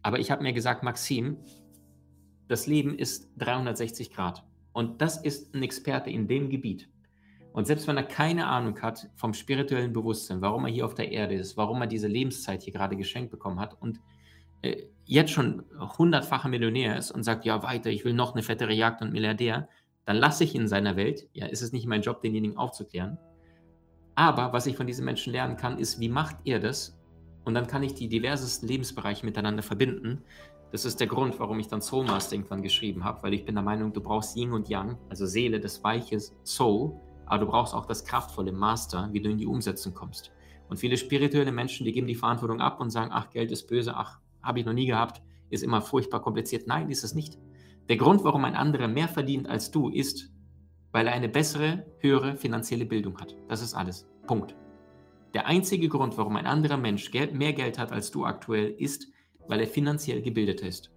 Aber 0.00 0.18
ich 0.18 0.30
habe 0.30 0.42
mir 0.42 0.54
gesagt, 0.54 0.82
Maxim, 0.82 1.36
das 2.48 2.66
Leben 2.66 2.96
ist 2.98 3.28
360 3.36 4.14
Grad. 4.14 4.46
Und 4.72 5.02
das 5.02 5.22
ist 5.22 5.54
ein 5.54 5.62
Experte 5.62 6.08
in 6.08 6.26
dem 6.26 6.48
Gebiet. 6.48 6.88
Und 7.52 7.66
selbst 7.66 7.86
wenn 7.86 7.98
er 7.98 8.04
keine 8.04 8.46
Ahnung 8.46 8.80
hat 8.80 9.10
vom 9.14 9.34
spirituellen 9.34 9.92
Bewusstsein, 9.92 10.40
warum 10.40 10.64
er 10.64 10.72
hier 10.72 10.86
auf 10.86 10.94
der 10.94 11.12
Erde 11.12 11.34
ist, 11.34 11.58
warum 11.58 11.82
er 11.82 11.86
diese 11.86 12.08
Lebenszeit 12.08 12.62
hier 12.62 12.72
gerade 12.72 12.96
geschenkt 12.96 13.30
bekommen 13.30 13.60
hat 13.60 13.76
und 13.78 14.00
äh, 14.62 14.84
jetzt 15.04 15.32
schon 15.32 15.64
hundertfacher 15.98 16.48
Millionär 16.48 16.96
ist 16.96 17.10
und 17.10 17.24
sagt, 17.24 17.44
ja 17.44 17.62
weiter, 17.62 17.90
ich 17.90 18.06
will 18.06 18.14
noch 18.14 18.32
eine 18.32 18.42
fettere 18.42 18.72
Jagd 18.72 19.02
und 19.02 19.12
Milliardär, 19.12 19.68
dann 20.06 20.16
lasse 20.16 20.44
ich 20.44 20.54
ihn 20.54 20.62
in 20.62 20.68
seiner 20.68 20.96
Welt. 20.96 21.28
Ja, 21.34 21.44
ist 21.44 21.60
es 21.60 21.72
nicht 21.72 21.86
mein 21.86 22.00
Job, 22.00 22.22
denjenigen 22.22 22.56
aufzuklären. 22.56 23.18
Aber 24.14 24.52
was 24.52 24.66
ich 24.66 24.76
von 24.76 24.86
diesen 24.86 25.04
Menschen 25.04 25.32
lernen 25.32 25.56
kann, 25.56 25.78
ist, 25.78 26.00
wie 26.00 26.08
macht 26.08 26.36
er 26.44 26.60
das? 26.60 26.98
Und 27.44 27.54
dann 27.54 27.66
kann 27.66 27.82
ich 27.82 27.94
die 27.94 28.08
diversesten 28.08 28.68
Lebensbereiche 28.68 29.24
miteinander 29.24 29.62
verbinden, 29.62 30.22
das 30.72 30.86
ist 30.86 31.00
der 31.00 31.06
Grund, 31.06 31.38
warum 31.38 31.58
ich 31.60 31.68
dann 31.68 31.82
Soul 31.82 32.06
Master 32.06 32.34
irgendwann 32.34 32.62
geschrieben 32.62 33.04
habe, 33.04 33.22
weil 33.22 33.34
ich 33.34 33.44
bin 33.44 33.54
der 33.54 33.62
Meinung, 33.62 33.92
du 33.92 34.00
brauchst 34.00 34.38
Yin 34.38 34.52
und 34.52 34.70
Yang, 34.70 34.96
also 35.10 35.26
Seele, 35.26 35.60
das 35.60 35.84
weiche 35.84 36.18
Soul, 36.44 36.98
aber 37.26 37.44
du 37.44 37.50
brauchst 37.50 37.74
auch 37.74 37.84
das 37.84 38.06
kraftvolle 38.06 38.52
Master, 38.52 39.10
wie 39.12 39.20
du 39.20 39.28
in 39.28 39.36
die 39.36 39.44
Umsetzung 39.44 39.92
kommst. 39.92 40.32
Und 40.70 40.78
viele 40.78 40.96
spirituelle 40.96 41.52
Menschen, 41.52 41.84
die 41.84 41.92
geben 41.92 42.06
die 42.06 42.14
Verantwortung 42.14 42.62
ab 42.62 42.80
und 42.80 42.88
sagen, 42.88 43.10
ach, 43.12 43.28
Geld 43.28 43.50
ist 43.50 43.68
böse, 43.68 43.94
ach, 43.94 44.18
habe 44.42 44.60
ich 44.60 44.64
noch 44.64 44.72
nie 44.72 44.86
gehabt, 44.86 45.20
ist 45.50 45.62
immer 45.62 45.82
furchtbar 45.82 46.22
kompliziert. 46.22 46.66
Nein, 46.66 46.88
ist 46.88 47.04
es 47.04 47.14
nicht. 47.14 47.36
Der 47.90 47.98
Grund, 47.98 48.24
warum 48.24 48.46
ein 48.46 48.54
anderer 48.54 48.88
mehr 48.88 49.08
verdient 49.08 49.50
als 49.50 49.70
du, 49.70 49.90
ist, 49.90 50.30
weil 50.92 51.06
er 51.06 51.14
eine 51.14 51.28
bessere, 51.28 51.86
höhere 51.98 52.36
finanzielle 52.36 52.86
Bildung 52.86 53.18
hat. 53.18 53.34
Das 53.48 53.62
ist 53.62 53.74
alles. 53.74 54.08
Punkt. 54.26 54.54
Der 55.34 55.46
einzige 55.46 55.88
Grund, 55.88 56.18
warum 56.18 56.36
ein 56.36 56.46
anderer 56.46 56.76
Mensch 56.76 57.10
mehr 57.12 57.54
Geld 57.54 57.78
hat 57.78 57.90
als 57.90 58.10
du 58.10 58.24
aktuell, 58.24 58.70
ist, 58.78 59.08
weil 59.48 59.60
er 59.60 59.66
finanziell 59.66 60.22
gebildet 60.22 60.60
ist. 60.60 60.92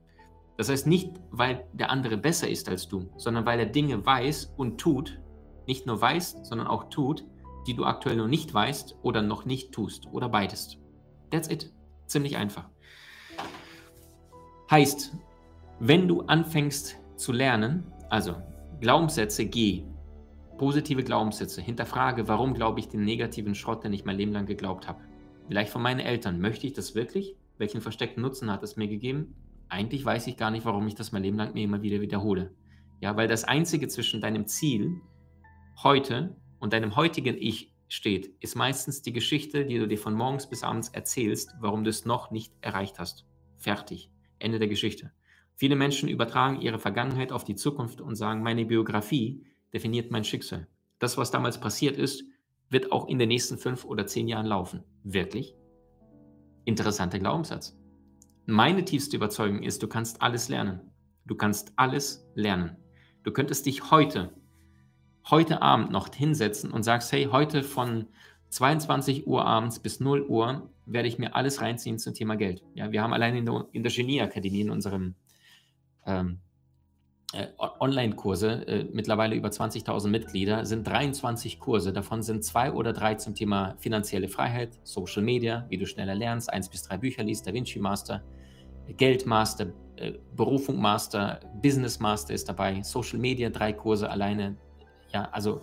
Das 0.57 0.69
heißt 0.69 0.87
nicht, 0.87 1.11
weil 1.31 1.65
der 1.73 1.89
andere 1.89 2.17
besser 2.17 2.49
ist 2.49 2.69
als 2.69 2.87
du, 2.87 3.09
sondern 3.17 3.45
weil 3.45 3.59
er 3.59 3.65
Dinge 3.65 4.05
weiß 4.05 4.53
und 4.57 4.77
tut, 4.79 5.19
nicht 5.67 5.85
nur 5.85 5.99
weiß, 5.99 6.37
sondern 6.43 6.67
auch 6.67 6.89
tut, 6.89 7.25
die 7.67 7.73
du 7.73 7.85
aktuell 7.85 8.17
noch 8.17 8.27
nicht 8.27 8.53
weißt 8.53 8.97
oder 9.01 9.21
noch 9.21 9.45
nicht 9.45 9.71
tust 9.71 10.07
oder 10.11 10.29
beides. 10.29 10.77
That's 11.31 11.49
it. 11.49 11.73
Ziemlich 12.05 12.37
einfach. 12.37 12.69
Heißt, 14.69 15.15
wenn 15.79 16.07
du 16.07 16.21
anfängst 16.21 16.97
zu 17.15 17.31
lernen, 17.31 17.91
also 18.09 18.35
Glaubenssätze 18.81 19.45
G, 19.45 19.85
positive 20.57 21.03
Glaubenssätze, 21.03 21.61
hinterfrage, 21.61 22.27
warum 22.27 22.53
glaube 22.53 22.81
ich 22.81 22.89
den 22.89 23.05
negativen 23.05 23.55
Schrott, 23.55 23.83
den 23.83 23.93
ich 23.93 24.03
mein 24.03 24.17
Leben 24.17 24.33
lang 24.33 24.45
geglaubt 24.45 24.87
habe. 24.87 25.01
Vielleicht 25.47 25.71
von 25.71 25.81
meinen 25.81 26.01
Eltern. 26.01 26.41
Möchte 26.41 26.67
ich 26.67 26.73
das 26.73 26.93
wirklich? 26.93 27.35
Welchen 27.57 27.79
versteckten 27.79 28.21
Nutzen 28.21 28.51
hat 28.51 28.63
es 28.63 28.75
mir 28.75 28.87
gegeben? 28.87 29.35
Eigentlich 29.69 30.03
weiß 30.03 30.27
ich 30.27 30.35
gar 30.35 30.51
nicht, 30.51 30.65
warum 30.65 30.87
ich 30.87 30.95
das 30.95 31.13
mein 31.13 31.23
Leben 31.23 31.37
lang 31.37 31.53
mir 31.53 31.63
immer 31.63 31.81
wieder 31.83 32.01
wiederhole. 32.01 32.53
Ja, 32.99 33.15
weil 33.15 33.29
das 33.29 33.45
Einzige 33.45 33.87
zwischen 33.87 34.19
deinem 34.19 34.45
Ziel 34.45 34.99
heute 35.81 36.35
und 36.59 36.73
deinem 36.73 36.95
heutigen 36.95 37.37
Ich 37.37 37.73
steht, 37.87 38.35
ist 38.41 38.55
meistens 38.55 39.01
die 39.01 39.13
Geschichte, 39.13 39.65
die 39.65 39.77
du 39.77 39.87
dir 39.87 39.97
von 39.97 40.15
morgens 40.15 40.49
bis 40.49 40.63
abends 40.63 40.89
erzählst, 40.89 41.55
warum 41.61 41.83
du 41.83 41.89
es 41.89 42.05
noch 42.05 42.31
nicht 42.31 42.53
erreicht 42.61 42.99
hast. 42.99 43.25
Fertig. 43.57 44.11
Ende 44.39 44.59
der 44.59 44.67
Geschichte. 44.67 45.11
Viele 45.55 45.75
Menschen 45.75 46.09
übertragen 46.09 46.59
ihre 46.59 46.79
Vergangenheit 46.79 47.31
auf 47.31 47.45
die 47.45 47.55
Zukunft 47.55 48.01
und 48.01 48.15
sagen, 48.15 48.43
meine 48.43 48.65
Biografie 48.65 49.45
definiert 49.73 50.11
mein 50.11 50.25
Schicksal. 50.25 50.67
Das, 50.99 51.17
was 51.17 51.31
damals 51.31 51.59
passiert 51.59 51.97
ist, 51.97 52.23
wird 52.69 52.91
auch 52.91 53.07
in 53.07 53.19
den 53.19 53.29
nächsten 53.29 53.57
fünf 53.57 53.85
oder 53.85 54.05
zehn 54.05 54.27
Jahren 54.27 54.45
laufen. 54.45 54.83
Wirklich? 55.03 55.55
Interessanter 56.65 57.19
Glaubenssatz. 57.19 57.77
Meine 58.45 58.83
tiefste 58.83 59.15
Überzeugung 59.15 59.63
ist, 59.63 59.81
du 59.81 59.87
kannst 59.87 60.21
alles 60.21 60.49
lernen. 60.49 60.81
Du 61.25 61.35
kannst 61.35 61.73
alles 61.77 62.27
lernen. 62.35 62.77
Du 63.23 63.31
könntest 63.31 63.65
dich 63.65 63.91
heute, 63.91 64.33
heute 65.29 65.61
Abend 65.61 65.91
noch 65.91 66.13
hinsetzen 66.13 66.71
und 66.71 66.83
sagst, 66.83 67.11
hey, 67.11 67.29
heute 67.31 67.63
von 67.63 68.07
22 68.49 69.25
Uhr 69.25 69.45
abends 69.45 69.79
bis 69.79 69.99
0 69.99 70.23
Uhr 70.23 70.69
werde 70.85 71.07
ich 71.07 71.17
mir 71.17 71.35
alles 71.35 71.61
reinziehen 71.61 71.97
zum 71.97 72.13
Thema 72.13 72.35
Geld. 72.35 72.63
Ja, 72.73 72.91
wir 72.91 73.01
haben 73.01 73.13
allein 73.13 73.35
in 73.35 73.45
der, 73.45 73.67
in 73.71 73.83
der 73.83 73.91
Genieakademie 73.91 74.61
in 74.61 74.69
unserem 74.69 75.15
ähm, 76.05 76.39
äh, 77.33 77.47
Online-Kurse, 77.57 78.67
äh, 78.67 78.85
mittlerweile 78.93 79.35
über 79.35 79.49
20.000 79.49 80.07
Mitglieder, 80.07 80.65
sind 80.65 80.87
23 80.87 81.59
Kurse. 81.59 81.91
Davon 81.91 82.21
sind 82.23 82.43
zwei 82.43 82.71
oder 82.71 82.93
drei 82.93 83.15
zum 83.15 83.35
Thema 83.35 83.75
finanzielle 83.77 84.29
Freiheit, 84.29 84.79
Social 84.83 85.21
Media, 85.21 85.65
wie 85.69 85.77
du 85.77 85.85
schneller 85.85 86.15
lernst, 86.15 86.51
eins 86.51 86.69
bis 86.69 86.83
drei 86.83 86.97
Bücher 86.97 87.23
liest, 87.23 87.45
Da 87.45 87.53
Vinci 87.53 87.79
Master, 87.79 88.23
Geldmaster, 88.87 89.73
äh, 89.97 90.13
Berufung 90.35 90.79
Master, 90.79 91.39
Business 91.61 91.99
Master 91.99 92.33
ist 92.33 92.47
dabei, 92.47 92.81
Social 92.83 93.19
Media, 93.19 93.49
drei 93.49 93.73
Kurse 93.73 94.09
alleine. 94.09 94.55
Ja, 95.11 95.27
also 95.31 95.61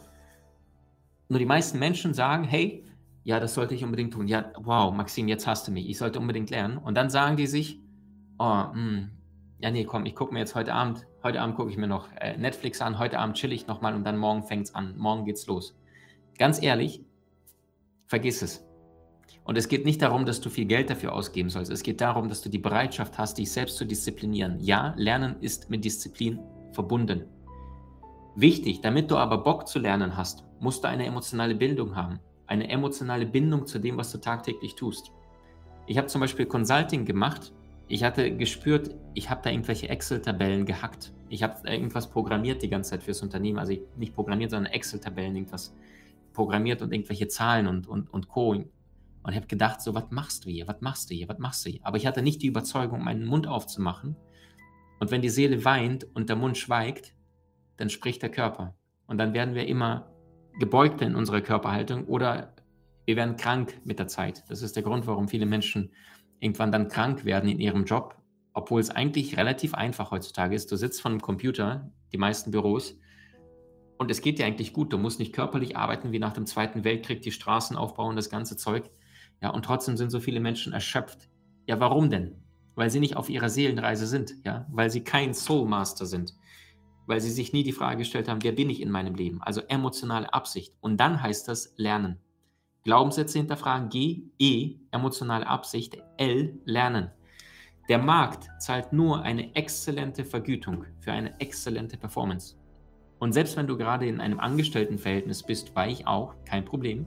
nur 1.29 1.39
die 1.39 1.47
meisten 1.47 1.79
Menschen 1.79 2.13
sagen, 2.13 2.45
hey, 2.45 2.85
ja, 3.25 3.41
das 3.41 3.55
sollte 3.55 3.75
ich 3.75 3.85
unbedingt 3.85 4.13
tun. 4.13 4.29
Ja, 4.29 4.53
wow, 4.59 4.93
Maxim, 4.93 5.29
jetzt 5.29 5.47
hast 5.47 5.69
du 5.69 5.73
mich. 5.73 5.89
Ich 5.89 5.97
sollte 5.97 6.19
unbedingt 6.19 6.51
lernen. 6.51 6.77
Und 6.77 6.97
dann 6.97 7.09
sagen 7.09 7.37
die 7.37 7.47
sich, 7.47 7.81
oh, 8.39 8.45
mh, 8.45 8.73
hm, 8.75 9.11
ja, 9.63 9.71
nee, 9.71 9.85
komm, 9.85 10.07
ich 10.07 10.17
gucke 10.17 10.35
mir 10.35 10.41
jetzt 10.41 10.57
heute 10.57 10.75
Abend, 10.75 11.07
heute 11.23 11.41
Abend 11.41 11.55
gucke 11.55 11.71
ich 11.71 11.77
mir 11.77 11.87
noch 11.87 12.09
äh, 12.21 12.37
Netflix 12.37 12.83
an, 12.83 12.99
heute 12.99 13.21
Abend 13.21 13.37
chill 13.37 13.53
ich 13.53 13.69
nochmal 13.69 13.95
und 13.95 14.03
dann 14.03 14.19
morgen 14.19 14.43
fängt 14.43 14.67
es 14.67 14.75
an, 14.75 14.95
morgen 14.99 15.25
geht's 15.25 15.47
los. 15.47 15.79
Ganz 16.37 16.61
ehrlich, 16.61 17.05
vergiss 18.09 18.43
es. 18.43 18.67
Und 19.45 19.57
es 19.57 19.69
geht 19.69 19.85
nicht 19.85 20.03
darum, 20.03 20.27
dass 20.27 20.41
du 20.41 20.51
viel 20.51 20.65
Geld 20.65 20.91
dafür 20.91 21.13
ausgeben 21.13 21.49
sollst. 21.49 21.71
Es 21.71 21.85
geht 21.85 22.01
darum, 22.01 22.29
dass 22.29 22.43
du 22.43 22.49
die 22.49 22.59
Bereitschaft 22.59 23.19
hast, 23.19 23.39
dich 23.39 23.53
selbst 23.53 23.77
zu 23.77 23.85
disziplinieren. 23.85 24.59
Ja, 24.59 24.95
Lernen 24.97 25.37
ist 25.41 25.71
mit 25.71 25.85
Disziplin 25.85 26.41
verbunden. 26.73 27.27
Wichtig, 28.35 28.81
damit 28.81 29.13
du 29.13 29.17
aber 29.17 29.39
Bock 29.39 29.69
zu 29.69 29.79
lernen 29.79 30.17
hast, 30.17 30.45
musst 30.59 30.83
du 30.83 30.89
eine 30.89 31.07
emotionale 31.07 31.55
Bildung 31.55 31.95
haben. 31.95 32.19
Eine 32.49 32.69
emotionale 32.69 33.27
Bindung 33.27 33.67
zu 33.67 33.79
dem, 33.79 33.97
was 33.97 34.11
du 34.11 34.19
tagtäglich 34.19 34.75
tust. 34.75 35.13
Ich 35.87 35.99
habe 35.99 36.09
zum 36.09 36.21
Beispiel 36.21 36.47
Consulting 36.47 37.05
gemacht 37.05 37.53
ich 37.93 38.05
hatte 38.05 38.35
gespürt, 38.35 38.95
ich 39.13 39.29
habe 39.29 39.43
da 39.45 39.51
irgendwelche 39.51 39.91
Excel-Tabellen 39.91 40.65
gehackt. 40.65 41.13
Ich 41.29 41.43
habe 41.43 41.69
irgendwas 41.69 42.09
programmiert 42.09 42.63
die 42.63 42.71
ganze 42.71 42.93
Zeit 42.93 43.03
fürs 43.03 43.21
Unternehmen. 43.21 43.59
Also 43.59 43.75
nicht 43.99 44.15
programmiert, 44.15 44.51
sondern 44.51 44.73
Excel-Tabellen, 44.73 45.37
irgendwas 45.37 45.77
programmiert 46.33 46.81
und 46.81 46.91
irgendwelche 46.91 47.29
Zahlen 47.29 47.67
und, 47.67 47.87
und, 47.87 48.09
und 48.11 48.29
Co. 48.29 48.53
Und 48.53 49.35
habe 49.35 49.47
gedacht, 49.47 49.83
so, 49.83 49.95
was 49.95 50.05
machst 50.09 50.47
du 50.47 50.49
hier? 50.49 50.67
Was 50.69 50.81
machst 50.81 51.11
du 51.11 51.15
hier? 51.15 51.29
Was 51.29 51.39
machst 51.39 51.67
du 51.67 51.71
hier? 51.71 51.81
Aber 51.83 51.99
ich 51.99 52.07
hatte 52.07 52.23
nicht 52.23 52.41
die 52.41 52.47
Überzeugung, 52.47 53.05
meinen 53.05 53.27
Mund 53.27 53.47
aufzumachen. 53.47 54.17
Und 54.99 55.11
wenn 55.11 55.21
die 55.21 55.29
Seele 55.29 55.63
weint 55.67 56.05
und 56.15 56.31
der 56.31 56.37
Mund 56.37 56.57
schweigt, 56.57 57.15
dann 57.77 57.91
spricht 57.91 58.23
der 58.23 58.31
Körper. 58.31 58.75
Und 59.07 59.19
dann 59.19 59.35
werden 59.35 59.55
wir 59.55 59.69
immer 59.69 60.11
gebeugter 60.59 61.05
in 61.05 61.15
unserer 61.15 61.43
Körperhaltung 61.43 62.07
oder 62.07 62.55
wir 63.05 63.17
werden 63.17 63.37
krank 63.37 63.83
mit 63.85 63.99
der 63.99 64.09
Zeit. 64.09 64.45
Das 64.49 64.63
ist 64.63 64.77
der 64.77 64.83
Grund, 64.83 65.07
warum 65.07 65.29
viele 65.29 65.45
Menschen 65.45 65.91
irgendwann 66.43 66.73
dann 66.73 66.89
krank 66.89 67.25
werden 67.25 67.49
in 67.49 67.61
ihrem 67.61 67.85
Job, 67.85 68.17
obwohl 68.53 68.81
es 68.81 68.91
eigentlich 68.91 69.37
relativ 69.37 69.75
einfach 69.75 70.11
heutzutage 70.11 70.55
ist. 70.55 70.71
Du 70.73 70.77
sitzt 70.77 71.01
vor 71.01 71.11
einem 71.11 71.21
Computer, 71.21 71.91
die 72.13 72.19
meisten 72.19 72.51
Büros, 72.51 72.99
und 74.03 74.11
es 74.11 74.21
geht 74.21 74.41
dir 74.41 74.47
eigentlich 74.47 74.73
gut. 74.73 74.93
Du 74.93 74.99
musst 74.99 75.21
nicht 75.21 75.33
körperlich 75.33 75.77
arbeiten 75.77 76.11
wie 76.11 76.19
nach 76.19 76.33
dem 76.33 76.45
Zweiten 76.45 76.83
Weltkrieg, 76.83 77.23
die 77.23 77.31
Straßen 77.31 77.77
aufbauen, 77.77 78.17
das 78.17 78.31
ganze 78.31 78.57
Zeug. 78.57 78.91
Ja, 79.41 79.51
und 79.51 79.65
trotzdem 79.65 79.97
sind 79.97 80.11
so 80.11 80.19
viele 80.19 80.41
Menschen 80.41 80.73
erschöpft. 80.73 81.29
Ja, 81.69 81.79
warum 81.79 82.11
denn? 82.11 82.35
Weil 82.75 82.91
sie 82.91 82.99
nicht 82.99 83.17
auf 83.17 83.31
ihrer 83.31 83.49
Seelenreise 83.49 84.09
sind, 84.09 84.35
ja, 84.45 84.67
weil 84.73 84.91
sie 84.91 85.05
kein 85.05 85.35
Soul 85.35 85.69
Master 85.69 86.07
sind, 86.07 86.35
weil 87.07 87.21
sie 87.21 87.31
sich 87.31 87.53
nie 87.53 87.63
die 87.63 87.71
Frage 87.71 87.99
gestellt 87.99 88.29
haben, 88.29 88.43
wer 88.43 88.51
bin 88.51 88.71
ich 88.71 88.81
in 88.81 88.91
meinem 88.91 89.15
Leben? 89.15 89.41
Also 89.41 89.61
emotionale 89.69 90.35
Absicht. 90.35 90.75
Und 90.81 90.97
dann 90.99 91.23
heißt 91.23 91.47
das 91.47 91.73
Lernen. 91.77 92.19
Glaubenssätze 92.85 93.39
hinterfragen, 93.39 93.89
G, 93.89 94.23
E, 94.39 94.77
emotionale 94.91 95.47
Absicht, 95.47 95.99
L, 96.17 96.59
Lernen. 96.65 97.11
Der 97.89 97.99
Markt 97.99 98.49
zahlt 98.59 98.93
nur 98.93 99.23
eine 99.23 99.55
exzellente 99.55 100.25
Vergütung 100.25 100.85
für 101.01 101.13
eine 101.13 101.39
exzellente 101.41 101.97
Performance. 101.97 102.57
Und 103.19 103.33
selbst 103.33 103.57
wenn 103.57 103.67
du 103.67 103.77
gerade 103.77 104.07
in 104.07 104.21
einem 104.21 104.41
Angestelltenverhältnis 104.41 105.45
bist, 105.45 105.75
war 105.77 105.87
ich 105.87 106.07
auch, 106.07 106.35
kein 106.45 106.65
Problem, 106.65 107.07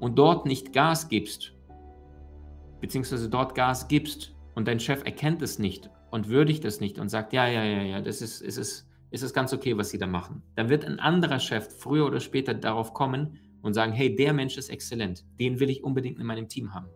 und 0.00 0.18
dort 0.18 0.44
nicht 0.44 0.72
Gas 0.72 1.08
gibst, 1.08 1.54
beziehungsweise 2.80 3.30
dort 3.30 3.54
Gas 3.54 3.88
gibst 3.88 4.34
und 4.54 4.68
dein 4.68 4.80
Chef 4.80 5.02
erkennt 5.04 5.40
es 5.40 5.58
nicht 5.58 5.88
und 6.10 6.28
würdigt 6.28 6.64
es 6.66 6.80
nicht 6.80 6.98
und 6.98 7.08
sagt, 7.08 7.32
ja, 7.32 7.46
ja, 7.46 7.64
ja, 7.64 7.82
ja, 7.82 8.00
das 8.02 8.20
ist, 8.20 8.42
ist, 8.42 8.58
ist, 8.58 8.86
ist 9.10 9.22
es 9.22 9.32
ganz 9.32 9.54
okay, 9.54 9.76
was 9.78 9.90
sie 9.90 9.98
da 9.98 10.06
machen, 10.06 10.42
dann 10.56 10.68
wird 10.68 10.84
ein 10.84 11.00
anderer 11.00 11.38
Chef 11.38 11.68
früher 11.78 12.06
oder 12.06 12.20
später 12.20 12.52
darauf 12.52 12.92
kommen 12.92 13.38
und 13.64 13.74
sagen, 13.74 13.92
hey, 13.92 14.14
der 14.14 14.32
Mensch 14.32 14.56
ist 14.58 14.68
exzellent, 14.68 15.24
den 15.40 15.58
will 15.58 15.70
ich 15.70 15.82
unbedingt 15.82 16.18
in 16.20 16.26
meinem 16.26 16.48
Team 16.48 16.74
haben. 16.74 16.86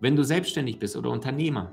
Wenn 0.00 0.14
du 0.14 0.22
selbstständig 0.22 0.78
bist 0.78 0.96
oder 0.96 1.10
Unternehmer, 1.10 1.72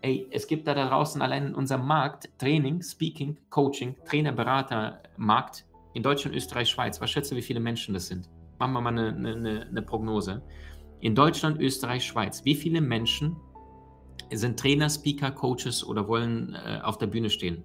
ey, 0.00 0.26
es 0.30 0.46
gibt 0.46 0.66
da 0.66 0.74
draußen 0.74 1.20
allein 1.20 1.48
in 1.48 1.54
unserem 1.54 1.86
Markt 1.86 2.30
Training, 2.38 2.82
Speaking, 2.82 3.36
Coaching, 3.50 3.94
Trainer, 4.06 4.32
Berater, 4.32 5.02
Markt 5.18 5.66
in 5.94 6.02
Deutschland, 6.02 6.34
Österreich, 6.34 6.70
Schweiz. 6.70 7.00
Was 7.00 7.10
schätze, 7.10 7.36
wie 7.36 7.42
viele 7.42 7.60
Menschen 7.60 7.94
das 7.94 8.06
sind? 8.06 8.28
Machen 8.58 8.72
wir 8.72 8.80
mal 8.80 8.98
eine, 8.98 9.08
eine, 9.08 9.66
eine 9.66 9.82
Prognose. 9.82 10.42
In 11.00 11.14
Deutschland, 11.14 11.60
Österreich, 11.60 12.04
Schweiz, 12.04 12.44
wie 12.44 12.54
viele 12.54 12.80
Menschen 12.80 13.36
sind 14.32 14.58
Trainer, 14.58 14.88
Speaker, 14.88 15.30
Coaches 15.30 15.84
oder 15.86 16.08
wollen 16.08 16.54
äh, 16.54 16.80
auf 16.82 16.96
der 16.98 17.06
Bühne 17.06 17.30
stehen? 17.30 17.62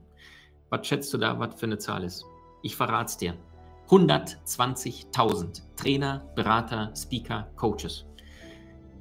Was 0.70 0.88
schätzt 0.88 1.14
du 1.14 1.18
da, 1.18 1.40
was 1.40 1.60
für 1.60 1.68
eine 1.68 1.78
Zahl 1.78 2.04
ist? 2.04 2.26
Ich 2.64 2.76
verrate 2.76 3.06
es 3.06 3.18
dir. 3.18 3.36
120.000 3.90 5.62
Trainer, 5.76 6.26
Berater, 6.36 6.94
Speaker, 6.96 7.52
Coaches. 7.56 8.06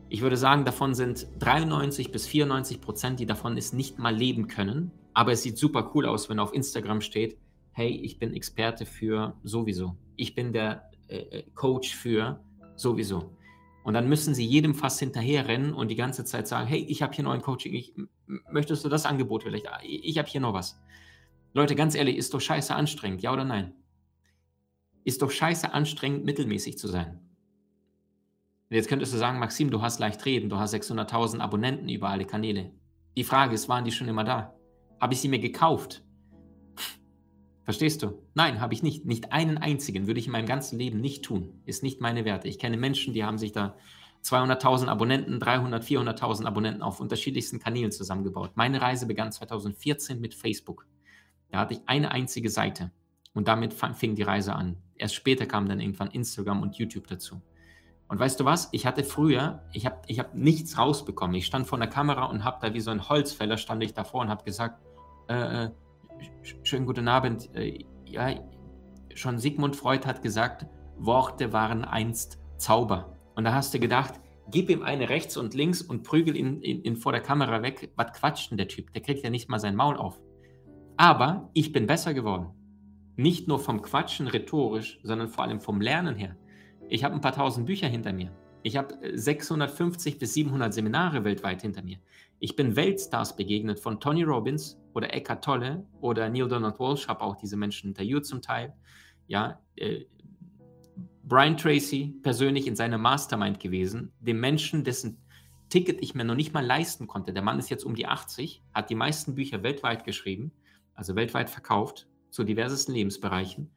Ich 0.09 0.21
würde 0.21 0.37
sagen, 0.37 0.64
davon 0.64 0.95
sind 0.95 1.27
93 1.38 2.12
bis 2.12 2.27
94 2.27 2.81
Prozent, 2.81 3.21
die 3.21 3.27
davon 3.27 3.57
es 3.57 3.73
nicht 3.73 3.99
mal 3.99 4.14
leben 4.14 4.47
können. 4.47 4.90
Aber 5.14 5.33
es 5.33 5.42
sieht 5.42 5.57
super 5.57 5.90
cool 5.95 6.07
aus, 6.07 6.29
wenn 6.29 6.38
auf 6.38 6.53
Instagram 6.53 7.01
steht, 7.01 7.38
hey, 7.73 7.88
ich 7.88 8.18
bin 8.18 8.35
Experte 8.35 8.85
für 8.85 9.35
sowieso. 9.42 9.97
Ich 10.16 10.35
bin 10.35 10.53
der 10.53 10.90
äh, 11.09 11.16
äh 11.16 11.42
Coach 11.55 11.95
für 11.95 12.40
sowieso. 12.77 13.37
Und 13.85 13.95
dann 13.95 14.09
müssen 14.09 14.35
sie 14.35 14.45
jedem 14.45 14.75
fast 14.75 15.01
hinterherrennen 15.01 15.73
und 15.73 15.88
die 15.88 15.97
ganze 15.97 16.25
Zeit 16.25 16.47
sagen, 16.47 16.68
hey, 16.68 16.85
ich 16.88 17.03
habe 17.03 17.14
hier 17.14 17.25
noch 17.25 17.33
ein 17.33 17.42
Coaching, 17.42 17.75
ich, 17.75 17.95
möchtest 18.51 18.85
du 18.85 18.88
das 18.88 19.07
Angebot 19.07 19.42
vielleicht? 19.42 19.68
Ah, 19.68 19.81
ich 19.83 20.18
habe 20.18 20.29
hier 20.29 20.40
noch 20.40 20.55
was. 20.55 20.81
Leute, 21.53 21.75
ganz 21.75 21.95
ehrlich, 21.95 22.16
ist 22.16 22.33
doch 22.33 22.40
scheiße 22.40 22.75
anstrengend, 22.75 23.23
ja 23.23 23.33
oder 23.33 23.45
nein? 23.45 23.75
Ist 25.04 25.22
doch 25.22 25.30
scheiße 25.30 25.72
anstrengend, 25.72 26.24
mittelmäßig 26.24 26.78
zu 26.78 26.88
sein. 26.88 27.20
Und 28.70 28.76
jetzt 28.76 28.88
könntest 28.88 29.12
du 29.12 29.18
sagen, 29.18 29.38
Maxim, 29.38 29.70
du 29.70 29.82
hast 29.82 29.98
leicht 29.98 30.24
reden, 30.24 30.48
du 30.48 30.58
hast 30.58 30.74
600.000 30.74 31.40
Abonnenten 31.40 31.88
über 31.88 32.08
alle 32.08 32.24
Kanäle. 32.24 32.72
Die 33.16 33.24
Frage 33.24 33.54
ist, 33.54 33.68
waren 33.68 33.84
die 33.84 33.92
schon 33.92 34.08
immer 34.08 34.24
da? 34.24 34.54
Habe 35.00 35.14
ich 35.14 35.20
sie 35.20 35.28
mir 35.28 35.40
gekauft? 35.40 36.02
Verstehst 37.64 38.02
du? 38.02 38.22
Nein, 38.34 38.60
habe 38.60 38.74
ich 38.74 38.82
nicht. 38.82 39.04
Nicht 39.04 39.32
einen 39.32 39.58
einzigen 39.58 40.06
würde 40.06 40.18
ich 40.18 40.26
in 40.26 40.32
meinem 40.32 40.46
ganzen 40.46 40.78
Leben 40.78 41.00
nicht 41.00 41.24
tun. 41.24 41.60
Ist 41.64 41.82
nicht 41.82 42.00
meine 42.00 42.24
Werte. 42.24 42.48
Ich 42.48 42.58
kenne 42.58 42.76
Menschen, 42.76 43.12
die 43.12 43.24
haben 43.24 43.38
sich 43.38 43.52
da 43.52 43.76
200.000 44.24 44.86
Abonnenten, 44.86 45.38
300, 45.38 45.84
400.000 45.84 46.44
Abonnenten 46.44 46.82
auf 46.82 47.00
unterschiedlichsten 47.00 47.58
Kanälen 47.58 47.92
zusammengebaut. 47.92 48.52
Meine 48.54 48.80
Reise 48.80 49.06
begann 49.06 49.32
2014 49.32 50.20
mit 50.20 50.34
Facebook. 50.34 50.86
Da 51.50 51.58
hatte 51.58 51.74
ich 51.74 51.80
eine 51.86 52.10
einzige 52.10 52.48
Seite 52.50 52.90
und 53.34 53.48
damit 53.48 53.74
fing 53.74 54.14
die 54.14 54.22
Reise 54.22 54.54
an 54.54 54.76
Erst 55.02 55.16
später 55.16 55.46
kam 55.46 55.68
dann 55.68 55.80
irgendwann 55.80 56.12
Instagram 56.12 56.62
und 56.62 56.76
YouTube 56.76 57.08
dazu. 57.08 57.42
Und 58.06 58.20
weißt 58.20 58.38
du 58.38 58.44
was? 58.44 58.68
Ich 58.70 58.86
hatte 58.86 59.02
früher, 59.02 59.64
ich 59.72 59.84
habe 59.84 59.96
ich 60.06 60.20
hab 60.20 60.32
nichts 60.32 60.78
rausbekommen. 60.78 61.34
Ich 61.34 61.44
stand 61.44 61.66
vor 61.66 61.76
der 61.76 61.88
Kamera 61.88 62.26
und 62.26 62.44
habe 62.44 62.58
da 62.60 62.72
wie 62.72 62.78
so 62.78 62.92
ein 62.92 63.08
Holzfäller, 63.08 63.56
stand 63.56 63.82
ich 63.82 63.94
davor 63.94 64.20
und 64.20 64.28
habe 64.28 64.44
gesagt, 64.44 64.80
äh, 65.28 65.64
äh 65.64 65.70
schönen 66.62 66.86
guten 66.86 67.08
Abend. 67.08 67.52
Äh, 67.56 67.84
ja, 68.06 68.32
schon 69.12 69.40
Sigmund 69.40 69.74
Freud 69.74 70.06
hat 70.06 70.22
gesagt, 70.22 70.66
Worte 70.98 71.52
waren 71.52 71.84
einst 71.84 72.38
Zauber. 72.58 73.18
Und 73.34 73.42
da 73.42 73.54
hast 73.54 73.74
du 73.74 73.80
gedacht, 73.80 74.20
gib 74.52 74.70
ihm 74.70 74.84
eine 74.84 75.08
rechts 75.08 75.36
und 75.36 75.52
links 75.54 75.82
und 75.82 76.04
prügel 76.04 76.36
ihn, 76.36 76.62
ihn, 76.62 76.84
ihn 76.84 76.96
vor 76.96 77.10
der 77.10 77.22
Kamera 77.22 77.60
weg. 77.62 77.90
Was 77.96 78.12
quatscht 78.12 78.52
denn 78.52 78.56
der 78.56 78.68
Typ? 78.68 78.92
Der 78.92 79.02
kriegt 79.02 79.24
ja 79.24 79.30
nicht 79.30 79.48
mal 79.48 79.58
sein 79.58 79.74
Maul 79.74 79.96
auf. 79.96 80.20
Aber 80.96 81.50
ich 81.54 81.72
bin 81.72 81.88
besser 81.88 82.14
geworden. 82.14 82.54
Nicht 83.16 83.48
nur 83.48 83.59
vom 83.59 83.83
Quatschen 83.83 84.27
rhetorisch, 84.27 84.98
sondern 85.03 85.29
vor 85.29 85.44
allem 85.44 85.61
vom 85.61 85.81
Lernen 85.81 86.16
her. 86.16 86.37
Ich 86.88 87.05
habe 87.05 87.14
ein 87.14 87.20
paar 87.20 87.35
tausend 87.35 87.66
Bücher 87.66 87.88
hinter 87.88 88.12
mir. 88.12 88.33
Ich 88.62 88.77
habe 88.77 88.96
650 89.14 90.18
bis 90.18 90.35
700 90.35 90.72
Seminare 90.72 91.25
weltweit 91.25 91.62
hinter 91.62 91.83
mir. 91.83 91.98
Ich 92.38 92.57
bin 92.57 92.77
Weltstars 92.77 93.37
begegnet 93.37 93.81
von 93.81 94.01
Tony 94.01 94.22
Robbins 94.22 94.79
oder 94.94 95.12
Eckhart 95.12 95.44
Tolle 95.44 95.87
oder 96.01 96.29
Neil 96.29 96.48
Donald 96.48 96.79
Walsh, 96.79 97.09
habe 97.09 97.22
auch 97.22 97.37
diese 97.37 97.57
Menschen 97.57 97.88
interviewt 97.88 98.25
zum 98.25 98.40
Teil. 98.40 98.75
Ja, 99.27 99.61
äh, 99.77 100.05
Brian 101.25 101.57
Tracy 101.57 102.14
persönlich 102.22 102.66
in 102.66 102.77
seiner 102.77 102.98
Mastermind 102.98 103.61
gewesen, 103.61 104.12
dem 104.20 104.40
Menschen, 104.40 104.85
dessen 104.85 105.18
Ticket 105.68 106.03
ich 106.03 106.14
mir 106.14 106.25
noch 106.25 106.35
nicht 106.35 106.53
mal 106.53 106.64
leisten 106.64 107.07
konnte. 107.07 107.33
Der 107.33 107.42
Mann 107.42 107.59
ist 107.59 107.70
jetzt 107.70 107.85
um 107.85 107.94
die 107.94 108.07
80, 108.07 108.62
hat 108.75 108.90
die 108.90 108.94
meisten 108.94 109.35
Bücher 109.35 109.62
weltweit 109.62 110.05
geschrieben, 110.05 110.53
also 110.94 111.16
weltweit 111.16 111.48
verkauft, 111.48 112.07
zu 112.33 112.45
diversesten 112.45 112.95
Lebensbereichen. 112.95 113.71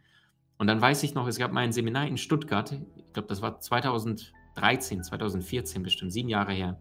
Und 0.58 0.68
dann 0.68 0.82
weiß 0.82 1.04
ich 1.04 1.14
noch, 1.14 1.28
es 1.28 1.38
gab 1.38 1.52
mal 1.52 1.62
ein 1.62 1.74
Seminar 1.74 2.08
in 2.08 2.18
Stuttgart, 2.18 2.72
ich 2.72 3.14
glaube, 3.14 3.28
das 3.28 3.42
war 3.42 3.60
2013, 3.60 5.04
2014, 5.04 5.84
bestimmt 5.84 6.14
sieben 6.14 6.30
Jahre 6.30 6.54
her. 6.54 6.80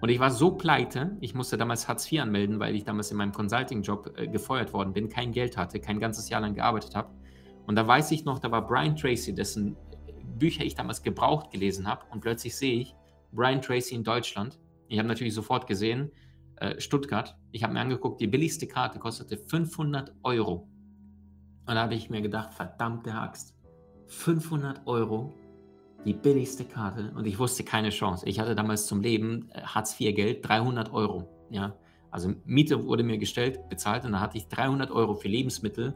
Und 0.00 0.08
ich 0.08 0.18
war 0.20 0.30
so 0.30 0.52
pleite, 0.52 1.16
ich 1.20 1.34
musste 1.34 1.58
damals 1.58 1.88
Hartz 1.88 2.10
IV 2.10 2.22
anmelden, 2.22 2.60
weil 2.60 2.74
ich 2.74 2.84
damals 2.84 3.10
in 3.10 3.16
meinem 3.16 3.32
Consulting-Job 3.32 4.14
äh, 4.16 4.28
gefeuert 4.28 4.72
worden 4.72 4.92
bin, 4.92 5.08
kein 5.08 5.32
Geld 5.32 5.56
hatte, 5.56 5.80
kein 5.80 5.98
ganzes 5.98 6.28
Jahr 6.28 6.40
lang 6.40 6.54
gearbeitet 6.54 6.94
habe. 6.94 7.10
Und 7.66 7.76
da 7.76 7.86
weiß 7.86 8.10
ich 8.12 8.24
noch, 8.24 8.38
da 8.38 8.50
war 8.50 8.66
Brian 8.66 8.96
Tracy, 8.96 9.34
dessen 9.34 9.76
Bücher 10.38 10.64
ich 10.64 10.74
damals 10.74 11.02
gebraucht 11.02 11.50
gelesen 11.50 11.86
habe. 11.86 12.04
Und 12.10 12.20
plötzlich 12.20 12.56
sehe 12.56 12.80
ich 12.80 12.94
Brian 13.32 13.60
Tracy 13.60 13.94
in 13.94 14.04
Deutschland. 14.04 14.58
Ich 14.86 14.98
habe 14.98 15.08
natürlich 15.08 15.34
sofort 15.34 15.66
gesehen, 15.66 16.10
äh, 16.56 16.80
Stuttgart. 16.80 17.36
Ich 17.52 17.62
habe 17.62 17.72
mir 17.72 17.80
angeguckt, 17.80 18.20
die 18.20 18.26
billigste 18.26 18.66
Karte 18.66 18.98
kostete 18.98 19.36
500 19.36 20.14
Euro. 20.22 20.68
Und 21.68 21.74
da 21.74 21.82
habe 21.82 21.94
ich 21.94 22.08
mir 22.08 22.22
gedacht, 22.22 22.54
verdammte 22.54 23.12
Axt, 23.12 23.54
500 24.06 24.86
Euro, 24.86 25.34
die 26.06 26.14
billigste 26.14 26.64
Karte. 26.64 27.12
Und 27.14 27.26
ich 27.26 27.38
wusste 27.38 27.62
keine 27.62 27.90
Chance. 27.90 28.26
Ich 28.26 28.40
hatte 28.40 28.54
damals 28.54 28.86
zum 28.86 29.02
Leben 29.02 29.50
äh, 29.52 29.60
Hartz-IV-Geld, 29.60 30.48
300 30.48 30.90
Euro. 30.94 31.28
Ja, 31.50 31.76
also 32.10 32.32
Miete 32.46 32.86
wurde 32.86 33.02
mir 33.02 33.18
gestellt, 33.18 33.68
bezahlt 33.68 34.06
und 34.06 34.12
da 34.12 34.20
hatte 34.20 34.38
ich 34.38 34.48
300 34.48 34.90
Euro 34.90 35.14
für 35.14 35.28
Lebensmittel 35.28 35.94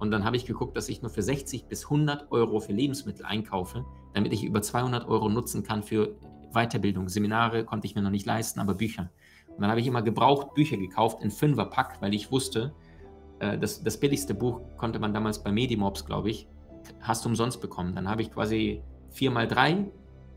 und 0.00 0.10
dann 0.10 0.24
habe 0.24 0.36
ich 0.36 0.46
geguckt, 0.46 0.76
dass 0.76 0.88
ich 0.88 1.00
nur 1.00 1.12
für 1.12 1.22
60 1.22 1.66
bis 1.66 1.84
100 1.84 2.32
Euro 2.32 2.58
für 2.58 2.72
Lebensmittel 2.72 3.24
einkaufe, 3.24 3.84
damit 4.14 4.32
ich 4.32 4.42
über 4.42 4.62
200 4.62 5.06
Euro 5.06 5.28
nutzen 5.28 5.62
kann 5.62 5.84
für 5.84 6.16
Weiterbildung. 6.52 7.08
Seminare 7.08 7.64
konnte 7.64 7.86
ich 7.86 7.94
mir 7.94 8.02
noch 8.02 8.10
nicht 8.10 8.26
leisten, 8.26 8.58
aber 8.58 8.74
Bücher. 8.74 9.10
Und 9.46 9.62
dann 9.62 9.70
habe 9.70 9.78
ich 9.78 9.86
immer 9.86 10.02
gebraucht 10.02 10.54
Bücher 10.54 10.76
gekauft 10.76 11.22
in 11.22 11.30
Fünferpack, 11.30 12.02
weil 12.02 12.14
ich 12.14 12.32
wusste, 12.32 12.74
äh, 13.38 13.58
das, 13.58 13.82
das 13.82 13.98
billigste 13.98 14.34
Buch 14.34 14.60
konnte 14.76 14.98
man 14.98 15.12
damals 15.12 15.42
bei 15.42 15.52
Medimobs, 15.52 16.04
glaube 16.04 16.30
ich, 16.30 16.48
hast 17.00 17.24
du 17.24 17.28
umsonst 17.28 17.60
bekommen. 17.60 17.94
Dann 17.94 18.08
habe 18.08 18.22
ich 18.22 18.32
quasi 18.32 18.82
4 19.10 19.30
mal 19.30 19.48
3, 19.48 19.90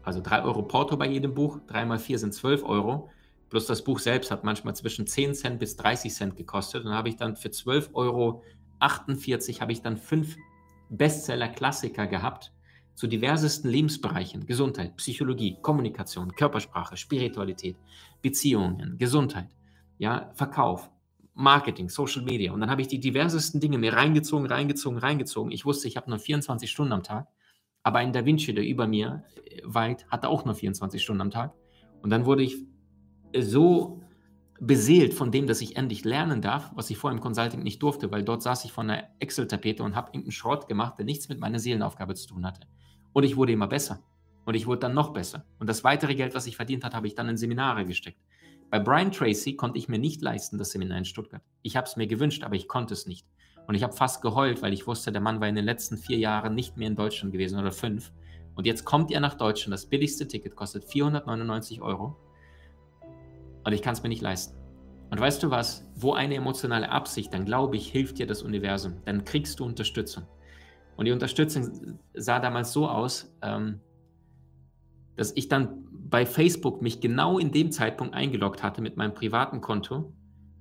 also 0.03 0.21
3 0.21 0.43
Euro 0.43 0.63
Porto 0.63 0.97
bei 0.97 1.07
jedem 1.07 1.33
Buch, 1.33 1.59
3 1.67 1.85
mal 1.85 1.99
4 1.99 2.19
sind 2.19 2.33
12 2.33 2.63
Euro. 2.63 3.09
Plus 3.49 3.65
das 3.65 3.83
Buch 3.83 3.99
selbst 3.99 4.29
hat 4.29 4.43
manchmal 4.43 4.75
zwischen 4.75 5.07
10 5.07 5.33
Cent 5.33 5.59
bis 5.59 5.77
30 5.77 6.13
Cent 6.13 6.35
gekostet. 6.35 6.85
Dann 6.85 6.93
habe 6.93 7.09
ich 7.09 7.15
dann 7.15 7.35
für 7.35 7.49
12 7.49 7.91
Euro 7.93 8.43
48 8.79 9.61
habe 9.61 9.71
ich 9.71 9.81
dann 9.81 9.97
fünf 9.97 10.35
Bestseller-Klassiker 10.89 12.07
gehabt 12.07 12.53
zu 12.95 13.07
diversesten 13.07 13.69
Lebensbereichen. 13.69 14.45
Gesundheit, 14.45 14.95
Psychologie, 14.97 15.57
Kommunikation, 15.61 16.33
Körpersprache, 16.35 16.97
Spiritualität, 16.97 17.75
Beziehungen, 18.21 18.97
Gesundheit, 18.97 19.49
ja, 19.97 20.31
Verkauf, 20.33 20.89
Marketing, 21.37 21.87
Social 21.87 22.23
Media. 22.23 22.51
Und 22.51 22.61
dann 22.61 22.71
habe 22.71 22.81
ich 22.81 22.87
die 22.87 22.99
diversesten 22.99 23.59
Dinge 23.59 23.77
mir 23.77 23.93
reingezogen, 23.93 24.47
reingezogen, 24.47 24.97
reingezogen. 24.97 25.51
Ich 25.51 25.65
wusste, 25.65 25.87
ich 25.87 25.95
habe 25.95 26.09
nur 26.09 26.17
24 26.17 26.69
Stunden 26.69 26.93
am 26.93 27.03
Tag. 27.03 27.27
Aber 27.83 27.99
ein 27.99 28.11
Da 28.11 28.25
Vinci, 28.25 28.53
der 28.53 28.65
über 28.65 28.87
mir 28.87 29.23
äh, 29.45 29.61
weit, 29.63 30.07
hatte 30.09 30.29
auch 30.29 30.45
nur 30.45 30.55
24 30.55 31.01
Stunden 31.01 31.21
am 31.21 31.31
Tag. 31.31 31.53
Und 32.01 32.09
dann 32.09 32.25
wurde 32.25 32.41
ich 32.41 32.57
so 33.39 34.01
beseelt 34.59 35.13
von 35.13 35.31
dem, 35.31 35.45
dass 35.45 35.61
ich 35.61 35.77
endlich 35.77 36.03
lernen 36.03 36.41
darf, 36.41 36.71
was 36.73 36.89
ich 36.89 36.97
vorher 36.97 37.15
im 37.15 37.21
Consulting 37.21 37.61
nicht 37.61 37.83
durfte, 37.83 38.11
weil 38.11 38.23
dort 38.23 38.41
saß 38.41 38.65
ich 38.65 38.71
von 38.71 38.89
einer 38.89 39.03
Excel-Tapete 39.19 39.83
und 39.83 39.95
habe 39.95 40.07
irgendeinen 40.09 40.31
Schrott 40.31 40.67
gemacht, 40.67 40.97
der 40.97 41.05
nichts 41.05 41.29
mit 41.29 41.39
meiner 41.39 41.59
Seelenaufgabe 41.59 42.15
zu 42.15 42.27
tun 42.27 42.47
hatte. 42.47 42.61
Und 43.13 43.23
ich 43.23 43.37
wurde 43.37 43.51
immer 43.51 43.67
besser. 43.67 44.03
Und 44.45 44.55
ich 44.55 44.65
wurde 44.65 44.79
dann 44.79 44.95
noch 44.95 45.13
besser. 45.13 45.45
Und 45.59 45.69
das 45.69 45.83
weitere 45.83 46.15
Geld, 46.15 46.33
was 46.33 46.47
ich 46.47 46.55
verdient 46.55 46.83
habe, 46.83 46.95
habe 46.95 47.05
ich 47.05 47.13
dann 47.13 47.29
in 47.29 47.37
Seminare 47.37 47.85
gesteckt. 47.85 48.19
Bei 48.69 48.79
Brian 48.79 49.11
Tracy 49.11 49.55
konnte 49.55 49.79
ich 49.79 49.87
mir 49.87 49.99
nicht 49.99 50.21
leisten, 50.21 50.57
das 50.57 50.71
Seminar 50.71 50.97
in 50.97 51.05
Stuttgart. 51.05 51.41
Ich 51.61 51.77
habe 51.77 51.87
es 51.87 51.95
mir 51.95 52.07
gewünscht, 52.07 52.43
aber 52.43 52.55
ich 52.55 52.67
konnte 52.67 52.93
es 52.93 53.05
nicht. 53.07 53.25
Und 53.67 53.75
ich 53.75 53.83
habe 53.83 53.93
fast 53.93 54.21
geheult, 54.21 54.61
weil 54.61 54.73
ich 54.73 54.87
wusste, 54.87 55.11
der 55.11 55.21
Mann 55.21 55.39
war 55.39 55.47
in 55.47 55.55
den 55.55 55.65
letzten 55.65 55.97
vier 55.97 56.17
Jahren 56.17 56.55
nicht 56.55 56.77
mehr 56.77 56.87
in 56.87 56.95
Deutschland 56.95 57.31
gewesen 57.31 57.59
oder 57.59 57.71
fünf. 57.71 58.11
Und 58.55 58.65
jetzt 58.65 58.85
kommt 58.85 59.11
er 59.11 59.19
nach 59.19 59.35
Deutschland. 59.35 59.73
Das 59.73 59.85
billigste 59.85 60.27
Ticket 60.27 60.55
kostet 60.55 60.83
499 60.83 61.81
Euro 61.81 62.17
und 63.63 63.73
ich 63.73 63.81
kann 63.81 63.93
es 63.93 64.01
mir 64.01 64.09
nicht 64.09 64.21
leisten. 64.21 64.57
Und 65.09 65.19
weißt 65.19 65.43
du 65.43 65.51
was? 65.51 65.85
Wo 65.95 66.13
eine 66.13 66.35
emotionale 66.35 66.89
Absicht, 66.89 67.33
dann 67.33 67.45
glaube 67.45 67.77
ich, 67.77 67.89
hilft 67.89 68.17
dir 68.17 68.27
das 68.27 68.41
Universum. 68.41 69.01
Dann 69.05 69.25
kriegst 69.25 69.59
du 69.59 69.65
Unterstützung. 69.65 70.23
Und 70.95 71.05
die 71.05 71.11
Unterstützung 71.11 71.99
sah 72.13 72.39
damals 72.39 72.73
so 72.73 72.87
aus, 72.87 73.33
ähm, 73.41 73.81
dass 75.17 75.33
ich 75.35 75.49
dann 75.49 75.86
bei 76.09 76.25
Facebook 76.25 76.81
mich 76.81 76.99
genau 76.99 77.37
in 77.37 77.51
dem 77.51 77.71
Zeitpunkt 77.71 78.13
eingeloggt 78.13 78.63
hatte 78.63 78.81
mit 78.81 78.97
meinem 78.97 79.13
privaten 79.13 79.61
Konto 79.61 80.13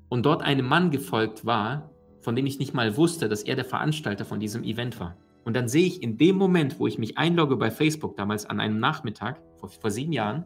und 0.09 0.26
dort 0.26 0.42
einem 0.42 0.66
Mann 0.66 0.90
gefolgt 0.90 1.44
war, 1.44 1.90
von 2.20 2.35
dem 2.35 2.46
ich 2.46 2.59
nicht 2.59 2.74
mal 2.74 2.96
wusste, 2.96 3.28
dass 3.28 3.42
er 3.42 3.54
der 3.54 3.64
Veranstalter 3.64 4.24
von 4.24 4.40
diesem 4.40 4.64
Event 4.64 4.98
war. 4.98 5.16
Und 5.44 5.54
dann 5.54 5.68
sehe 5.68 5.87
ich 5.87 6.02
in 6.02 6.18
dem 6.18 6.37
Moment, 6.37 6.80
wo 6.80 6.88
ich 6.88 6.98
mich 6.98 7.18
einlogge 7.18 7.56
bei 7.56 7.70
Facebook, 7.70 8.16
damals 8.16 8.46
an 8.46 8.59
einem 8.59 8.80
Nachmittag, 8.80 9.40
vor, 9.56 9.68
vor 9.68 9.90
sieben 9.90 10.12
Jahren, 10.12 10.44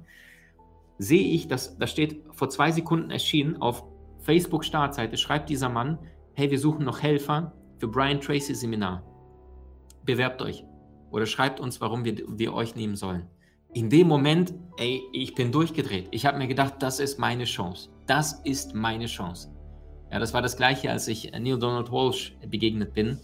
sehe 0.99 1.27
ich, 1.27 1.49
dass 1.49 1.79
da 1.79 1.87
steht 1.87 2.23
vor 2.33 2.51
zwei 2.51 2.71
Sekunden 2.71 3.11
erschienen 3.11 3.57
auf 3.57 3.83
Facebook 4.19 4.65
Startseite, 4.65 5.17
schreibt 5.17 5.49
dieser 5.49 5.71
Mann, 5.71 5.99
hey, 6.35 6.51
wir 6.51 6.59
suchen 6.59 6.85
noch 6.85 7.01
Helfer 7.03 7.55
für 7.79 7.89
Brian 7.89 8.21
Tracy 8.21 8.55
Seminar. 8.55 9.03
Bewerbt 10.05 10.43
euch 10.43 10.65
oder 11.11 11.25
schreibt 11.25 11.61
uns, 11.61 11.81
warum 11.81 12.05
wir, 12.05 12.17
wir 12.29 12.53
euch 12.53 12.77
nehmen 12.77 12.97
sollen. 12.97 13.27
In 13.73 13.89
dem 13.89 14.09
Moment, 14.09 14.53
ey, 14.79 15.01
ich 15.13 15.37
bin 15.37 15.53
durchgedreht. 15.53 16.09
Ich 16.11 16.27
habe 16.27 16.39
mir 16.39 16.49
gedacht, 16.49 16.75
das 16.81 16.99
ist 16.99 17.21
meine 17.21 17.45
Chance. 17.45 17.89
Das 18.07 18.33
ist 18.45 18.75
meine 18.75 19.07
Chance. 19.07 19.55
Ja, 20.11 20.19
das 20.19 20.35
war 20.35 20.43
das 20.43 20.57
gleiche, 20.57 20.91
als 20.91 21.07
ich 21.07 21.31
Neil 21.31 21.57
Donald 21.57 21.93
Walsh 21.93 22.37
begegnet 22.49 22.95
bin. 22.95 23.21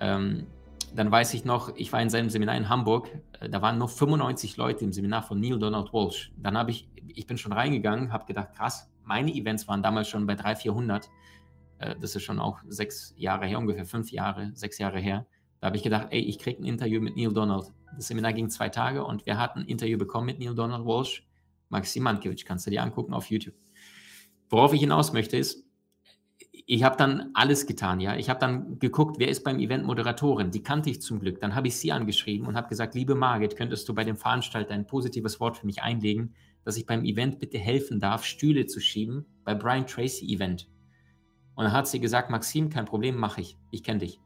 Ähm, 0.00 0.48
dann 0.92 1.12
weiß 1.12 1.34
ich 1.34 1.44
noch, 1.44 1.72
ich 1.76 1.92
war 1.92 2.02
in 2.02 2.10
seinem 2.10 2.30
Seminar 2.30 2.56
in 2.56 2.68
Hamburg, 2.68 3.10
äh, 3.38 3.48
da 3.48 3.62
waren 3.62 3.78
nur 3.78 3.88
95 3.88 4.56
Leute 4.56 4.84
im 4.84 4.92
Seminar 4.92 5.22
von 5.22 5.38
Neil 5.38 5.60
Donald 5.60 5.92
Walsh. 5.92 6.32
Dann 6.36 6.58
habe 6.58 6.72
ich, 6.72 6.88
ich 7.06 7.28
bin 7.28 7.38
schon 7.38 7.52
reingegangen, 7.52 8.12
habe 8.12 8.24
gedacht, 8.24 8.52
krass, 8.56 8.90
meine 9.04 9.32
Events 9.32 9.68
waren 9.68 9.84
damals 9.84 10.08
schon 10.08 10.26
bei 10.26 10.34
300, 10.34 10.62
400. 10.62 11.10
Äh, 11.78 11.94
das 12.00 12.16
ist 12.16 12.24
schon 12.24 12.40
auch 12.40 12.58
sechs 12.66 13.14
Jahre 13.16 13.46
her, 13.46 13.58
ungefähr 13.58 13.84
fünf 13.84 14.10
Jahre, 14.10 14.50
sechs 14.54 14.78
Jahre 14.78 14.98
her. 14.98 15.26
Da 15.60 15.68
habe 15.68 15.76
ich 15.76 15.84
gedacht, 15.84 16.08
ey, 16.10 16.20
ich 16.20 16.40
kriege 16.40 16.60
ein 16.60 16.64
Interview 16.64 17.00
mit 17.00 17.14
Neil 17.16 17.32
Donald. 17.32 17.72
Das 17.96 18.08
Seminar 18.08 18.32
ging 18.32 18.48
zwei 18.50 18.68
Tage 18.68 19.04
und 19.04 19.26
wir 19.26 19.38
hatten 19.38 19.60
ein 19.60 19.66
Interview 19.66 19.98
bekommen 19.98 20.26
mit 20.26 20.38
Neil 20.38 20.54
Donald 20.54 20.84
Walsh. 20.84 21.26
Maxim 21.68 22.02
Mankiewicz, 22.02 22.44
kannst 22.44 22.66
du 22.66 22.70
dir 22.70 22.82
angucken 22.82 23.14
auf 23.14 23.26
YouTube. 23.26 23.54
Worauf 24.48 24.72
ich 24.72 24.80
hinaus 24.80 25.12
möchte 25.12 25.36
ist, 25.36 25.64
ich 26.72 26.84
habe 26.84 26.96
dann 26.96 27.30
alles 27.34 27.66
getan, 27.66 28.00
ja. 28.00 28.16
Ich 28.16 28.30
habe 28.30 28.38
dann 28.38 28.78
geguckt, 28.78 29.16
wer 29.18 29.28
ist 29.28 29.42
beim 29.42 29.58
Event 29.58 29.84
Moderatorin. 29.84 30.50
Die 30.50 30.62
kannte 30.62 30.90
ich 30.90 31.02
zum 31.02 31.18
Glück. 31.18 31.40
Dann 31.40 31.54
habe 31.54 31.68
ich 31.68 31.76
sie 31.76 31.90
angeschrieben 31.90 32.46
und 32.46 32.56
habe 32.56 32.68
gesagt, 32.68 32.94
liebe 32.94 33.14
Margit, 33.14 33.56
könntest 33.56 33.88
du 33.88 33.94
bei 33.94 34.04
dem 34.04 34.16
Veranstalter 34.16 34.74
ein 34.74 34.86
positives 34.86 35.40
Wort 35.40 35.56
für 35.56 35.66
mich 35.66 35.82
einlegen, 35.82 36.34
dass 36.64 36.76
ich 36.76 36.86
beim 36.86 37.04
Event 37.04 37.40
bitte 37.40 37.58
helfen 37.58 37.98
darf, 37.98 38.24
Stühle 38.24 38.66
zu 38.66 38.80
schieben 38.80 39.26
bei 39.44 39.54
Brian 39.54 39.86
Tracy 39.86 40.32
Event. 40.32 40.68
Und 41.56 41.64
dann 41.64 41.72
hat 41.72 41.88
sie 41.88 42.00
gesagt, 42.00 42.30
Maxim, 42.30 42.70
kein 42.70 42.84
Problem, 42.84 43.16
mache 43.16 43.40
ich. 43.40 43.56
Ich 43.70 43.82
kenne 43.82 43.98
dich. 43.98 44.20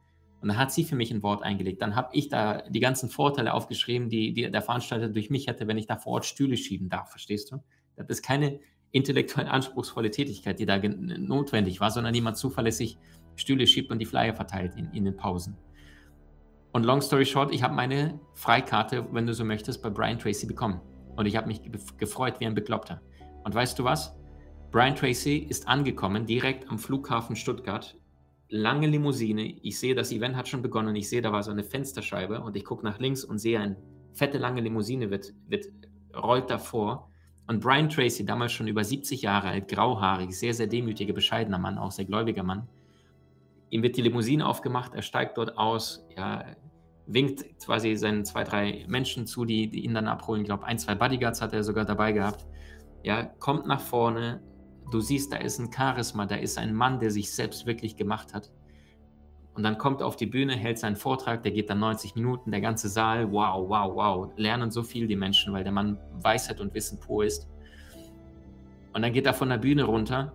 Und 0.45 0.49
dann 0.49 0.59
hat 0.59 0.73
sie 0.73 0.85
für 0.85 0.95
mich 0.95 1.11
ein 1.11 1.23
Wort 1.23 1.43
eingelegt. 1.43 1.81
Dann 1.81 1.97
habe 1.97 2.11
ich 2.13 2.29
da 2.29 2.61
die 2.69 2.81
ganzen 2.81 3.09
Vorteile 3.09 3.55
aufgeschrieben, 3.55 4.11
die, 4.11 4.35
die 4.35 4.51
der 4.51 4.61
Veranstalter 4.61 5.09
durch 5.09 5.31
mich 5.31 5.47
hätte, 5.47 5.67
wenn 5.67 5.79
ich 5.79 5.87
da 5.87 5.97
vor 5.97 6.13
Ort 6.13 6.27
Stühle 6.27 6.59
schieben 6.59 6.91
darf. 6.91 7.09
Verstehst 7.09 7.51
du? 7.51 7.65
Das 7.97 8.07
ist 8.11 8.23
keine 8.23 8.61
intellektuell 8.91 9.49
anspruchsvolle 9.49 10.11
Tätigkeit, 10.11 10.59
die 10.59 10.67
da 10.67 10.77
notwendig 10.77 11.81
war, 11.81 11.91
sondern 11.91 12.15
jemand 12.15 12.37
zuverlässig 12.37 12.99
Stühle 13.37 13.67
schiebt 13.67 13.91
und 13.91 14.01
die 14.01 14.05
Flyer 14.05 14.35
verteilt 14.35 14.75
in, 14.77 14.91
in 14.93 15.07
den 15.07 15.17
Pausen. 15.17 15.57
Und 16.73 16.85
long 16.85 17.01
story 17.01 17.25
short, 17.25 17.51
ich 17.51 17.63
habe 17.63 17.73
meine 17.73 18.21
Freikarte, 18.35 19.07
wenn 19.13 19.27
du 19.27 19.33
so 19.33 19.47
möchtest, 19.47 19.83
bei 19.83 19.89
Brian 19.89 20.19
Tracy 20.19 20.45
bekommen. 20.45 20.79
Und 21.17 21.25
ich 21.25 21.37
habe 21.37 21.47
mich 21.47 21.63
gefreut 21.97 22.39
wie 22.41 22.45
ein 22.45 22.55
Bekloppter. 22.55 23.01
Und 23.45 23.55
weißt 23.55 23.79
du 23.79 23.85
was? 23.85 24.15
Brian 24.71 24.95
Tracy 24.95 25.39
ist 25.39 25.67
angekommen 25.69 26.27
direkt 26.27 26.69
am 26.69 26.79
Flughafen 26.79 27.35
Stuttgart. 27.35 27.97
Lange 28.57 28.87
Limousine. 28.87 29.43
Ich 29.63 29.81
sehe, 29.81 29.97
das 29.97 30.13
Event 30.13 30.37
hat 30.37 30.47
schon 30.47 30.63
begonnen. 30.63 30.95
Ich 30.95 31.09
sehe, 31.09 31.21
da 31.21 31.33
war 31.33 31.43
so 31.43 31.51
eine 31.51 31.65
Fensterscheibe 31.65 32.41
und 32.41 32.55
ich 32.55 32.65
gucke 32.65 32.85
nach 32.85 33.01
links 33.01 33.25
und 33.25 33.39
sehe, 33.39 33.59
eine 33.59 33.77
fette, 34.13 34.39
lange 34.39 34.61
Limousine 34.61 35.11
wird, 35.11 35.35
wird, 35.49 35.67
rollt 36.17 36.49
davor. 36.51 37.11
Und 37.49 37.59
Brian 37.59 37.89
Tracy, 37.89 38.25
damals 38.25 38.53
schon 38.53 38.69
über 38.69 38.85
70 38.85 39.23
Jahre 39.23 39.49
alt, 39.49 39.67
grauhaarig, 39.67 40.39
sehr, 40.39 40.55
sehr 40.55 40.69
demütiger, 40.69 41.13
bescheidener 41.13 41.59
Mann, 41.59 41.79
auch 41.79 41.91
sehr 41.91 42.05
gläubiger 42.05 42.45
Mann. 42.45 42.69
Ihm 43.71 43.83
wird 43.83 43.97
die 43.97 44.03
Limousine 44.03 44.47
aufgemacht, 44.47 44.95
er 44.95 45.03
steigt 45.03 45.37
dort 45.37 45.59
aus, 45.59 46.07
ja, 46.17 46.45
winkt 47.09 47.59
quasi 47.59 47.97
seinen 47.97 48.25
zwei, 48.25 48.45
drei 48.45 48.85
Menschen 48.87 49.27
zu, 49.27 49.45
die, 49.45 49.69
die 49.69 49.85
ihn 49.85 49.95
dann 49.95 50.07
abholen. 50.07 50.43
Ich 50.43 50.47
glaube, 50.47 50.65
ein, 50.65 50.79
zwei 50.79 50.95
Bodyguards 50.95 51.43
hat 51.43 51.53
er 51.55 51.65
sogar 51.65 51.85
dabei 51.85 52.13
gehabt. 52.13 52.47
Ja, 53.03 53.25
kommt 53.25 53.67
nach 53.67 53.81
vorne. 53.81 54.45
Du 54.91 55.01
siehst, 55.01 55.33
da 55.33 55.37
ist 55.37 55.59
ein 55.59 55.73
Charisma, 55.73 56.27
da 56.27 56.37
ist 56.37 56.59
ein 56.59 56.75
Mann, 56.75 57.01
der 57.01 57.11
sich 57.11 57.33
selbst 57.33 57.67
wirklich 57.67 57.97
gemacht 57.97 58.35
hat. 58.35 58.51
Und 59.55 59.63
dann 59.63 59.79
kommt 59.79 60.01
er 60.01 60.07
auf 60.07 60.17
die 60.17 60.27
Bühne, 60.27 60.57
hält 60.57 60.79
seinen 60.79 60.97
Vortrag, 60.97 61.43
der 61.43 61.53
geht 61.53 61.71
dann 61.71 61.79
90 61.79 62.17
Minuten, 62.17 62.51
der 62.51 62.61
ganze 62.61 62.89
Saal, 62.89 63.31
wow, 63.31 63.69
wow, 63.69 63.95
wow, 63.95 64.33
lernen 64.37 64.71
so 64.71 64.83
viel 64.83 65.07
die 65.07 65.17
Menschen, 65.17 65.53
weil 65.53 65.63
der 65.63 65.73
Mann 65.73 65.99
Weisheit 66.21 66.61
und 66.61 66.75
Wissen 66.75 66.99
pur 66.99 67.25
ist. 67.25 67.49
Und 68.93 69.03
dann 69.03 69.13
geht 69.13 69.27
er 69.27 69.35
von 69.35 69.49
der 69.49 69.59
Bühne 69.59 69.85
runter 69.85 70.33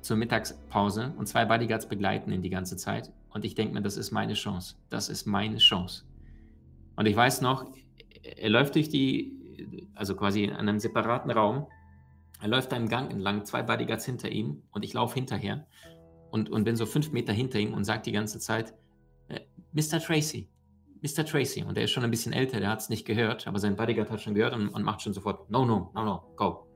zur 0.00 0.16
Mittagspause 0.16 1.12
und 1.16 1.26
zwei 1.26 1.44
Bodyguards 1.44 1.88
begleiten 1.88 2.32
ihn 2.32 2.42
die 2.42 2.50
ganze 2.50 2.76
Zeit. 2.76 3.12
Und 3.30 3.44
ich 3.44 3.54
denke 3.54 3.74
mir, 3.74 3.82
das 3.82 3.96
ist 3.96 4.10
meine 4.10 4.34
Chance. 4.34 4.76
Das 4.88 5.08
ist 5.08 5.26
meine 5.26 5.58
Chance. 5.58 6.04
Und 6.96 7.06
ich 7.06 7.14
weiß 7.14 7.40
noch, 7.40 7.66
er 8.22 8.50
läuft 8.50 8.74
durch 8.74 8.88
die, 8.88 9.88
also 9.94 10.16
quasi 10.16 10.44
in 10.44 10.52
einem 10.52 10.78
separaten 10.78 11.30
Raum. 11.30 11.66
Er 12.40 12.48
läuft 12.48 12.72
einen 12.72 12.88
Gang 12.88 13.10
entlang, 13.10 13.44
zwei 13.44 13.62
Bodyguards 13.62 14.04
hinter 14.04 14.30
ihm 14.30 14.62
und 14.70 14.84
ich 14.84 14.92
laufe 14.94 15.14
hinterher 15.14 15.66
und, 16.30 16.50
und 16.50 16.64
bin 16.64 16.76
so 16.76 16.86
fünf 16.86 17.10
Meter 17.12 17.32
hinter 17.32 17.58
ihm 17.58 17.74
und 17.74 17.84
sage 17.84 18.02
die 18.02 18.12
ganze 18.12 18.38
Zeit, 18.38 18.74
äh, 19.28 19.40
Mr. 19.72 20.00
Tracy, 20.00 20.48
Mr. 21.02 21.24
Tracy. 21.24 21.64
Und 21.64 21.76
der 21.76 21.84
ist 21.84 21.90
schon 21.90 22.04
ein 22.04 22.10
bisschen 22.10 22.32
älter, 22.32 22.60
der 22.60 22.70
hat 22.70 22.80
es 22.80 22.88
nicht 22.88 23.06
gehört, 23.06 23.46
aber 23.46 23.58
sein 23.58 23.76
Bodyguard 23.76 24.10
hat 24.10 24.20
schon 24.20 24.34
gehört 24.34 24.54
und, 24.54 24.68
und 24.68 24.82
macht 24.82 25.02
schon 25.02 25.12
sofort, 25.12 25.50
no, 25.50 25.64
no, 25.64 25.90
no, 25.94 26.04
no, 26.04 26.32
go. 26.36 26.66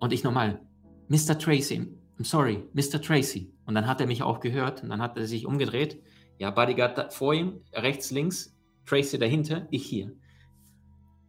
Und 0.00 0.12
ich 0.12 0.24
nochmal, 0.24 0.60
Mr. 1.08 1.38
Tracy, 1.38 1.86
I'm 2.18 2.24
sorry, 2.24 2.64
Mr. 2.72 3.00
Tracy. 3.00 3.52
Und 3.66 3.74
dann 3.74 3.86
hat 3.86 4.00
er 4.00 4.06
mich 4.06 4.22
auch 4.22 4.40
gehört 4.40 4.82
und 4.82 4.88
dann 4.88 5.00
hat 5.00 5.16
er 5.16 5.26
sich 5.26 5.46
umgedreht. 5.46 6.02
Ja, 6.38 6.50
Bodyguard 6.50 7.12
vor 7.12 7.34
ihm, 7.34 7.60
rechts, 7.72 8.10
links, 8.10 8.56
Tracy 8.84 9.18
dahinter, 9.18 9.66
ich 9.70 9.84
hier. 9.86 10.12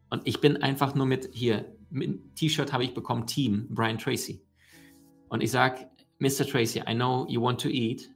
Und 0.10 0.26
ich 0.26 0.42
bin 0.42 0.58
einfach 0.58 0.96
nur 0.96 1.06
mit 1.06 1.30
hier, 1.34 1.77
T-Shirt 2.36 2.74
habe 2.74 2.84
ich 2.84 2.94
bekommen, 2.94 3.26
Team 3.26 3.68
Brian 3.70 3.98
Tracy. 3.98 4.42
Und 5.30 5.42
ich 5.42 5.52
sage, 5.52 5.90
Mr. 6.20 6.46
Tracy, 6.46 6.80
I 6.88 6.94
know 6.94 7.26
you 7.30 7.42
want 7.42 7.62
to 7.62 7.70
eat. 7.70 8.10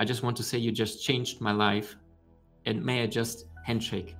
I 0.00 0.04
just 0.04 0.22
want 0.22 0.36
to 0.36 0.42
say 0.42 0.58
you 0.58 0.72
just 0.72 1.02
changed 1.02 1.40
my 1.40 1.52
life. 1.52 1.96
And 2.66 2.84
may 2.84 3.04
I 3.04 3.08
just 3.10 3.48
handshake? 3.66 4.16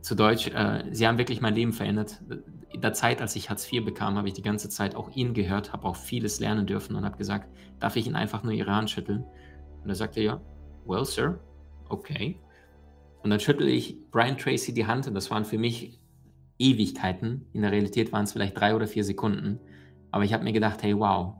Zu 0.00 0.14
Deutsch, 0.14 0.48
äh, 0.48 0.84
Sie 0.92 1.06
haben 1.06 1.18
wirklich 1.18 1.40
mein 1.40 1.54
Leben 1.54 1.72
verändert 1.72 2.22
in 2.70 2.80
der 2.80 2.92
Zeit, 2.92 3.20
als 3.20 3.34
ich 3.36 3.50
Hartz 3.50 3.70
IV 3.70 3.84
bekam, 3.84 4.16
habe 4.16 4.28
ich 4.28 4.34
die 4.34 4.42
ganze 4.42 4.68
Zeit 4.68 4.94
auch 4.94 5.10
ihn 5.10 5.34
gehört, 5.34 5.72
habe 5.72 5.86
auch 5.86 5.96
vieles 5.96 6.40
lernen 6.40 6.66
dürfen 6.66 6.96
und 6.96 7.04
habe 7.04 7.16
gesagt, 7.16 7.48
darf 7.80 7.96
ich 7.96 8.06
ihn 8.06 8.14
einfach 8.14 8.42
nur 8.42 8.52
Ihre 8.52 8.74
Hand 8.74 8.90
schütteln? 8.90 9.24
Und 9.82 9.88
er 9.88 9.94
sagte, 9.94 10.20
ja, 10.20 10.40
well, 10.86 11.04
sir, 11.04 11.40
okay. 11.88 12.38
Und 13.22 13.30
dann 13.30 13.40
schüttelte 13.40 13.70
ich 13.70 13.96
Brian 14.10 14.36
Tracy 14.36 14.72
die 14.72 14.86
Hand 14.86 15.06
und 15.06 15.14
das 15.14 15.30
waren 15.30 15.44
für 15.44 15.58
mich 15.58 15.97
Ewigkeiten. 16.58 17.46
In 17.52 17.62
der 17.62 17.72
Realität 17.72 18.12
waren 18.12 18.24
es 18.24 18.32
vielleicht 18.32 18.58
drei 18.58 18.74
oder 18.74 18.86
vier 18.86 19.04
Sekunden. 19.04 19.60
Aber 20.10 20.24
ich 20.24 20.32
habe 20.32 20.44
mir 20.44 20.52
gedacht, 20.52 20.82
hey, 20.82 20.98
wow, 20.98 21.34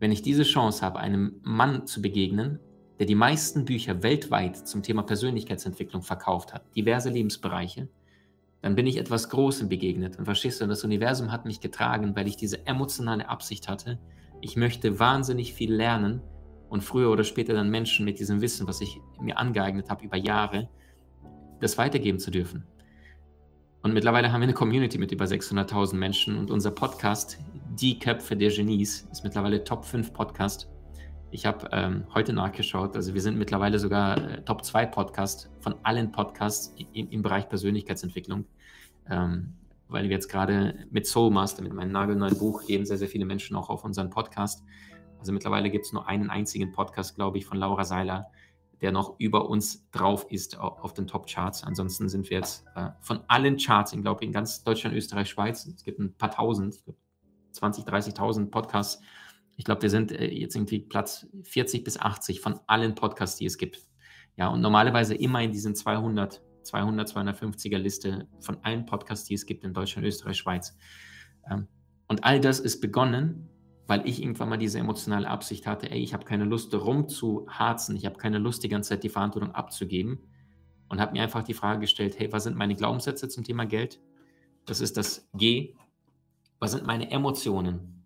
wenn 0.00 0.12
ich 0.12 0.22
diese 0.22 0.44
Chance 0.44 0.84
habe, 0.84 1.00
einem 1.00 1.40
Mann 1.42 1.86
zu 1.86 2.00
begegnen, 2.00 2.60
der 2.98 3.06
die 3.06 3.14
meisten 3.14 3.64
Bücher 3.64 4.02
weltweit 4.02 4.56
zum 4.56 4.82
Thema 4.82 5.02
Persönlichkeitsentwicklung 5.02 6.02
verkauft 6.02 6.52
hat, 6.52 6.64
diverse 6.74 7.10
Lebensbereiche, 7.10 7.88
dann 8.60 8.74
bin 8.74 8.86
ich 8.86 8.96
etwas 8.96 9.28
Großem 9.28 9.68
begegnet. 9.68 10.18
Und 10.18 10.24
verstehst 10.24 10.60
du, 10.60 10.66
das 10.66 10.84
Universum 10.84 11.30
hat 11.30 11.44
mich 11.44 11.60
getragen, 11.60 12.16
weil 12.16 12.26
ich 12.26 12.36
diese 12.36 12.66
emotionale 12.66 13.28
Absicht 13.28 13.68
hatte. 13.68 13.98
Ich 14.40 14.56
möchte 14.56 14.98
wahnsinnig 14.98 15.54
viel 15.54 15.72
lernen 15.72 16.22
und 16.68 16.82
früher 16.82 17.10
oder 17.10 17.24
später 17.24 17.54
dann 17.54 17.70
Menschen 17.70 18.04
mit 18.04 18.18
diesem 18.18 18.40
Wissen, 18.40 18.66
was 18.66 18.80
ich 18.80 19.00
mir 19.20 19.38
angeeignet 19.38 19.90
habe 19.90 20.04
über 20.04 20.16
Jahre, 20.16 20.68
das 21.60 21.78
weitergeben 21.78 22.18
zu 22.18 22.30
dürfen. 22.30 22.64
Und 23.82 23.94
mittlerweile 23.94 24.32
haben 24.32 24.40
wir 24.40 24.44
eine 24.44 24.54
Community 24.54 24.98
mit 24.98 25.12
über 25.12 25.24
600.000 25.24 25.94
Menschen. 25.94 26.36
Und 26.36 26.50
unser 26.50 26.72
Podcast, 26.72 27.38
Die 27.78 27.98
Köpfe 27.98 28.36
der 28.36 28.50
Genies, 28.50 29.08
ist 29.12 29.22
mittlerweile 29.22 29.62
Top 29.62 29.84
5 29.84 30.12
Podcast. 30.12 30.68
Ich 31.30 31.46
habe 31.46 31.68
ähm, 31.72 32.04
heute 32.12 32.32
nachgeschaut, 32.32 32.96
also 32.96 33.12
wir 33.12 33.20
sind 33.20 33.36
mittlerweile 33.38 33.78
sogar 33.78 34.16
äh, 34.16 34.42
Top 34.44 34.64
2 34.64 34.86
Podcast 34.86 35.50
von 35.60 35.74
allen 35.82 36.10
Podcasts 36.10 36.74
im, 36.94 37.10
im 37.10 37.22
Bereich 37.22 37.48
Persönlichkeitsentwicklung, 37.50 38.46
ähm, 39.10 39.52
weil 39.88 40.04
wir 40.04 40.10
jetzt 40.10 40.28
gerade 40.28 40.86
mit 40.90 41.06
Soulmaster, 41.06 41.62
mit 41.62 41.74
meinem 41.74 41.92
nagelneuen 41.92 42.38
Buch, 42.38 42.64
gehen 42.66 42.86
sehr, 42.86 42.96
sehr 42.96 43.08
viele 43.08 43.26
Menschen 43.26 43.56
auch 43.56 43.68
auf 43.68 43.84
unseren 43.84 44.08
Podcast. 44.08 44.64
Also 45.18 45.32
mittlerweile 45.32 45.70
gibt 45.70 45.84
es 45.84 45.92
nur 45.92 46.08
einen 46.08 46.30
einzigen 46.30 46.72
Podcast, 46.72 47.14
glaube 47.14 47.38
ich, 47.38 47.44
von 47.44 47.58
Laura 47.58 47.84
Seiler, 47.84 48.30
der 48.80 48.92
noch 48.92 49.18
über 49.18 49.48
uns 49.48 49.90
drauf 49.90 50.26
ist 50.30 50.58
auf, 50.58 50.94
den 50.94 51.06
Top-Charts. 51.06 51.64
Ansonsten 51.64 52.08
sind 52.08 52.30
wir 52.30 52.38
jetzt 52.38 52.64
äh, 52.76 52.90
von 53.00 53.20
allen 53.28 53.56
Charts, 53.56 53.92
ich 53.92 54.00
glaube 54.00 54.24
in 54.24 54.32
ganz 54.32 54.62
Deutschland, 54.62 54.94
Österreich, 54.96 55.28
Schweiz, 55.28 55.66
es 55.66 55.84
gibt 55.84 55.98
ein 55.98 56.14
paar 56.14 56.30
tausend, 56.30 56.82
20, 57.52 57.84
30.000 57.84 58.50
Podcasts, 58.50 59.02
ich 59.58 59.64
glaube, 59.64 59.82
wir 59.82 59.90
sind 59.90 60.12
äh, 60.12 60.26
jetzt 60.26 60.54
irgendwie 60.54 60.78
Platz 60.78 61.26
40 61.42 61.82
bis 61.82 61.98
80 61.98 62.40
von 62.40 62.60
allen 62.68 62.94
Podcasts, 62.94 63.36
die 63.36 63.46
es 63.46 63.58
gibt. 63.58 63.82
Ja, 64.36 64.48
und 64.48 64.60
normalerweise 64.60 65.16
immer 65.16 65.42
in 65.42 65.50
diesen 65.50 65.74
200, 65.74 66.40
200, 66.62 67.08
250er 67.10 67.76
Liste 67.76 68.28
von 68.40 68.58
allen 68.62 68.86
Podcasts, 68.86 69.26
die 69.26 69.34
es 69.34 69.46
gibt 69.46 69.64
in 69.64 69.74
Deutschland, 69.74 70.06
Österreich, 70.06 70.36
Schweiz. 70.38 70.78
Ähm, 71.50 71.66
und 72.06 72.22
all 72.22 72.40
das 72.40 72.60
ist 72.60 72.80
begonnen, 72.80 73.48
weil 73.88 74.06
ich 74.06 74.22
irgendwann 74.22 74.50
mal 74.50 74.58
diese 74.58 74.78
emotionale 74.78 75.26
Absicht 75.26 75.66
hatte, 75.66 75.90
ey, 75.90 75.98
ich 75.98 76.12
habe 76.12 76.26
keine 76.26 76.44
Lust 76.44 76.74
rumzuharzen, 76.74 77.96
ich 77.96 78.04
habe 78.04 78.18
keine 78.18 78.36
Lust, 78.36 78.62
die 78.62 78.68
ganze 78.68 78.90
Zeit 78.90 79.02
die 79.02 79.08
Verantwortung 79.08 79.54
abzugeben 79.54 80.20
und 80.90 81.00
habe 81.00 81.12
mir 81.12 81.22
einfach 81.22 81.42
die 81.42 81.54
Frage 81.54 81.80
gestellt, 81.80 82.18
hey, 82.18 82.30
was 82.30 82.44
sind 82.44 82.54
meine 82.54 82.76
Glaubenssätze 82.76 83.30
zum 83.30 83.44
Thema 83.44 83.64
Geld? 83.64 83.98
Das 84.66 84.82
ist 84.82 84.98
das 84.98 85.26
G. 85.32 85.74
Was 86.60 86.72
sind 86.72 86.86
meine 86.86 87.10
Emotionen? 87.10 88.04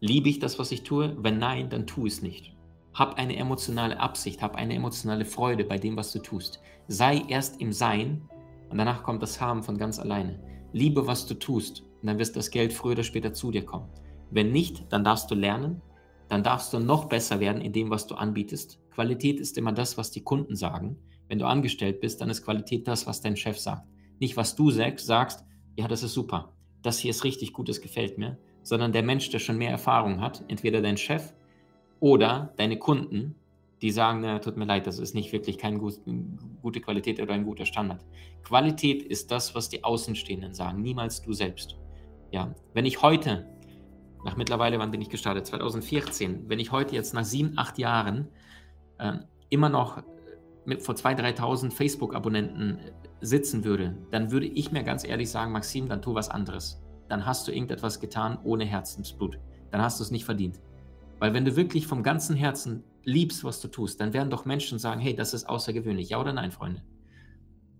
Liebe 0.00 0.30
ich 0.30 0.38
das, 0.38 0.58
was 0.58 0.72
ich 0.72 0.84
tue? 0.84 1.14
Wenn 1.22 1.38
nein, 1.38 1.68
dann 1.68 1.86
tu 1.86 2.06
es 2.06 2.22
nicht. 2.22 2.56
Hab 2.94 3.18
eine 3.18 3.36
emotionale 3.36 4.00
Absicht, 4.00 4.40
hab 4.40 4.56
eine 4.56 4.74
emotionale 4.74 5.26
Freude 5.26 5.64
bei 5.64 5.76
dem, 5.76 5.98
was 5.98 6.12
du 6.12 6.20
tust. 6.20 6.62
Sei 6.86 7.22
erst 7.28 7.60
im 7.60 7.74
Sein 7.74 8.22
und 8.70 8.78
danach 8.78 9.02
kommt 9.02 9.22
das 9.22 9.38
Haben 9.38 9.62
von 9.62 9.76
ganz 9.76 9.98
alleine. 9.98 10.40
Liebe, 10.72 11.06
was 11.06 11.26
du 11.26 11.34
tust 11.34 11.84
und 12.00 12.06
dann 12.06 12.18
wird 12.18 12.36
das 12.36 12.50
Geld 12.50 12.72
früher 12.72 12.92
oder 12.92 13.02
später 13.02 13.32
zu 13.32 13.50
dir 13.50 13.64
kommen. 13.64 13.88
Wenn 14.30 14.52
nicht, 14.52 14.92
dann 14.92 15.04
darfst 15.04 15.30
du 15.30 15.34
lernen, 15.34 15.80
dann 16.28 16.42
darfst 16.42 16.72
du 16.72 16.78
noch 16.78 17.06
besser 17.06 17.40
werden 17.40 17.62
in 17.62 17.72
dem, 17.72 17.90
was 17.90 18.06
du 18.06 18.14
anbietest. 18.14 18.78
Qualität 18.90 19.40
ist 19.40 19.56
immer 19.56 19.72
das, 19.72 19.96
was 19.96 20.10
die 20.10 20.22
Kunden 20.22 20.56
sagen. 20.56 20.98
Wenn 21.28 21.38
du 21.38 21.46
angestellt 21.46 22.00
bist, 22.00 22.20
dann 22.20 22.30
ist 22.30 22.44
Qualität 22.44 22.86
das, 22.86 23.06
was 23.06 23.20
dein 23.20 23.36
Chef 23.36 23.58
sagt. 23.58 23.88
Nicht, 24.20 24.36
was 24.36 24.54
du 24.54 24.70
sagst, 24.70 25.06
sagst, 25.06 25.44
ja, 25.76 25.88
das 25.88 26.02
ist 26.02 26.14
super, 26.14 26.52
das 26.82 26.98
hier 26.98 27.10
ist 27.10 27.24
richtig 27.24 27.52
gut, 27.52 27.68
das 27.68 27.80
gefällt 27.80 28.18
mir, 28.18 28.38
sondern 28.62 28.92
der 28.92 29.02
Mensch, 29.02 29.30
der 29.30 29.38
schon 29.38 29.58
mehr 29.58 29.70
Erfahrung 29.70 30.20
hat, 30.20 30.44
entweder 30.48 30.82
dein 30.82 30.96
Chef 30.96 31.32
oder 32.00 32.52
deine 32.56 32.78
Kunden, 32.78 33.36
die 33.80 33.90
sagen, 33.92 34.20
na, 34.22 34.40
tut 34.40 34.56
mir 34.56 34.64
leid, 34.64 34.86
das 34.86 34.98
ist 34.98 35.14
nicht 35.14 35.32
wirklich 35.32 35.56
keine 35.56 35.78
gute 35.78 36.80
Qualität 36.80 37.20
oder 37.20 37.34
ein 37.34 37.44
guter 37.44 37.64
Standard. 37.64 38.04
Qualität 38.42 39.02
ist 39.02 39.30
das, 39.30 39.54
was 39.54 39.68
die 39.68 39.84
Außenstehenden 39.84 40.52
sagen, 40.52 40.82
niemals 40.82 41.22
du 41.22 41.32
selbst. 41.32 41.76
Ja, 42.30 42.54
wenn 42.74 42.86
ich 42.86 43.02
heute, 43.02 43.46
nach 44.24 44.36
mittlerweile, 44.36 44.78
wann 44.78 44.90
bin 44.90 45.00
ich 45.00 45.08
gestartet? 45.08 45.46
2014, 45.46 46.48
wenn 46.48 46.58
ich 46.58 46.72
heute 46.72 46.94
jetzt 46.94 47.14
nach 47.14 47.24
sieben, 47.24 47.54
acht 47.56 47.78
Jahren 47.78 48.28
äh, 48.98 49.14
immer 49.48 49.68
noch 49.68 50.02
mit 50.64 50.82
vor 50.82 50.94
2.000, 50.94 51.38
3.000 51.38 51.72
Facebook-Abonnenten 51.72 52.78
sitzen 53.20 53.64
würde, 53.64 53.96
dann 54.10 54.30
würde 54.30 54.46
ich 54.46 54.70
mir 54.70 54.82
ganz 54.82 55.06
ehrlich 55.06 55.30
sagen, 55.30 55.52
Maxim, 55.52 55.88
dann 55.88 56.02
tu 56.02 56.14
was 56.14 56.28
anderes 56.28 56.82
dann 57.08 57.26
hast 57.26 57.48
du 57.48 57.52
irgendetwas 57.52 58.00
getan 58.00 58.38
ohne 58.44 58.64
Herzensblut. 58.64 59.38
Dann 59.70 59.82
hast 59.82 59.98
du 59.98 60.04
es 60.04 60.10
nicht 60.10 60.24
verdient. 60.24 60.60
Weil 61.18 61.34
wenn 61.34 61.44
du 61.44 61.56
wirklich 61.56 61.86
vom 61.86 62.02
ganzen 62.02 62.36
Herzen 62.36 62.84
liebst, 63.02 63.42
was 63.44 63.60
du 63.60 63.68
tust, 63.68 64.00
dann 64.00 64.12
werden 64.12 64.30
doch 64.30 64.44
Menschen 64.44 64.78
sagen, 64.78 65.00
hey, 65.00 65.14
das 65.14 65.34
ist 65.34 65.48
außergewöhnlich. 65.48 66.10
Ja 66.10 66.20
oder 66.20 66.32
nein, 66.32 66.52
Freunde? 66.52 66.82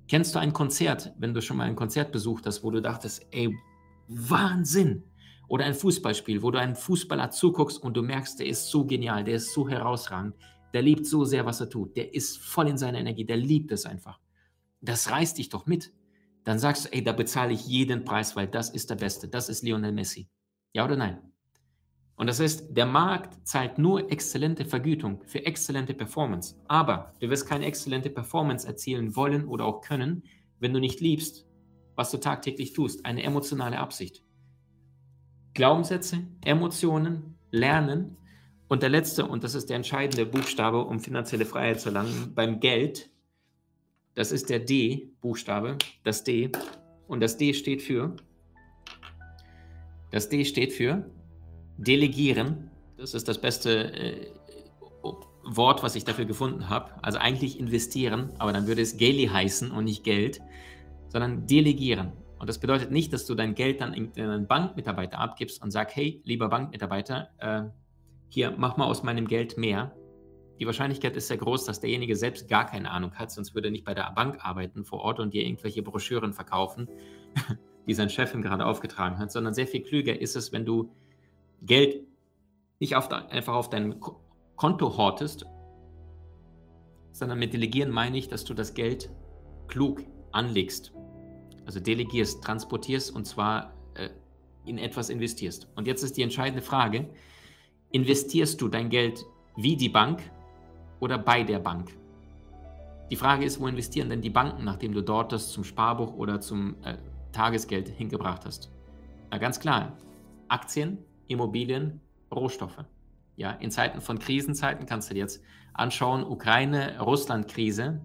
Kennst 0.09 0.35
du 0.35 0.39
ein 0.39 0.53
Konzert, 0.53 1.13
wenn 1.19 1.35
du 1.35 1.43
schon 1.43 1.59
mal 1.59 1.65
ein 1.65 1.77
Konzert 1.77 2.13
besucht 2.13 2.47
hast, 2.47 2.65
wo 2.65 2.71
du 2.71 2.81
dachtest, 2.81 3.27
ey, 3.31 3.55
Wahnsinn? 4.09 5.05
Oder 5.49 5.65
ein 5.65 5.75
Fußballspiel, 5.75 6.43
wo 6.43 6.51
du 6.51 6.59
einem 6.61 6.77
Fußballer 6.77 7.31
zuguckst 7.31 7.83
und 7.83 7.97
du 7.97 8.03
merkst, 8.03 8.39
der 8.39 8.47
ist 8.47 8.69
so 8.69 8.85
genial, 8.85 9.25
der 9.25 9.37
ist 9.37 9.53
so 9.53 9.69
herausragend. 9.69 10.35
der 10.75 10.83
liebt 10.83 11.07
so 11.07 11.25
sehr, 11.25 11.47
was 11.47 11.61
er 11.61 11.71
tut, 11.71 11.97
der 11.97 12.13
ist 12.15 12.37
voll 12.39 12.69
in 12.69 12.77
seiner 12.77 12.99
Energie, 12.99 13.25
der 13.25 13.39
liebt 13.39 13.73
es 13.73 13.87
einfach. 13.87 14.21
Das 14.83 15.11
reißt 15.11 15.39
dich 15.39 15.49
doch 15.49 15.65
mit. 15.65 15.93
Dann 16.45 16.59
sagst 16.59 16.85
du, 16.85 16.93
ey, 16.93 17.03
da 17.03 17.13
bezahle 17.13 17.53
ich 17.53 17.67
jeden 17.67 18.05
Preis, 18.05 18.37
weil 18.37 18.49
das 18.49 18.69
ist 18.71 18.91
der 18.91 18.97
Beste, 18.97 19.29
das 19.29 19.49
ist 19.49 19.63
Lionel 19.63 19.93
Messi. 19.93 20.29
Ja 20.75 20.85
oder 20.85 20.97
nein? 20.97 21.19
Und 22.17 22.27
das 22.27 22.41
heißt, 22.41 22.77
der 22.77 22.87
Markt 22.87 23.47
zahlt 23.47 23.79
nur 23.79 24.11
exzellente 24.11 24.65
Vergütung 24.65 25.23
für 25.25 25.47
exzellente 25.47 25.95
Performance. 25.95 26.57
Aber 26.67 27.15
du 27.21 27.31
wirst 27.31 27.47
keine 27.47 27.65
exzellente 27.65 28.11
Performance 28.11 28.67
erzielen 28.67 29.15
wollen 29.15 29.47
oder 29.47 29.65
auch 29.65 29.81
können, 29.81 30.25
wenn 30.59 30.73
du 30.73 30.81
nicht 30.81 31.01
liebst, 31.01 31.48
was 31.99 32.13
du 32.13 32.19
tagtäglich 32.19 32.75
tust. 32.75 33.05
Eine 33.05 33.25
emotionale 33.25 33.77
Absicht. 33.77 34.23
Glaubenssätze, 35.53 36.29
Emotionen, 36.45 37.37
Lernen. 37.51 38.17
Und 38.69 38.83
der 38.83 38.89
letzte, 38.89 39.27
und 39.27 39.43
das 39.43 39.57
ist 39.57 39.69
der 39.69 39.77
entscheidende 39.77 40.25
Buchstabe, 40.25 40.85
um 40.85 41.01
finanzielle 41.01 41.45
Freiheit 41.45 41.81
zu 41.81 41.89
erlangen, 41.89 42.35
beim 42.37 42.61
Geld, 42.61 43.11
das 44.15 44.31
ist 44.31 44.49
der 44.49 44.61
D-Buchstabe, 44.61 45.77
das 46.05 46.23
D. 46.23 46.53
Und 47.09 47.19
das 47.19 47.37
D 47.37 47.53
steht 47.53 47.83
für, 47.83 48.15
das 50.13 50.29
D 50.29 50.45
steht 50.45 50.73
für 50.73 51.11
Delegieren, 51.79 52.71
das 52.97 53.15
ist 53.15 53.27
das 53.27 53.41
beste 53.41 53.93
äh, 53.93 54.33
Wort, 55.43 55.83
was 55.83 55.97
ich 55.97 56.05
dafür 56.05 56.27
gefunden 56.27 56.69
habe. 56.69 56.93
Also 57.03 57.19
eigentlich 57.19 57.59
investieren, 57.59 58.31
aber 58.39 58.53
dann 58.53 58.69
würde 58.69 58.83
es 58.83 58.99
Geli 58.99 59.27
heißen 59.27 59.73
und 59.73 59.85
nicht 59.85 60.05
Geld, 60.05 60.41
sondern 61.09 61.47
delegieren. 61.47 62.13
Und 62.39 62.49
das 62.49 62.59
bedeutet 62.59 62.91
nicht, 62.91 63.13
dass 63.13 63.27
du 63.27 63.35
dein 63.35 63.55
Geld 63.55 63.81
dann 63.81 63.95
in 63.95 64.13
einen 64.17 64.47
Bankmitarbeiter 64.47 65.19
abgibst 65.19 65.63
und 65.63 65.71
sagst, 65.71 65.97
hey, 65.97 66.21
lieber 66.25 66.49
Bankmitarbeiter, 66.49 67.31
äh, 67.39 67.63
hier, 68.29 68.55
mach 68.57 68.77
mal 68.77 68.87
aus 68.87 69.03
meinem 69.03 69.27
Geld 69.27 69.59
mehr. 69.59 69.97
Die 70.61 70.67
Wahrscheinlichkeit 70.67 71.17
ist 71.17 71.29
sehr 71.29 71.37
groß, 71.37 71.65
dass 71.65 71.81
derjenige 71.81 72.15
selbst 72.17 72.49
gar 72.49 72.67
keine 72.67 72.91
Ahnung 72.91 73.15
hat, 73.15 73.31
sonst 73.31 73.55
würde 73.55 73.69
er 73.69 73.73
nicht 73.73 73.85
bei 73.85 73.95
der 73.95 74.11
Bank 74.13 74.45
arbeiten 74.45 74.85
vor 74.85 75.01
Ort 75.01 75.21
und 75.21 75.35
dir 75.35 75.45
irgendwelche 75.45 75.83
Broschüren 75.83 76.33
verkaufen, 76.33 76.89
die 77.87 77.95
sein 77.95 78.11
Chef 78.11 78.35
ihm 78.35 78.43
gerade 78.43 78.67
aufgetragen 78.67 79.19
hat, 79.19 79.33
sondern 79.33 79.55
sehr 79.55 79.67
viel 79.67 79.83
klüger 79.83 80.21
ist 80.21 80.37
es, 80.37 80.53
wenn 80.53 80.65
du 80.65 80.91
Geld 81.63 82.07
nicht 82.81 82.97
auf, 82.97 83.11
einfach 83.11 83.55
auf 83.55 83.71
dein 83.71 84.01
Konto 84.57 84.97
hortest, 84.97 85.47
sondern 87.13 87.39
mit 87.39 87.53
Delegieren 87.53 87.91
meine 87.91 88.19
ich, 88.19 88.29
dass 88.29 88.45
du 88.45 88.55
das 88.55 88.75
Geld 88.75 89.11
klug 89.67 90.05
anlegst. 90.33 90.93
Also 91.67 91.81
delegierst, 91.81 92.43
transportierst 92.43 93.15
und 93.15 93.27
zwar 93.27 93.75
äh, 93.95 94.09
in 94.65 94.79
etwas 94.79 95.11
investierst. 95.11 95.69
Und 95.77 95.87
jetzt 95.87 96.03
ist 96.03 96.17
die 96.17 96.23
entscheidende 96.23 96.63
Frage, 96.63 97.09
investierst 97.91 98.61
du 98.61 98.69
dein 98.69 98.91
Geld 98.91 99.25
wie 99.57 99.77
die 99.77 99.89
Bank 99.89 100.23
oder 101.01 101.19
bei 101.19 101.43
der 101.43 101.59
Bank? 101.59 101.91
Die 103.11 103.17
Frage 103.17 103.45
ist, 103.45 103.59
wo 103.59 103.67
investieren 103.67 104.11
denn 104.11 104.21
die 104.21 104.31
Banken, 104.31 104.65
nachdem 104.65 104.93
du 104.93 105.03
dort 105.03 105.33
das 105.33 105.51
zum 105.51 105.65
Sparbuch 105.65 106.15
oder 106.15 106.41
zum 106.41 106.77
äh, 106.85 106.99
Tagesgeld 107.33 107.89
hingebracht 107.89 108.45
hast? 108.45 108.71
Na 109.31 109.39
ganz 109.39 109.61
klar, 109.61 109.97
Aktien, 110.49 110.99
Immobilien, 111.27 112.01
Rohstoffe. 112.31 112.85
Ja, 113.37 113.53
in 113.53 113.71
Zeiten 113.71 114.01
von 114.01 114.19
Krisenzeiten 114.19 114.85
kannst 114.87 115.09
du 115.09 115.15
dir 115.15 115.21
jetzt 115.21 115.43
anschauen, 115.73 116.25
Ukraine-Russland-Krise 116.25 118.01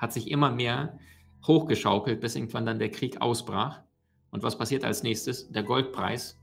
hat 0.00 0.12
sich 0.12 0.30
immer 0.30 0.50
mehr 0.50 0.98
hochgeschaukelt, 1.46 2.20
bis 2.20 2.34
irgendwann 2.34 2.66
dann 2.66 2.78
der 2.78 2.90
Krieg 2.90 3.20
ausbrach. 3.20 3.82
Und 4.30 4.42
was 4.42 4.56
passiert 4.56 4.84
als 4.84 5.02
nächstes? 5.02 5.50
Der 5.50 5.62
Goldpreis 5.62 6.40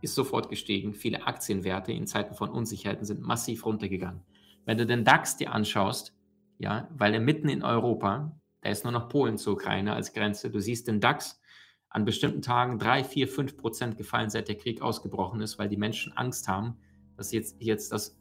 ist 0.00 0.14
sofort 0.14 0.48
gestiegen. 0.48 0.94
Viele 0.94 1.26
Aktienwerte 1.26 1.92
in 1.92 2.06
Zeiten 2.06 2.34
von 2.34 2.50
Unsicherheiten 2.50 3.04
sind 3.04 3.20
massiv 3.20 3.66
runtergegangen. 3.66 4.22
Wenn 4.64 4.78
du 4.78 4.86
den 4.86 5.04
DAX 5.04 5.36
dir 5.36 5.52
anschaust, 5.52 6.14
ja, 6.58 6.88
weil 6.96 7.14
er 7.14 7.20
mitten 7.20 7.48
in 7.48 7.62
Europa, 7.62 8.38
da 8.60 8.70
ist 8.70 8.84
nur 8.84 8.92
noch 8.92 9.08
Polen 9.08 9.38
zur 9.38 9.54
Ukraine 9.54 9.94
als 9.94 10.12
Grenze, 10.12 10.50
du 10.50 10.60
siehst 10.60 10.88
den 10.88 11.00
DAX 11.00 11.40
an 11.88 12.04
bestimmten 12.04 12.42
Tagen 12.42 12.78
drei, 12.78 13.02
vier, 13.02 13.26
fünf 13.26 13.56
Prozent 13.56 13.96
gefallen, 13.96 14.30
seit 14.30 14.48
der 14.48 14.56
Krieg 14.56 14.80
ausgebrochen 14.80 15.40
ist, 15.40 15.58
weil 15.58 15.68
die 15.68 15.76
Menschen 15.76 16.12
Angst 16.12 16.46
haben, 16.46 16.76
dass 17.16 17.32
jetzt, 17.32 17.60
jetzt 17.60 17.90
das 17.92 18.20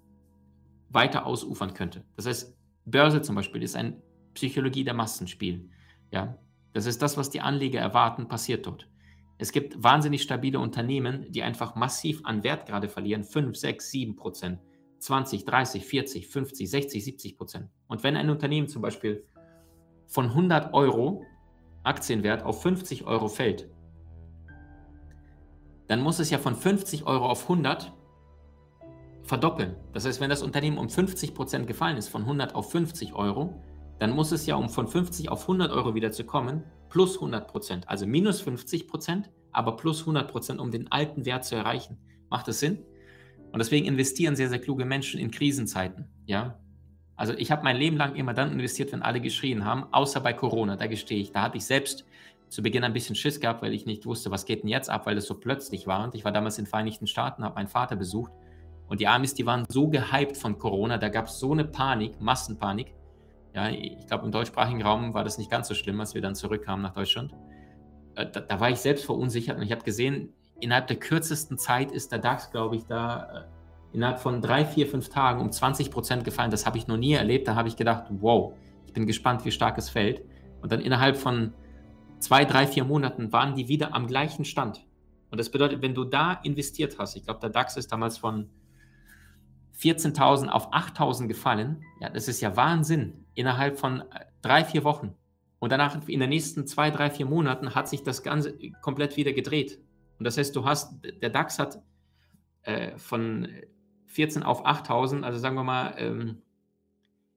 weiter 0.90 1.26
ausufern 1.26 1.74
könnte. 1.74 2.04
Das 2.16 2.26
heißt, 2.26 2.58
Börse 2.86 3.22
zum 3.22 3.36
Beispiel 3.36 3.62
ist 3.62 3.76
ein 3.76 4.02
Psychologie 4.40 4.86
der 4.86 4.94
Massenspiel. 4.94 5.70
Ja, 6.12 6.38
das 6.72 6.86
ist 6.86 7.02
das, 7.02 7.18
was 7.18 7.30
die 7.30 7.42
Anleger 7.42 7.82
erwarten, 7.82 8.30
passiert 8.30 8.66
dort. 8.66 8.88
Es 9.38 9.52
gibt 9.52 9.84
wahnsinnig 9.84 10.22
stabile 10.22 10.60
Unternehmen, 10.60 11.30
die 11.30 11.44
einfach 11.44 11.76
massiv 11.76 12.22
an 12.24 12.46
Wert 12.46 12.66
gerade 12.66 12.88
verlieren, 12.88 13.26
5, 13.26 13.54
6, 13.54 13.92
7 13.92 14.16
Prozent, 14.16 14.62
20, 15.00 15.44
30, 15.44 15.86
40, 15.86 16.28
50, 16.28 16.70
60, 16.70 17.04
70 17.04 17.38
Prozent. 17.38 17.70
Und 17.90 18.02
wenn 18.04 18.16
ein 18.16 18.30
Unternehmen 18.30 18.70
zum 18.70 18.82
Beispiel 18.82 19.26
von 20.08 20.28
100 20.28 20.74
Euro 20.74 21.26
Aktienwert 21.84 22.44
auf 22.44 22.62
50 22.62 23.06
Euro 23.06 23.28
fällt, 23.28 23.70
dann 25.88 26.00
muss 26.00 26.20
es 26.20 26.30
ja 26.30 26.38
von 26.38 26.56
50 26.56 27.06
Euro 27.06 27.26
auf 27.26 27.44
100 27.44 27.92
verdoppeln. 29.24 29.76
Das 29.92 30.06
heißt, 30.06 30.22
wenn 30.22 30.30
das 30.30 30.44
Unternehmen 30.44 30.78
um 30.78 30.90
50 30.90 31.36
Prozent 31.36 31.68
gefallen 31.68 31.98
ist, 31.98 32.08
von 32.08 32.22
100 32.22 32.56
auf 32.56 32.72
50 32.72 33.14
Euro, 33.14 33.62
dann 34.00 34.12
muss 34.12 34.32
es 34.32 34.46
ja, 34.46 34.56
um 34.56 34.70
von 34.70 34.88
50 34.88 35.30
auf 35.30 35.42
100 35.42 35.72
Euro 35.72 35.94
wieder 35.94 36.12
zu 36.12 36.24
kommen, 36.24 36.64
plus 36.90 37.16
100 37.16 37.48
Prozent. 37.48 37.90
Also 37.90 38.08
minus 38.08 38.42
50 38.42 38.88
Prozent, 38.88 39.30
aber 39.52 39.76
plus 39.76 40.02
100 40.02 40.30
Prozent, 40.32 40.60
um 40.60 40.72
den 40.72 40.92
alten 40.92 41.26
Wert 41.26 41.46
zu 41.46 41.56
erreichen. 41.56 41.98
Macht 42.30 42.48
das 42.48 42.60
Sinn? 42.60 42.80
Und 43.52 43.60
deswegen 43.60 43.86
investieren 43.86 44.36
sehr, 44.36 44.50
sehr 44.50 44.60
kluge 44.60 44.86
Menschen 44.86 45.20
in 45.20 45.32
Krisenzeiten. 45.32 46.06
Ja, 46.26 46.60
also 47.16 47.34
ich 47.34 47.52
habe 47.52 47.64
mein 47.64 47.76
Leben 47.76 47.98
lang 47.98 48.16
immer 48.16 48.34
dann 48.34 48.52
investiert, 48.52 48.94
wenn 48.94 49.02
alle 49.02 49.20
geschrien 49.20 49.66
haben, 49.66 49.92
außer 49.92 50.22
bei 50.22 50.32
Corona, 50.32 50.78
da 50.78 50.88
gestehe 50.88 51.20
ich. 51.20 51.34
Da 51.34 51.42
hatte 51.42 51.58
ich 51.58 51.66
selbst 51.66 52.06
zu 52.48 52.64
Beginn 52.64 52.86
ein 52.86 52.94
bisschen 52.94 53.16
Schiss 53.16 53.42
gehabt, 53.42 53.62
weil 53.62 53.74
ich 53.74 53.86
nicht 53.86 54.06
wusste, 54.06 54.32
was 54.32 54.46
geht 54.46 54.64
denn 54.64 54.70
jetzt 54.70 54.90
ab, 54.90 55.06
weil 55.06 55.18
es 55.18 55.28
so 55.28 55.36
plötzlich 55.36 55.86
war. 55.86 56.04
Und 56.06 56.16
ich 56.16 56.24
war 56.24 56.32
damals 56.32 56.58
in 56.58 56.64
den 56.64 56.70
Vereinigten 56.70 57.08
Staaten, 57.08 57.44
habe 57.44 57.56
meinen 57.56 57.68
Vater 57.68 57.98
besucht. 57.98 58.32
Und 58.88 59.02
die 59.02 59.08
Amis, 59.08 59.34
die 59.34 59.46
waren 59.46 59.66
so 59.68 59.90
gehypt 59.90 60.38
von 60.38 60.58
Corona, 60.58 60.98
da 60.98 61.10
gab 61.10 61.26
es 61.26 61.40
so 61.40 61.52
eine 61.52 61.66
Panik, 61.66 62.22
Massenpanik. 62.22 62.94
Ja, 63.60 63.70
ich 63.70 64.08
glaube, 64.08 64.26
im 64.26 64.32
deutschsprachigen 64.32 64.82
Raum 64.82 65.14
war 65.14 65.26
das 65.26 65.38
nicht 65.38 65.52
ganz 65.52 65.68
so 65.68 65.74
schlimm, 65.74 66.00
als 66.00 66.14
wir 66.14 66.22
dann 66.22 66.34
zurückkamen 66.34 66.82
nach 66.82 66.94
Deutschland. 66.94 67.34
Äh, 68.16 68.26
da, 68.32 68.40
da 68.40 68.60
war 68.62 68.70
ich 68.70 68.78
selbst 68.78 69.04
verunsichert 69.04 69.58
und 69.58 69.64
ich 69.64 69.72
habe 69.74 69.84
gesehen, 69.84 70.32
innerhalb 70.62 70.88
der 70.88 70.96
kürzesten 70.96 71.58
Zeit 71.58 71.92
ist 71.92 72.14
der 72.14 72.20
DAX, 72.20 72.52
glaube 72.52 72.78
ich, 72.78 72.86
da 72.86 73.24
äh, 73.92 73.96
innerhalb 73.96 74.20
von 74.20 74.42
drei, 74.42 74.64
vier, 74.64 74.88
fünf 74.88 75.10
Tagen 75.10 75.42
um 75.42 75.52
20 75.52 75.92
Prozent 75.92 76.24
gefallen. 76.24 76.52
Das 76.52 76.66
habe 76.66 76.78
ich 76.78 76.88
noch 76.88 76.96
nie 76.96 77.14
erlebt. 77.14 77.50
Da 77.50 77.56
habe 77.56 77.68
ich 77.68 77.76
gedacht, 77.76 78.06
wow, 78.10 78.54
ich 78.86 78.94
bin 78.94 79.06
gespannt, 79.06 79.44
wie 79.44 79.52
stark 79.52 79.78
es 79.78 79.90
fällt. 79.90 80.22
Und 80.62 80.72
dann 80.72 80.80
innerhalb 80.80 81.18
von 81.18 81.54
zwei, 82.20 82.46
drei, 82.46 82.66
vier 82.66 82.86
Monaten 82.86 83.34
waren 83.34 83.56
die 83.56 83.68
wieder 83.68 83.94
am 83.94 84.08
gleichen 84.08 84.46
Stand. 84.46 84.86
Und 85.32 85.38
das 85.38 85.52
bedeutet, 85.52 85.82
wenn 85.82 85.94
du 85.94 86.06
da 86.06 86.40
investiert 86.44 86.98
hast, 86.98 87.18
ich 87.18 87.26
glaube, 87.26 87.42
der 87.42 87.50
DAX 87.50 87.76
ist 87.76 87.92
damals 87.92 88.18
von 88.18 88.50
14.000 89.80 90.50
auf 90.50 90.74
8.000 90.74 91.28
gefallen, 91.28 91.84
ja, 92.00 92.10
das 92.10 92.28
ist 92.28 92.42
ja 92.42 92.56
Wahnsinn, 92.56 93.26
innerhalb 93.34 93.80
von 93.80 94.02
äh, 94.02 94.26
drei, 94.42 94.66
vier 94.66 94.84
Wochen. 94.84 95.16
Und 95.60 95.72
danach 95.72 96.08
in 96.08 96.20
den 96.20 96.30
nächsten 96.30 96.68
zwei, 96.68 96.90
drei, 96.90 97.10
vier 97.10 97.26
Monaten 97.26 97.76
hat 97.76 97.90
sich 97.90 98.04
das 98.04 98.24
Ganze 98.24 98.58
komplett 98.82 99.18
wieder 99.18 99.34
gedreht. 99.34 99.80
Und 100.18 100.26
das 100.26 100.38
heißt, 100.38 100.56
du 100.56 100.66
hast, 100.66 100.94
der 101.22 101.30
DAX 101.30 101.60
hat 101.60 101.82
äh, 102.64 102.98
von 102.98 103.48
14 104.08 104.44
auf 104.44 104.66
8000, 104.66 105.24
also 105.24 105.38
sagen 105.38 105.56
wir 105.56 105.64
mal, 105.64 105.94
ähm, 105.98 106.42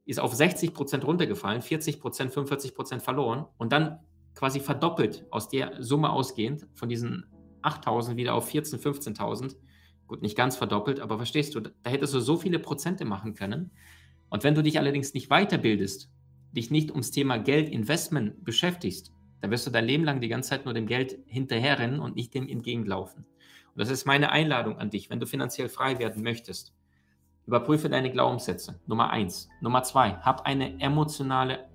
ist 0.05 0.21
auf 0.21 0.35
60 0.35 0.75
Prozent 0.75 1.05
runtergefallen, 1.05 1.63
40 1.63 2.01
Prozent, 2.01 2.33
45 2.33 2.75
Prozent 2.75 3.03
verloren 3.03 3.47
und 3.57 3.73
dann 3.73 4.01
quasi 4.35 4.61
verdoppelt 4.61 5.27
aus 5.31 5.49
der 5.49 5.83
Summe 5.83 6.11
ausgehend 6.11 6.67
von 6.75 6.89
diesen 6.89 7.27
8000 7.63 8.17
wieder 8.17 8.35
auf 8.35 8.49
14, 8.49 8.81
15.000. 8.81 9.57
Gut, 10.07 10.23
nicht 10.23 10.37
ganz 10.37 10.57
verdoppelt, 10.57 11.01
aber 11.01 11.17
verstehst 11.17 11.55
du, 11.55 11.61
da 11.61 11.71
hättest 11.85 12.15
du 12.15 12.21
so 12.21 12.37
viele 12.37 12.59
Prozente 12.59 13.05
machen 13.05 13.35
können. 13.35 13.71
Und 14.29 14.45
wenn 14.45 14.55
du 14.55 14.63
dich 14.63 14.79
allerdings 14.79 15.15
nicht 15.15 15.29
weiterbildest, 15.29 16.11
dich 16.53 16.71
nicht 16.71 16.91
ums 16.91 17.11
Thema 17.11 17.39
Geld, 17.39 17.69
Investment 17.69 18.45
beschäftigst, 18.45 19.13
dann 19.41 19.51
wirst 19.51 19.67
du 19.67 19.71
dein 19.71 19.87
Leben 19.87 20.05
lang 20.05 20.21
die 20.21 20.29
ganze 20.29 20.51
Zeit 20.51 20.65
nur 20.65 20.75
dem 20.75 20.87
Geld 20.87 21.19
hinterherrennen 21.27 22.01
und 22.01 22.15
nicht 22.15 22.33
dem 22.35 22.49
entgegenlaufen. 22.49 23.25
Und 23.75 23.81
das 23.81 23.91
ist 23.91 24.07
meine 24.07 24.31
Einladung 24.31 24.79
an 24.79 24.91
dich, 24.91 25.11
wenn 25.11 25.21
du 25.21 25.27
finanziell 25.27 25.69
frei 25.69 25.99
werden 25.99 26.23
möchtest. 26.23 26.75
Überprüfe 27.47 27.89
deine 27.89 28.13
Glaubenssätze. 28.13 28.81
Nummer 28.87 29.11
eins. 29.11 29.49
Nummer 29.61 29.83
zwei, 29.83 30.13
hab 30.17 30.47
eine 30.47 30.79
emotionale 30.81 31.69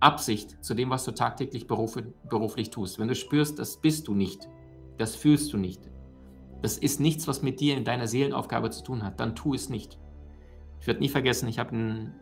Absicht 0.00 0.64
zu 0.64 0.74
dem, 0.74 0.90
was 0.90 1.04
du 1.04 1.12
tagtäglich 1.12 1.66
beruflich 1.66 2.70
tust. 2.70 2.98
Wenn 2.98 3.08
du 3.08 3.14
spürst, 3.14 3.58
das 3.58 3.80
bist 3.80 4.08
du 4.08 4.14
nicht, 4.14 4.48
das 4.96 5.14
fühlst 5.14 5.52
du 5.52 5.58
nicht, 5.58 5.80
das 6.62 6.78
ist 6.78 7.00
nichts, 7.00 7.26
was 7.28 7.42
mit 7.42 7.60
dir 7.60 7.76
in 7.76 7.84
deiner 7.84 8.06
Seelenaufgabe 8.06 8.70
zu 8.70 8.82
tun 8.82 9.02
hat, 9.02 9.20
dann 9.20 9.34
tu 9.34 9.52
es 9.54 9.68
nicht. 9.68 9.98
Ich 10.80 10.86
werde 10.86 11.00
nie 11.00 11.08
vergessen, 11.08 11.48
ich 11.48 11.58
habe 11.58 11.74
in 11.76 12.14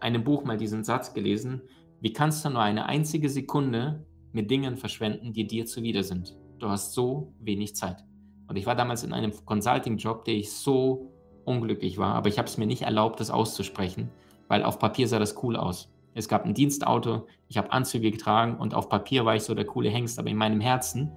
einem 0.00 0.24
Buch 0.24 0.44
mal 0.44 0.56
diesen 0.56 0.84
Satz 0.84 1.14
gelesen, 1.14 1.62
wie 2.00 2.12
kannst 2.12 2.44
du 2.44 2.50
nur 2.50 2.62
eine 2.62 2.86
einzige 2.86 3.28
Sekunde 3.28 4.04
mit 4.32 4.50
Dingen 4.50 4.76
verschwenden, 4.76 5.32
die 5.32 5.46
dir 5.46 5.66
zuwider 5.66 6.02
sind? 6.02 6.36
Du 6.58 6.68
hast 6.68 6.92
so 6.92 7.32
wenig 7.40 7.74
Zeit. 7.74 8.04
Und 8.48 8.56
ich 8.56 8.66
war 8.66 8.74
damals 8.74 9.02
in 9.02 9.12
einem 9.12 9.32
Consulting-Job, 9.44 10.24
der 10.24 10.34
ich 10.34 10.52
so 10.52 11.12
unglücklich 11.44 11.98
war, 11.98 12.14
aber 12.14 12.28
ich 12.28 12.38
habe 12.38 12.48
es 12.48 12.58
mir 12.58 12.66
nicht 12.66 12.82
erlaubt, 12.82 13.20
das 13.20 13.30
auszusprechen, 13.30 14.10
weil 14.48 14.62
auf 14.62 14.78
Papier 14.78 15.08
sah 15.08 15.18
das 15.18 15.42
cool 15.42 15.56
aus. 15.56 15.92
Es 16.14 16.28
gab 16.28 16.44
ein 16.44 16.54
Dienstauto, 16.54 17.26
ich 17.48 17.56
habe 17.56 17.72
Anzüge 17.72 18.10
getragen 18.10 18.56
und 18.58 18.74
auf 18.74 18.88
Papier 18.88 19.24
war 19.24 19.36
ich 19.36 19.42
so 19.42 19.54
der 19.54 19.66
coole 19.66 19.90
Hengst, 19.90 20.18
aber 20.18 20.30
in 20.30 20.36
meinem 20.36 20.60
Herzen 20.60 21.12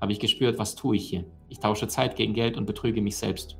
habe 0.00 0.12
ich 0.12 0.20
gespürt, 0.20 0.58
was 0.58 0.74
tue 0.74 0.96
ich 0.96 1.08
hier? 1.08 1.24
Ich 1.48 1.58
tausche 1.58 1.88
Zeit 1.88 2.16
gegen 2.16 2.34
Geld 2.34 2.56
und 2.56 2.66
betrüge 2.66 3.02
mich 3.02 3.16
selbst. 3.16 3.56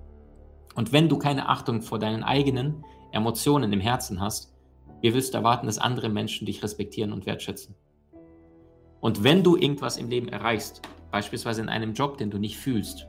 Und 0.75 0.93
wenn 0.93 1.09
du 1.09 1.19
keine 1.19 1.49
Achtung 1.49 1.83
vor 1.83 1.99
deinen 1.99 2.23
eigenen 2.23 2.85
Emotionen 3.13 3.73
im 3.73 3.81
Herzen 3.81 4.21
hast, 4.21 4.55
wie 5.03 5.13
willst 5.15 5.35
du 5.35 5.39
erwarten, 5.39 5.67
dass 5.67 5.79
andere 5.79 6.09
Menschen 6.09 6.47
dich 6.47 6.63
respektieren 6.63 7.13
und 7.13 7.27
wertschätzen? 7.27 7.75
Und 9.01 9.25
wenn 9.25 9.43
du 9.43 9.57
irgendwas 9.57 9.97
im 9.97 10.09
Leben 10.09 10.29
erreichst, 10.29 10.83
beispielsweise 11.11 11.63
in 11.63 11.69
einem 11.69 11.95
Job, 11.95 12.19
den 12.19 12.31
du 12.31 12.39
nicht 12.39 12.59
fühlst, 12.59 13.07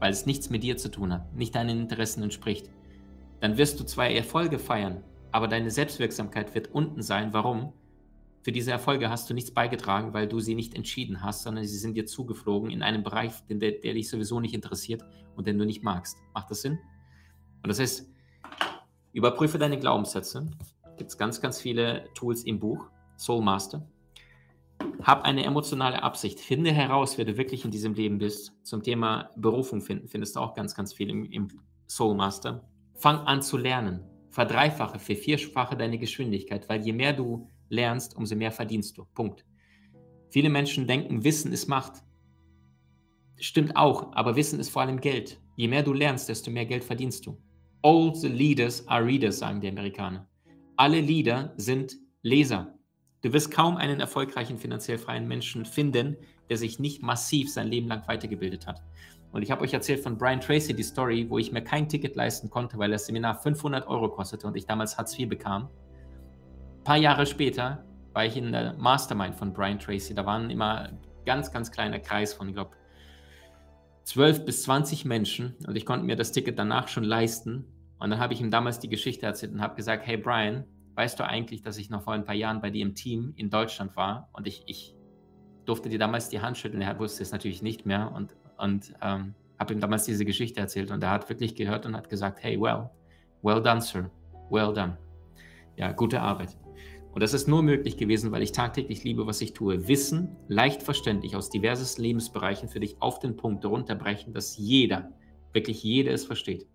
weil 0.00 0.10
es 0.10 0.26
nichts 0.26 0.50
mit 0.50 0.62
dir 0.62 0.76
zu 0.76 0.90
tun 0.90 1.12
hat, 1.12 1.34
nicht 1.34 1.54
deinen 1.54 1.80
Interessen 1.80 2.22
entspricht, 2.22 2.70
dann 3.40 3.58
wirst 3.58 3.78
du 3.78 3.84
zwar 3.84 4.08
Erfolge 4.08 4.58
feiern, 4.58 5.04
aber 5.32 5.48
deine 5.48 5.70
Selbstwirksamkeit 5.70 6.54
wird 6.54 6.72
unten 6.72 7.02
sein. 7.02 7.32
Warum? 7.32 7.72
Für 8.44 8.52
diese 8.52 8.72
Erfolge 8.72 9.08
hast 9.08 9.30
du 9.30 9.32
nichts 9.32 9.50
beigetragen, 9.52 10.12
weil 10.12 10.28
du 10.28 10.38
sie 10.38 10.54
nicht 10.54 10.74
entschieden 10.74 11.22
hast, 11.22 11.44
sondern 11.44 11.64
sie 11.64 11.78
sind 11.78 11.94
dir 11.94 12.04
zugeflogen 12.04 12.70
in 12.70 12.82
einem 12.82 13.02
Bereich, 13.02 13.32
der, 13.48 13.56
der 13.56 13.94
dich 13.94 14.10
sowieso 14.10 14.38
nicht 14.38 14.52
interessiert 14.52 15.02
und 15.34 15.46
den 15.46 15.56
du 15.56 15.64
nicht 15.64 15.82
magst. 15.82 16.18
Macht 16.34 16.50
das 16.50 16.60
Sinn? 16.60 16.78
Und 17.62 17.68
das 17.68 17.80
heißt, 17.80 18.06
überprüfe 19.14 19.56
deine 19.56 19.78
Glaubenssätze. 19.78 20.50
Gibt 20.98 21.08
es 21.08 21.16
ganz, 21.16 21.40
ganz 21.40 21.58
viele 21.58 22.10
Tools 22.12 22.44
im 22.44 22.60
Buch, 22.60 22.90
Soul 23.16 23.42
Master. 23.42 23.88
Hab 25.02 25.24
eine 25.24 25.42
emotionale 25.42 26.02
Absicht. 26.02 26.38
Finde 26.38 26.70
heraus, 26.70 27.16
wer 27.16 27.24
du 27.24 27.38
wirklich 27.38 27.64
in 27.64 27.70
diesem 27.70 27.94
Leben 27.94 28.18
bist. 28.18 28.52
Zum 28.62 28.82
Thema 28.82 29.30
Berufung 29.36 29.80
finden, 29.80 30.06
findest 30.06 30.36
du 30.36 30.40
auch 30.40 30.54
ganz, 30.54 30.74
ganz 30.74 30.92
viel 30.92 31.08
im, 31.08 31.24
im 31.32 31.48
Soul 31.88 32.14
Master. 32.14 32.68
Fang 32.92 33.20
an 33.20 33.40
zu 33.40 33.56
lernen. 33.56 34.04
Verdreifache, 34.28 34.98
vervierfache 34.98 35.78
deine 35.78 35.96
Geschwindigkeit, 35.96 36.68
weil 36.68 36.82
je 36.82 36.92
mehr 36.92 37.14
du 37.14 37.48
lernst, 37.74 38.16
umso 38.16 38.36
mehr 38.36 38.52
verdienst 38.52 38.96
du. 38.96 39.04
Punkt. 39.14 39.44
Viele 40.30 40.48
Menschen 40.48 40.86
denken, 40.86 41.22
Wissen 41.22 41.52
ist 41.52 41.68
Macht. 41.68 42.02
Stimmt 43.38 43.76
auch, 43.76 44.12
aber 44.14 44.36
Wissen 44.36 44.58
ist 44.60 44.70
vor 44.70 44.82
allem 44.82 45.00
Geld. 45.00 45.40
Je 45.56 45.68
mehr 45.68 45.82
du 45.82 45.92
lernst, 45.92 46.28
desto 46.28 46.50
mehr 46.50 46.66
Geld 46.66 46.84
verdienst 46.84 47.26
du. 47.26 47.38
All 47.82 48.14
the 48.14 48.28
leaders 48.28 48.86
are 48.88 49.04
readers, 49.04 49.38
sagen 49.38 49.60
die 49.60 49.68
Amerikaner. 49.68 50.28
Alle 50.76 51.00
Leader 51.00 51.52
sind 51.56 51.96
Leser. 52.22 52.74
Du 53.22 53.32
wirst 53.32 53.50
kaum 53.50 53.76
einen 53.76 54.00
erfolgreichen, 54.00 54.58
finanziell 54.58 54.98
freien 54.98 55.28
Menschen 55.28 55.64
finden, 55.64 56.16
der 56.48 56.56
sich 56.56 56.78
nicht 56.78 57.02
massiv 57.02 57.52
sein 57.52 57.68
Leben 57.68 57.88
lang 57.88 58.06
weitergebildet 58.08 58.66
hat. 58.66 58.82
Und 59.32 59.42
ich 59.42 59.50
habe 59.50 59.62
euch 59.62 59.72
erzählt 59.72 60.00
von 60.00 60.16
Brian 60.16 60.40
Tracy 60.40 60.74
die 60.74 60.82
Story, 60.82 61.26
wo 61.28 61.38
ich 61.38 61.52
mir 61.52 61.62
kein 61.62 61.88
Ticket 61.88 62.16
leisten 62.16 62.50
konnte, 62.50 62.78
weil 62.78 62.90
das 62.90 63.06
Seminar 63.06 63.40
500 63.40 63.86
Euro 63.86 64.08
kostete 64.08 64.46
und 64.46 64.56
ich 64.56 64.66
damals 64.66 64.96
Hartz 64.96 65.18
IV 65.18 65.28
bekam. 65.28 65.68
Ein 66.84 66.86
paar 66.86 66.96
Jahre 66.98 67.24
später 67.24 67.82
war 68.12 68.26
ich 68.26 68.36
in 68.36 68.52
der 68.52 68.74
Mastermind 68.74 69.34
von 69.34 69.54
Brian 69.54 69.78
Tracy. 69.78 70.14
Da 70.14 70.26
waren 70.26 70.50
immer 70.50 70.90
ganz, 71.24 71.50
ganz 71.50 71.70
kleiner 71.70 71.98
Kreis 71.98 72.34
von, 72.34 72.50
ich 72.50 72.54
glaube, 72.54 72.72
12 74.02 74.44
bis 74.44 74.64
20 74.64 75.06
Menschen 75.06 75.54
und 75.66 75.76
ich 75.76 75.86
konnte 75.86 76.04
mir 76.04 76.14
das 76.14 76.30
Ticket 76.32 76.58
danach 76.58 76.88
schon 76.88 77.04
leisten. 77.04 77.64
Und 77.98 78.10
dann 78.10 78.18
habe 78.18 78.34
ich 78.34 78.42
ihm 78.42 78.50
damals 78.50 78.80
die 78.80 78.90
Geschichte 78.90 79.24
erzählt 79.24 79.54
und 79.54 79.62
habe 79.62 79.76
gesagt, 79.76 80.06
hey 80.06 80.18
Brian, 80.18 80.64
weißt 80.94 81.18
du 81.18 81.26
eigentlich, 81.26 81.62
dass 81.62 81.78
ich 81.78 81.88
noch 81.88 82.02
vor 82.02 82.12
ein 82.12 82.26
paar 82.26 82.34
Jahren 82.34 82.60
bei 82.60 82.68
dir 82.68 82.82
im 82.82 82.94
Team 82.94 83.32
in 83.36 83.48
Deutschland 83.48 83.96
war 83.96 84.28
und 84.34 84.46
ich, 84.46 84.64
ich 84.66 84.94
durfte 85.64 85.88
dir 85.88 85.98
damals 85.98 86.28
die 86.28 86.42
Hand 86.42 86.58
schütteln. 86.58 86.82
Er 86.82 86.98
wusste 86.98 87.22
es 87.22 87.32
natürlich 87.32 87.62
nicht 87.62 87.86
mehr 87.86 88.12
und, 88.12 88.36
und 88.58 88.92
ähm, 89.00 89.34
habe 89.58 89.72
ihm 89.72 89.80
damals 89.80 90.04
diese 90.04 90.26
Geschichte 90.26 90.60
erzählt 90.60 90.90
und 90.90 91.02
er 91.02 91.12
hat 91.12 91.30
wirklich 91.30 91.54
gehört 91.54 91.86
und 91.86 91.96
hat 91.96 92.10
gesagt, 92.10 92.42
hey, 92.42 92.60
well, 92.60 92.90
well 93.40 93.62
done, 93.62 93.80
sir, 93.80 94.10
well 94.50 94.74
done. 94.74 94.98
Ja, 95.76 95.90
gute 95.90 96.20
Arbeit. 96.20 96.58
Und 97.14 97.22
das 97.22 97.32
ist 97.32 97.46
nur 97.46 97.62
möglich 97.62 97.96
gewesen, 97.96 98.32
weil 98.32 98.42
ich 98.42 98.50
tagtäglich 98.50 99.04
liebe, 99.04 99.24
was 99.24 99.40
ich 99.40 99.52
tue. 99.52 99.86
Wissen, 99.86 100.34
leicht 100.48 100.82
verständlich 100.82 101.36
aus 101.36 101.48
diversen 101.48 102.02
Lebensbereichen 102.02 102.68
für 102.68 102.80
dich 102.80 102.96
auf 102.98 103.20
den 103.20 103.36
Punkt 103.36 103.64
runterbrechen, 103.64 104.34
dass 104.34 104.56
jeder, 104.58 105.12
wirklich 105.52 105.84
jeder 105.84 106.12
es 106.12 106.24
versteht. 106.24 106.66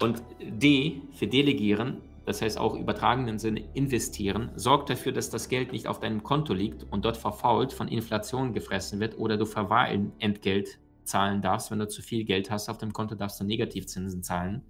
Und 0.00 0.22
D 0.40 1.02
für 1.14 1.26
Delegieren, 1.26 2.00
das 2.26 2.42
heißt 2.42 2.58
auch 2.58 2.76
übertragenen 2.76 3.40
Sinne 3.40 3.64
investieren, 3.74 4.50
sorgt 4.54 4.88
dafür, 4.88 5.10
dass 5.10 5.30
das 5.30 5.48
Geld 5.48 5.72
nicht 5.72 5.88
auf 5.88 5.98
deinem 5.98 6.22
Konto 6.22 6.54
liegt 6.54 6.86
und 6.92 7.04
dort 7.04 7.16
verfault, 7.16 7.72
von 7.72 7.88
Inflation 7.88 8.52
gefressen 8.52 9.00
wird 9.00 9.18
oder 9.18 9.36
du 9.36 9.46
Verwahrentgelt 9.46 10.78
zahlen 11.02 11.42
darfst. 11.42 11.72
Wenn 11.72 11.80
du 11.80 11.88
zu 11.88 12.02
viel 12.02 12.22
Geld 12.22 12.52
hast 12.52 12.68
auf 12.68 12.78
dem 12.78 12.92
Konto, 12.92 13.16
darfst 13.16 13.40
du 13.40 13.44
Negativzinsen 13.44 14.22
zahlen, 14.22 14.62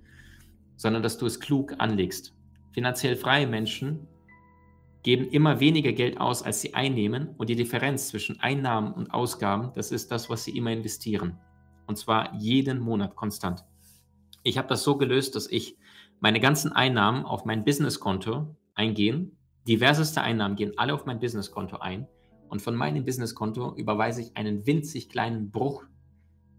sondern 0.77 1.03
dass 1.03 1.19
du 1.19 1.27
es 1.27 1.39
klug 1.39 1.75
anlegst. 1.79 2.36
Finanziell 2.77 3.17
freie 3.17 3.47
Menschen 3.47 4.07
geben 5.03 5.31
immer 5.31 5.61
weniger 5.61 5.93
Geld 5.93 6.21
aus, 6.21 6.43
als 6.43 6.61
sie 6.61 6.75
einnehmen 6.75 7.31
und 7.39 7.49
die 7.49 7.57
Differenz 7.57 8.09
zwischen 8.09 8.39
Einnahmen 8.41 8.93
und 8.93 9.15
Ausgaben, 9.15 9.73
das 9.75 9.91
ist 9.93 10.13
das, 10.13 10.29
was 10.29 10.45
sie 10.45 10.55
immer 10.55 10.73
investieren. 10.73 11.39
Und 11.87 11.97
zwar 11.97 12.35
jeden 12.35 12.79
Monat 12.79 13.17
konstant. 13.17 13.65
Ich 14.43 14.59
habe 14.59 14.69
das 14.69 14.85
so 14.85 14.99
gelöst, 14.99 15.37
dass 15.37 15.51
ich 15.51 15.79
meine 16.21 16.39
ganzen 16.39 16.71
Einnahmen 16.71 17.25
auf 17.25 17.47
mein 17.47 17.65
Businesskonto 17.65 18.55
eingehen. 18.75 19.39
Diverseste 19.67 20.21
Einnahmen 20.21 20.57
gehen 20.57 20.77
alle 20.77 20.93
auf 20.93 21.07
mein 21.07 21.19
Businesskonto 21.19 21.79
ein. 21.79 22.07
Und 22.51 22.61
von 22.61 22.77
meinem 22.77 23.07
Businesskonto 23.07 23.75
überweise 23.75 24.21
ich 24.21 24.37
einen 24.37 24.67
winzig 24.67 25.09
kleinen 25.09 25.51
Bruch 25.51 25.85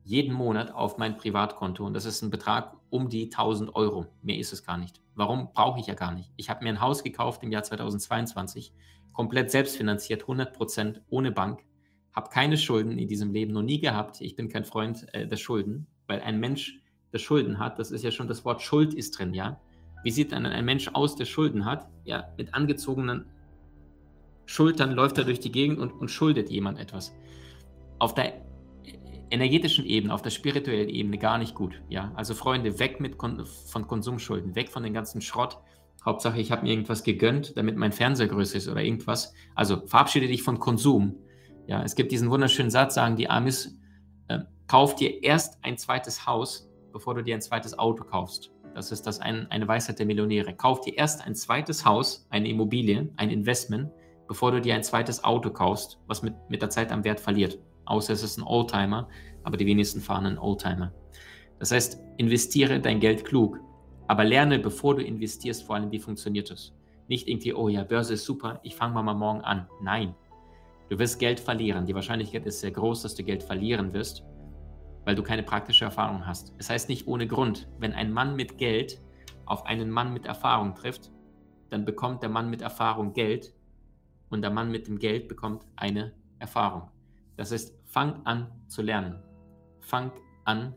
jeden 0.04 0.34
Monat 0.34 0.74
auf 0.74 0.98
mein 0.98 1.16
Privatkonto. 1.16 1.86
Und 1.86 1.94
das 1.94 2.06
ist 2.06 2.24
ein 2.24 2.32
Betrag 2.32 2.76
um 2.90 3.10
die 3.10 3.26
1000 3.26 3.76
Euro. 3.76 4.08
Mehr 4.22 4.38
ist 4.38 4.54
es 4.54 4.64
gar 4.64 4.78
nicht. 4.78 5.02
Warum 5.16 5.52
brauche 5.54 5.80
ich 5.80 5.88
ja 5.88 5.94
gar 5.94 6.14
nicht? 6.14 6.32
Ich 6.38 6.50
habe 6.50 6.64
mir 6.64 6.70
ein 6.70 6.82
Haus 6.82 7.04
gekauft 7.04 7.44
im 7.44 7.52
Jahr 7.52 7.64
2022, 7.64 8.74
komplett 9.14 9.52
selbstfinanziert, 9.52 10.22
100 10.22 10.54
Prozent 10.54 11.02
ohne 11.10 11.32
Bank, 11.32 11.64
habe 12.14 12.30
keine 12.30 12.58
Schulden 12.58 12.98
in 12.98 13.08
diesem 13.08 13.32
Leben 13.32 13.54
noch 13.54 13.64
nie 13.64 13.80
gehabt. 13.80 14.22
Ich 14.22 14.36
bin 14.36 14.50
kein 14.50 14.66
Freund 14.66 15.08
äh, 15.14 15.28
der 15.28 15.38
Schulden, 15.38 15.88
weil 16.08 16.22
ein 16.22 16.40
Mensch, 16.40 16.82
der 17.14 17.20
Schulden 17.20 17.60
hat, 17.60 17.80
das 17.80 17.92
ist 17.92 18.04
ja 18.04 18.12
schon 18.12 18.28
das 18.28 18.46
Wort 18.46 18.62
Schuld 18.62 18.94
ist 18.94 19.18
drin, 19.18 19.34
ja. 19.34 19.60
Wie 20.04 20.12
sieht 20.12 20.32
dann 20.32 20.46
ein 20.46 20.66
Mensch 20.66 20.90
aus, 20.94 21.16
der 21.16 21.26
Schulden 21.26 21.66
hat? 21.66 21.88
Ja, 22.06 22.30
mit 22.38 22.54
angezogenen 22.54 23.26
Schultern 24.46 24.94
läuft 24.94 25.18
er 25.18 25.26
durch 25.26 25.40
die 25.40 25.52
Gegend 25.52 25.80
und, 25.80 25.92
und 25.92 26.10
schuldet 26.10 26.50
jemand 26.50 26.80
etwas. 26.80 27.14
Auf 28.00 28.14
der 28.14 28.47
energetischen 29.30 29.86
Ebene, 29.86 30.14
auf 30.14 30.22
der 30.22 30.30
spirituellen 30.30 30.90
Ebene 30.90 31.18
gar 31.18 31.38
nicht 31.38 31.56
gut, 31.56 31.82
ja. 31.90 32.12
Also 32.16 32.34
Freunde, 32.34 32.80
weg 32.80 33.00
mit 33.00 33.18
Kon 33.18 33.46
von 33.46 33.88
Konsumschulden, 33.88 34.56
weg 34.56 34.70
von 34.70 34.84
den 34.84 34.94
ganzen 34.94 35.22
Schrott. 35.22 35.58
Hauptsache, 36.06 36.40
ich 36.40 36.52
habe 36.52 36.64
mir 36.64 36.72
irgendwas 36.72 37.04
gegönnt, 37.04 37.58
damit 37.58 37.76
mein 37.76 37.92
Fernseher 37.92 38.28
größer 38.28 38.58
ist 38.58 38.70
oder 38.70 38.82
irgendwas. 38.82 39.34
Also 39.56 39.86
verabschiede 39.86 40.28
dich 40.28 40.44
von 40.44 40.60
Konsum. 40.60 41.18
Ja, 41.68 41.84
es 41.84 41.96
gibt 41.96 42.12
diesen 42.12 42.30
wunderschönen 42.30 42.72
Satz, 42.72 42.96
sagen 42.96 43.18
die 43.18 43.30
Amis, 43.30 43.78
äh, 44.30 44.40
kauf 44.68 44.96
dir 44.96 45.24
erst 45.24 45.58
ein 45.64 45.78
zweites 45.78 46.26
Haus, 46.26 46.70
bevor 46.94 47.16
du 47.16 47.24
dir 47.24 47.36
ein 47.36 47.42
zweites 47.42 47.78
Auto 47.78 48.06
kaufst. 48.06 48.52
Das 48.74 48.92
ist 48.92 49.08
das 49.08 49.20
ein, 49.20 49.50
eine 49.50 49.68
Weisheit 49.68 50.00
der 50.00 50.06
Millionäre. 50.06 50.56
Kauf 50.56 50.82
dir 50.82 50.98
erst 50.98 51.26
ein 51.26 51.36
zweites 51.36 51.84
Haus, 51.84 52.28
eine 52.30 52.48
Immobilie, 52.48 53.10
ein 53.18 53.30
Investment, 53.30 53.90
bevor 54.28 54.52
du 54.52 54.62
dir 54.62 54.76
ein 54.76 54.84
zweites 54.84 55.24
Auto 55.24 55.50
kaufst, 55.50 56.00
was 56.08 56.22
mit, 56.22 56.36
mit 56.48 56.62
der 56.62 56.70
Zeit 56.70 56.92
am 56.92 57.04
Wert 57.04 57.20
verliert. 57.20 57.60
Außer 57.88 58.14
es 58.14 58.24
ist 58.24 58.38
ein 58.38 58.44
Oldtimer, 58.44 59.08
aber 59.44 59.58
die 59.58 59.66
wenigsten 59.66 60.02
fahren 60.02 60.26
einen 60.26 60.38
Oldtimer. 60.38 60.92
Das 61.60 61.72
heißt, 61.72 62.00
investiere 62.18 62.80
dein 62.80 63.00
Geld 63.00 63.26
klug, 63.26 63.60
aber 64.08 64.24
lerne, 64.24 64.60
bevor 64.60 64.96
du 64.96 65.04
investierst, 65.04 65.64
vor 65.64 65.76
allem, 65.76 65.92
wie 65.92 66.00
funktioniert 66.00 66.52
es. 66.52 66.74
Nicht 67.08 67.28
irgendwie, 67.28 67.54
oh 67.54 67.70
ja, 67.70 67.84
Börse 67.84 68.14
ist 68.14 68.26
super, 68.26 68.60
ich 68.64 68.76
fange 68.76 69.02
mal 69.02 69.14
morgen 69.14 69.42
an. 69.42 69.68
Nein, 69.82 70.14
du 70.90 71.00
wirst 71.00 71.20
Geld 71.20 71.40
verlieren. 71.40 71.86
Die 71.86 71.96
Wahrscheinlichkeit 71.96 72.46
ist 72.46 72.60
sehr 72.60 72.72
groß, 72.72 73.02
dass 73.02 73.16
du 73.16 73.24
Geld 73.24 73.42
verlieren 73.42 73.94
wirst 73.94 74.24
weil 75.08 75.16
du 75.16 75.24
keine 75.24 75.42
praktische 75.42 75.86
Erfahrung 75.86 76.28
hast. 76.28 76.54
Es 76.58 76.70
heißt 76.70 76.90
nicht 76.90 77.08
ohne 77.08 77.28
Grund, 77.28 77.70
wenn 77.80 77.94
ein 77.94 78.12
Mann 78.12 78.36
mit 78.36 78.58
Geld 78.58 79.02
auf 79.46 79.66
einen 79.66 79.90
Mann 79.90 80.12
mit 80.12 80.26
Erfahrung 80.26 80.76
trifft, 80.76 81.14
dann 81.70 81.86
bekommt 81.86 82.24
der 82.24 82.30
Mann 82.30 82.50
mit 82.50 82.62
Erfahrung 82.62 83.14
Geld 83.14 83.54
und 84.30 84.42
der 84.42 84.52
Mann 84.52 84.70
mit 84.70 84.88
dem 84.88 85.00
Geld 85.00 85.30
bekommt 85.30 85.64
eine 85.78 86.12
Erfahrung. 86.40 86.90
Das 87.38 87.54
heißt, 87.54 87.77
fang 87.98 88.22
an 88.28 88.52
zu 88.68 88.84
lernen. 88.84 89.24
Fang 89.80 90.12
an, 90.46 90.76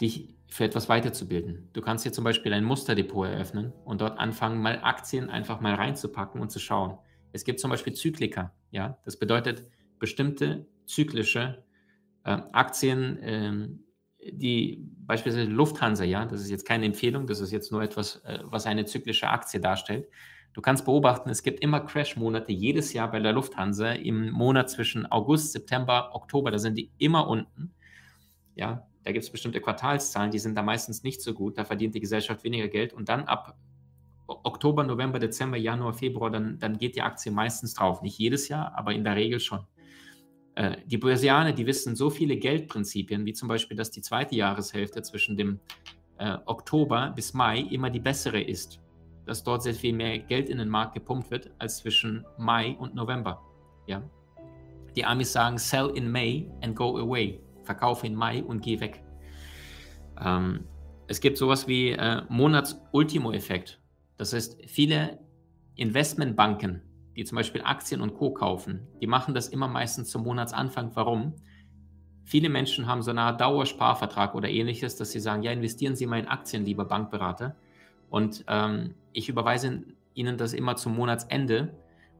dich 0.00 0.34
für 0.48 0.64
etwas 0.64 0.88
weiterzubilden. 0.88 1.68
Du 1.74 1.80
kannst 1.80 2.02
hier 2.02 2.12
zum 2.12 2.24
Beispiel 2.24 2.52
ein 2.52 2.64
Musterdepot 2.64 3.28
eröffnen 3.28 3.72
und 3.84 4.00
dort 4.00 4.18
anfangen, 4.18 4.60
mal 4.60 4.80
Aktien 4.82 5.30
einfach 5.30 5.60
mal 5.60 5.74
reinzupacken 5.74 6.40
und 6.40 6.50
zu 6.50 6.58
schauen. 6.58 6.98
Es 7.30 7.44
gibt 7.44 7.60
zum 7.60 7.70
Beispiel 7.70 7.92
Zyklika. 7.92 8.52
Ja, 8.72 8.98
das 9.04 9.16
bedeutet 9.16 9.64
bestimmte 10.00 10.66
zyklische 10.86 11.62
äh, 12.24 12.38
Aktien, 12.50 13.16
ähm, 13.22 13.84
die 14.20 14.90
beispielsweise 15.06 15.48
Lufthansa, 15.48 16.02
ja, 16.02 16.24
das 16.26 16.40
ist 16.40 16.50
jetzt 16.50 16.66
keine 16.66 16.86
Empfehlung, 16.86 17.28
das 17.28 17.38
ist 17.38 17.52
jetzt 17.52 17.70
nur 17.70 17.80
etwas, 17.80 18.16
äh, 18.24 18.40
was 18.42 18.66
eine 18.66 18.86
zyklische 18.86 19.28
Aktie 19.28 19.60
darstellt. 19.60 20.08
Du 20.54 20.62
kannst 20.62 20.84
beobachten, 20.84 21.30
es 21.30 21.42
gibt 21.42 21.60
immer 21.60 21.80
Crash-Monate 21.80 22.52
jedes 22.52 22.92
Jahr 22.92 23.10
bei 23.10 23.18
der 23.18 23.32
Lufthansa 23.32 23.92
im 23.92 24.30
Monat 24.30 24.70
zwischen 24.70 25.04
August, 25.10 25.52
September, 25.52 26.14
Oktober, 26.14 26.52
da 26.52 26.58
sind 26.58 26.78
die 26.78 26.90
immer 26.98 27.28
unten. 27.28 27.74
Ja, 28.54 28.86
Da 29.02 29.12
gibt 29.12 29.24
es 29.24 29.30
bestimmte 29.30 29.60
Quartalszahlen, 29.60 30.30
die 30.30 30.38
sind 30.38 30.56
da 30.56 30.62
meistens 30.62 31.02
nicht 31.02 31.20
so 31.20 31.34
gut. 31.34 31.58
Da 31.58 31.64
verdient 31.64 31.94
die 31.94 32.00
Gesellschaft 32.00 32.42
weniger 32.44 32.68
Geld. 32.68 32.94
Und 32.94 33.08
dann 33.08 33.24
ab 33.24 33.56
Oktober, 34.26 34.84
November, 34.84 35.18
Dezember, 35.18 35.58
Januar, 35.58 35.92
Februar, 35.92 36.30
dann, 36.30 36.58
dann 36.58 36.78
geht 36.78 36.96
die 36.96 37.02
Aktie 37.02 37.30
meistens 37.30 37.74
drauf. 37.74 38.00
Nicht 38.00 38.18
jedes 38.18 38.48
Jahr, 38.48 38.72
aber 38.74 38.92
in 38.94 39.04
der 39.04 39.16
Regel 39.16 39.40
schon. 39.40 39.66
Äh, 40.54 40.76
die 40.86 40.98
Börsianer, 40.98 41.52
die 41.52 41.66
wissen 41.66 41.96
so 41.96 42.08
viele 42.08 42.36
Geldprinzipien, 42.36 43.26
wie 43.26 43.34
zum 43.34 43.48
Beispiel, 43.48 43.76
dass 43.76 43.90
die 43.90 44.00
zweite 44.00 44.36
Jahreshälfte 44.36 45.02
zwischen 45.02 45.36
dem 45.36 45.60
äh, 46.18 46.38
Oktober 46.46 47.12
bis 47.14 47.34
Mai 47.34 47.58
immer 47.58 47.90
die 47.90 48.00
bessere 48.00 48.40
ist. 48.40 48.80
Dass 49.26 49.42
dort 49.42 49.62
sehr 49.62 49.74
viel 49.74 49.94
mehr 49.94 50.18
Geld 50.18 50.48
in 50.48 50.58
den 50.58 50.68
Markt 50.68 50.94
gepumpt 50.94 51.30
wird 51.30 51.50
als 51.58 51.78
zwischen 51.78 52.24
Mai 52.38 52.76
und 52.78 52.94
November. 52.94 53.42
Ja? 53.86 54.02
Die 54.96 55.04
Amis 55.04 55.32
sagen, 55.32 55.58
sell 55.58 55.90
in 55.94 56.10
May 56.10 56.50
and 56.62 56.76
go 56.76 56.98
away. 56.98 57.40
Verkaufe 57.64 58.06
in 58.06 58.14
Mai 58.14 58.42
und 58.42 58.62
geh 58.62 58.78
weg. 58.80 59.02
Ähm, 60.20 60.66
es 61.06 61.20
gibt 61.20 61.38
sowas 61.38 61.66
wie 61.66 61.90
äh, 61.90 62.22
Monats-Ultimo-Effekt. 62.28 63.80
Das 64.16 64.32
heißt, 64.32 64.58
viele 64.66 65.18
Investmentbanken, 65.76 66.82
die 67.16 67.24
zum 67.24 67.36
Beispiel 67.36 67.62
Aktien 67.62 68.00
und 68.00 68.14
Co. 68.14 68.32
kaufen, 68.32 68.86
die 69.00 69.06
machen 69.06 69.34
das 69.34 69.48
immer 69.48 69.68
meistens 69.68 70.10
zum 70.10 70.22
Monatsanfang. 70.22 70.92
Warum? 70.94 71.34
Viele 72.24 72.48
Menschen 72.48 72.86
haben 72.86 73.02
so 73.02 73.10
eine 73.10 73.22
Art 73.22 73.40
Dauersparvertrag 73.40 74.34
oder 74.34 74.48
ähnliches, 74.48 74.96
dass 74.96 75.10
sie 75.12 75.20
sagen, 75.20 75.42
ja, 75.42 75.52
investieren 75.52 75.94
Sie 75.94 76.06
mal 76.06 76.20
in 76.20 76.28
Aktien, 76.28 76.64
lieber 76.64 76.86
Bankberater. 76.86 77.56
Und 78.10 78.44
ähm, 78.48 78.94
ich 79.12 79.28
überweise 79.28 79.82
Ihnen 80.14 80.38
das 80.38 80.52
immer 80.52 80.76
zum 80.76 80.94
Monatsende. 80.94 81.74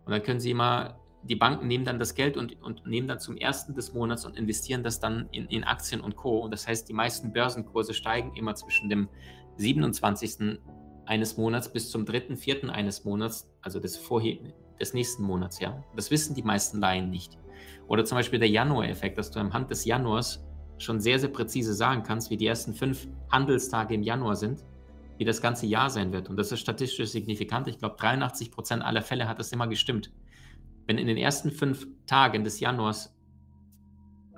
Und 0.05 0.13
dann 0.13 0.23
können 0.23 0.41
Sie 0.41 0.51
immer, 0.51 0.99
die 1.23 1.37
Banken 1.37 1.67
nehmen 1.67 1.85
dann 1.85 1.99
das 1.99 2.15
Geld 2.15 2.37
und, 2.37 2.61
und 2.63 2.87
nehmen 2.87 3.09
dann 3.09 3.19
zum 3.19 3.37
ersten 3.37 3.75
des 3.75 3.95
Monats 3.95 4.25
und 4.25 4.37
investieren 4.37 4.83
das 4.83 5.01
dann 5.01 5.29
in, 5.31 5.47
in 5.47 5.65
Aktien 5.65 6.01
und 6.01 6.17
Co. 6.17 6.39
Und 6.41 6.51
das 6.51 6.67
heißt, 6.67 6.89
die 6.89 6.93
meisten 6.93 7.33
Börsenkurse 7.33 7.95
steigen 7.95 8.35
immer 8.37 8.55
zwischen 8.55 8.89
dem 8.89 9.09
27 9.57 10.59
eines 11.07 11.37
Monats 11.37 11.73
bis 11.73 11.91
zum 11.91 12.05
dritten, 12.05 12.37
vierten 12.37 12.71
eines 12.71 13.05
Monats, 13.05 13.51
also 13.63 13.79
des, 13.79 13.97
vorher, 13.97 14.39
des 14.81 14.95
nächsten 14.95 15.23
Monats, 15.23 15.61
ja. 15.61 15.83
Das 15.95 16.11
wissen 16.11 16.35
die 16.35 16.43
meisten 16.43 16.81
Laien 16.81 17.11
nicht. 17.11 17.39
Oder 17.89 18.05
zum 18.05 18.17
Beispiel 18.17 18.39
der 18.39 18.49
Januar-Effekt, 18.49 19.19
dass 19.19 19.31
du 19.31 19.39
anhand 19.39 19.71
des 19.71 19.85
Januars 19.85 20.45
schon 20.79 21.01
sehr, 21.01 21.19
sehr 21.19 21.29
präzise 21.29 21.75
sagen 21.75 22.03
kannst, 22.03 22.31
wie 22.31 22.37
die 22.37 22.47
ersten 22.47 22.75
fünf 22.75 23.07
Handelstage 23.31 23.95
im 23.95 24.03
Januar 24.03 24.37
sind, 24.37 24.65
wie 25.19 25.25
das 25.25 25.41
ganze 25.41 25.67
Jahr 25.67 25.91
sein 25.91 26.13
wird. 26.13 26.29
Und 26.29 26.37
das 26.37 26.53
ist 26.53 26.61
statistisch 26.61 27.11
signifikant. 27.11 27.69
Ich 27.69 27.79
glaube, 27.79 27.97
83 27.97 28.51
Prozent 28.51 28.83
aller 28.83 29.03
Fälle 29.03 29.29
hat 29.29 29.39
das 29.39 29.53
immer 29.53 29.69
gestimmt. 29.69 30.13
Wenn 30.87 30.99
in 30.99 31.07
den 31.07 31.17
ersten 31.17 31.51
fünf 31.51 31.87
Tagen 32.07 32.45
des 32.45 32.61
Januars 32.61 33.17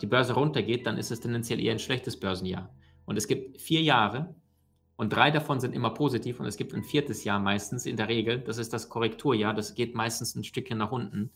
die 0.00 0.06
Börse 0.06 0.34
runtergeht, 0.34 0.86
dann 0.86 0.98
ist 0.98 1.10
es 1.10 1.20
tendenziell 1.20 1.60
eher 1.60 1.72
ein 1.72 1.78
schlechtes 1.78 2.20
Börsenjahr. 2.20 2.74
Und 3.04 3.16
es 3.16 3.26
gibt 3.26 3.60
vier 3.60 3.82
Jahre, 3.82 4.34
und 4.96 5.12
drei 5.12 5.30
davon 5.30 5.60
sind 5.60 5.74
immer 5.74 5.90
positiv 5.90 6.40
und 6.40 6.46
es 6.46 6.56
gibt 6.56 6.74
ein 6.74 6.82
viertes 6.82 7.22
Jahr 7.24 7.38
meistens 7.38 7.84
in 7.84 7.96
der 7.96 8.08
Regel. 8.08 8.40
Das 8.40 8.56
ist 8.56 8.72
das 8.72 8.88
Korrekturjahr. 8.88 9.52
Das 9.52 9.74
geht 9.74 9.94
meistens 9.94 10.34
ein 10.34 10.44
Stückchen 10.44 10.78
nach 10.78 10.90
unten. 10.90 11.30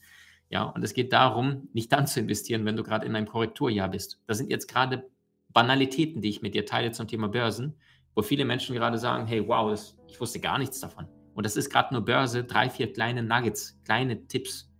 Ja, 0.49 0.64
und 0.64 0.82
es 0.82 0.95
geht 0.95 1.12
darum, 1.12 1.68
nicht 1.74 1.93
dann 1.93 2.07
zu 2.07 2.20
investieren, 2.20 2.64
wenn 2.64 2.76
du 2.76 2.82
gerade 2.82 3.07
in 3.07 3.14
einem 3.14 3.26
Korrekturjahr 3.26 3.88
bist. 3.88 4.20
Das 4.26 4.38
sind 4.38 4.51
jetzt 4.51 4.66
gerade 4.66 5.09
Banalitäten, 5.51 6.22
die 6.22 6.30
ich 6.30 6.43
mit 6.43 6.55
dir 6.55 6.64
teile 6.64 6.91
zum 6.93 7.07
Thema 7.07 7.28
Börsen, 7.28 7.76
wo 8.15 8.23
viele 8.23 8.45
Menschen 8.45 8.75
gerade 8.75 8.99
sagen, 8.99 9.27
hey, 9.27 9.47
wow, 9.47 9.71
das, 9.71 9.97
ich 10.09 10.21
wusste 10.21 10.41
gar 10.41 10.59
nichts 10.59 10.81
davon. 10.81 11.07
Und 11.35 11.47
das 11.47 11.57
ist 11.57 11.71
gerade 11.71 11.95
nur 11.95 12.05
Börse, 12.05 12.45
drei, 12.45 12.69
vier 12.69 12.93
kleine 12.93 13.23
Nuggets, 13.23 13.81
kleine 13.85 14.27
Tipps. 14.27 14.71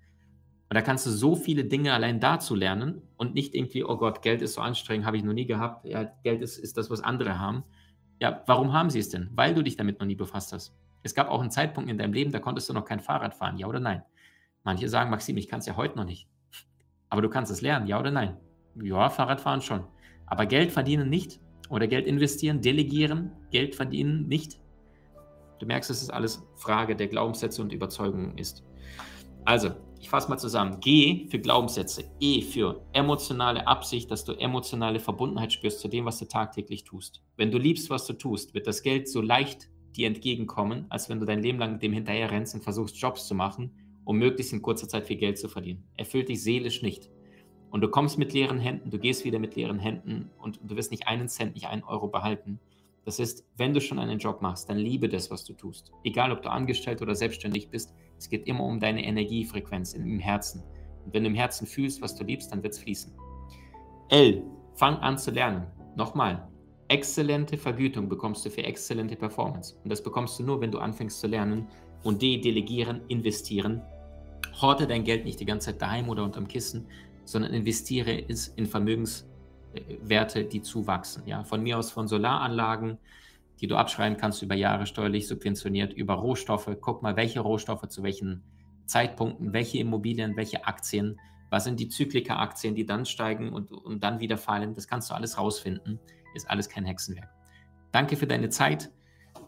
Und 0.69 0.75
da 0.75 0.83
kannst 0.83 1.07
du 1.07 1.11
so 1.11 1.35
viele 1.35 1.65
Dinge 1.65 1.93
allein 1.93 2.21
dazu 2.21 2.55
lernen 2.55 3.03
und 3.17 3.35
nicht 3.35 3.55
irgendwie, 3.55 3.85
oh 3.85 3.97
Gott, 3.97 4.23
Geld 4.23 4.43
ist 4.43 4.55
so 4.55 4.61
anstrengend, 4.61 5.07
habe 5.07 5.17
ich 5.17 5.25
noch 5.25 5.33
nie 5.33 5.47
gehabt. 5.47 5.85
Ja, 5.85 6.05
Geld 6.23 6.43
ist, 6.43 6.59
ist 6.59 6.77
das, 6.77 6.91
was 6.91 7.01
andere 7.01 7.39
haben. 7.39 7.65
Ja, 8.21 8.43
warum 8.47 8.73
haben 8.73 8.91
sie 8.91 8.99
es 8.99 9.09
denn? 9.09 9.31
Weil 9.33 9.55
du 9.55 9.63
dich 9.63 9.77
damit 9.77 9.99
noch 9.99 10.07
nie 10.07 10.15
befasst 10.15 10.53
hast. 10.53 10.75
Es 11.03 11.15
gab 11.15 11.29
auch 11.29 11.41
einen 11.41 11.51
Zeitpunkt 11.51 11.91
in 11.91 11.99
deinem 11.99 12.13
Leben, 12.13 12.31
da 12.31 12.39
konntest 12.39 12.69
du 12.69 12.73
noch 12.73 12.85
kein 12.85 13.01
Fahrrad 13.01 13.35
fahren, 13.35 13.57
ja 13.57 13.67
oder 13.67 13.81
nein? 13.81 14.03
Manche 14.63 14.89
sagen, 14.89 15.11
Maxim, 15.11 15.37
ich 15.39 15.49
kann 15.49 15.61
es 15.61 15.67
ja 15.67 15.77
heute 15.77 15.97
noch 15.97 16.05
nicht. 16.05 16.29
Aber 17.09 17.23
du 17.23 17.31
kannst 17.31 17.51
es 17.51 17.63
lernen, 17.63 17.87
ja 17.87 17.99
oder 17.99 18.11
nein? 18.11 18.37
Ja, 18.75 19.09
Fahrradfahren 19.09 19.63
schon. 19.63 19.85
Aber 20.27 20.47
Geld 20.47 20.71
verdienen 20.71 21.09
nicht 21.09 21.41
oder 21.71 21.87
Geld 21.87 22.07
investieren, 22.07 22.61
delegieren, 22.61 23.33
Geld 23.51 23.75
verdienen 23.75 24.29
nicht. 24.29 24.61
Du 25.59 25.67
merkst, 25.67 25.89
dass 25.89 26.03
es 26.03 26.11
alles 26.11 26.43
Frage 26.57 26.97
der 26.97 27.09
Glaubenssätze 27.09 27.63
und 27.63 27.73
Überzeugungen 27.73 28.37
ist. 28.37 28.65
Also, 29.45 29.71
ich 30.01 30.09
fasse 30.09 30.29
mal 30.29 30.39
zusammen. 30.39 30.81
G 30.81 31.27
für 31.31 31.39
Glaubenssätze, 31.39 32.05
E 32.21 32.43
für 32.43 32.83
emotionale 32.93 33.67
Absicht, 33.67 34.11
dass 34.11 34.25
du 34.25 34.33
emotionale 34.33 34.99
Verbundenheit 34.99 35.53
spürst 35.53 35.81
zu 35.81 35.89
dem, 35.89 36.07
was 36.07 36.19
du 36.19 36.27
tagtäglich 36.27 36.85
tust. 36.85 37.23
Wenn 37.37 37.51
du 37.51 37.59
liebst, 37.59 37.91
was 37.91 38.07
du 38.07 38.15
tust, 38.15 38.55
wird 38.55 38.67
das 38.67 38.83
Geld 38.83 39.09
so 39.09 39.21
leicht 39.21 39.71
dir 39.97 40.07
entgegenkommen, 40.07 40.87
als 40.89 41.09
wenn 41.09 41.21
du 41.21 41.27
dein 41.27 41.43
Leben 41.43 41.59
lang 41.59 41.79
dem 41.79 41.93
hinterher 41.93 42.31
rennst 42.31 42.55
und 42.55 42.63
versuchst, 42.63 42.97
Jobs 42.97 43.27
zu 43.27 43.35
machen, 43.35 43.73
um 44.05 44.17
möglichst 44.17 44.53
in 44.53 44.63
kurzer 44.63 44.89
Zeit 44.89 45.07
viel 45.07 45.17
Geld 45.17 45.39
zu 45.39 45.49
verdienen. 45.49 45.85
Erfüllt 45.97 46.29
dich 46.29 46.43
seelisch 46.43 46.83
nicht. 46.83 47.11
Und 47.71 47.83
du 47.83 47.89
kommst 47.89 48.19
mit 48.19 48.33
leeren 48.33 48.59
Händen, 48.59 48.91
du 48.91 48.99
gehst 48.99 49.25
wieder 49.25 49.39
mit 49.39 49.55
leeren 49.55 49.79
Händen 49.79 50.31
und 50.39 50.61
du 50.63 50.77
wirst 50.77 50.91
nicht 50.91 51.07
einen 51.07 51.29
Cent, 51.29 51.55
nicht 51.55 51.69
einen 51.69 51.85
Euro 51.85 52.09
behalten. 52.09 52.59
Das 53.05 53.19
ist, 53.19 53.45
wenn 53.57 53.73
du 53.73 53.81
schon 53.81 53.99
einen 53.99 54.19
Job 54.19 54.43
machst, 54.43 54.69
dann 54.69 54.77
liebe 54.77 55.09
das, 55.09 55.31
was 55.31 55.45
du 55.45 55.55
tust. 55.55 55.93
Egal, 56.05 56.33
ob 56.33 56.43
du 56.43 56.51
angestellt 56.51 57.01
oder 57.01 57.15
selbstständig 57.15 57.71
bist, 57.71 57.95
es 58.19 58.29
geht 58.29 58.47
immer 58.47 58.65
um 58.65 58.81
deine 58.81 59.05
Energiefrequenz 59.05 59.95
im 59.95 60.19
Herzen. 60.19 60.63
Und 61.05 61.15
wenn 61.15 61.23
du 61.23 61.31
im 61.31 61.35
Herzen 61.35 61.67
fühlst, 61.67 62.03
was 62.03 62.15
du 62.15 62.25
liebst, 62.25 62.53
dann 62.53 62.63
wird 62.63 62.75
es 62.75 62.81
fließen. 62.81 63.13
L. 64.11 64.43
Fang 64.75 64.97
an 64.97 65.17
zu 65.17 65.31
lernen. 65.31 65.67
Nochmal. 65.97 66.49
Exzellente 66.89 67.57
Vergütung 67.57 68.09
bekommst 68.09 68.45
du 68.45 68.51
für 68.51 68.65
exzellente 68.65 69.17
Performance. 69.17 69.77
Und 69.83 69.91
das 69.91 70.03
bekommst 70.03 70.39
du 70.39 70.43
nur, 70.43 70.61
wenn 70.61 70.73
du 70.73 70.79
anfängst 70.79 71.21
zu 71.21 71.29
lernen. 71.29 71.69
Und 72.03 72.21
D. 72.21 72.41
Delegieren, 72.41 73.03
investieren. 73.09 73.81
Horte 74.61 74.87
dein 74.87 75.05
Geld 75.05 75.25
nicht 75.25 75.41
die 75.41 75.47
ganze 75.47 75.67
Zeit 75.71 75.81
daheim 75.81 76.09
oder 76.09 76.25
unterm 76.25 76.49
Kissen, 76.49 76.87
sondern 77.31 77.55
investiere 77.55 78.29
es 78.29 78.49
in 78.49 78.67
Vermögenswerte, 78.67 80.45
die 80.45 80.63
zuwachsen. 80.63 81.23
Ja, 81.27 81.45
von 81.45 81.63
mir 81.63 81.79
aus 81.79 81.91
von 81.91 82.09
Solaranlagen, 82.09 82.99
die 83.61 83.67
du 83.67 83.77
abschreiben 83.77 84.19
kannst 84.19 84.43
über 84.43 84.55
Jahre 84.55 84.87
steuerlich 84.87 85.29
subventioniert, 85.29 85.93
über 85.93 86.15
Rohstoffe. 86.15 86.71
Guck 86.81 87.03
mal, 87.03 87.17
welche 87.17 87.41
Rohstoffe 87.41 87.87
zu 87.89 88.03
welchen 88.03 88.43
Zeitpunkten, 88.87 89.53
welche 89.53 89.79
Immobilien, 89.79 90.37
welche 90.37 90.67
Aktien, 90.67 91.21
was 91.51 91.65
sind 91.65 91.79
die 91.79 91.89
Zyklika-Aktien, 91.89 92.75
die 92.75 92.87
dann 92.87 93.07
steigen 93.07 93.53
und, 93.53 93.71
und 93.71 94.03
dann 94.03 94.21
wieder 94.21 94.39
fallen. 94.39 94.75
Das 94.75 94.89
kannst 94.89 95.11
du 95.11 95.15
alles 95.15 95.39
rausfinden. 95.39 96.01
Ist 96.35 96.49
alles 96.49 96.69
kein 96.69 96.85
Hexenwerk. 96.85 97.29
Danke 97.93 98.17
für 98.17 98.27
deine 98.27 98.49
Zeit. 98.49 98.91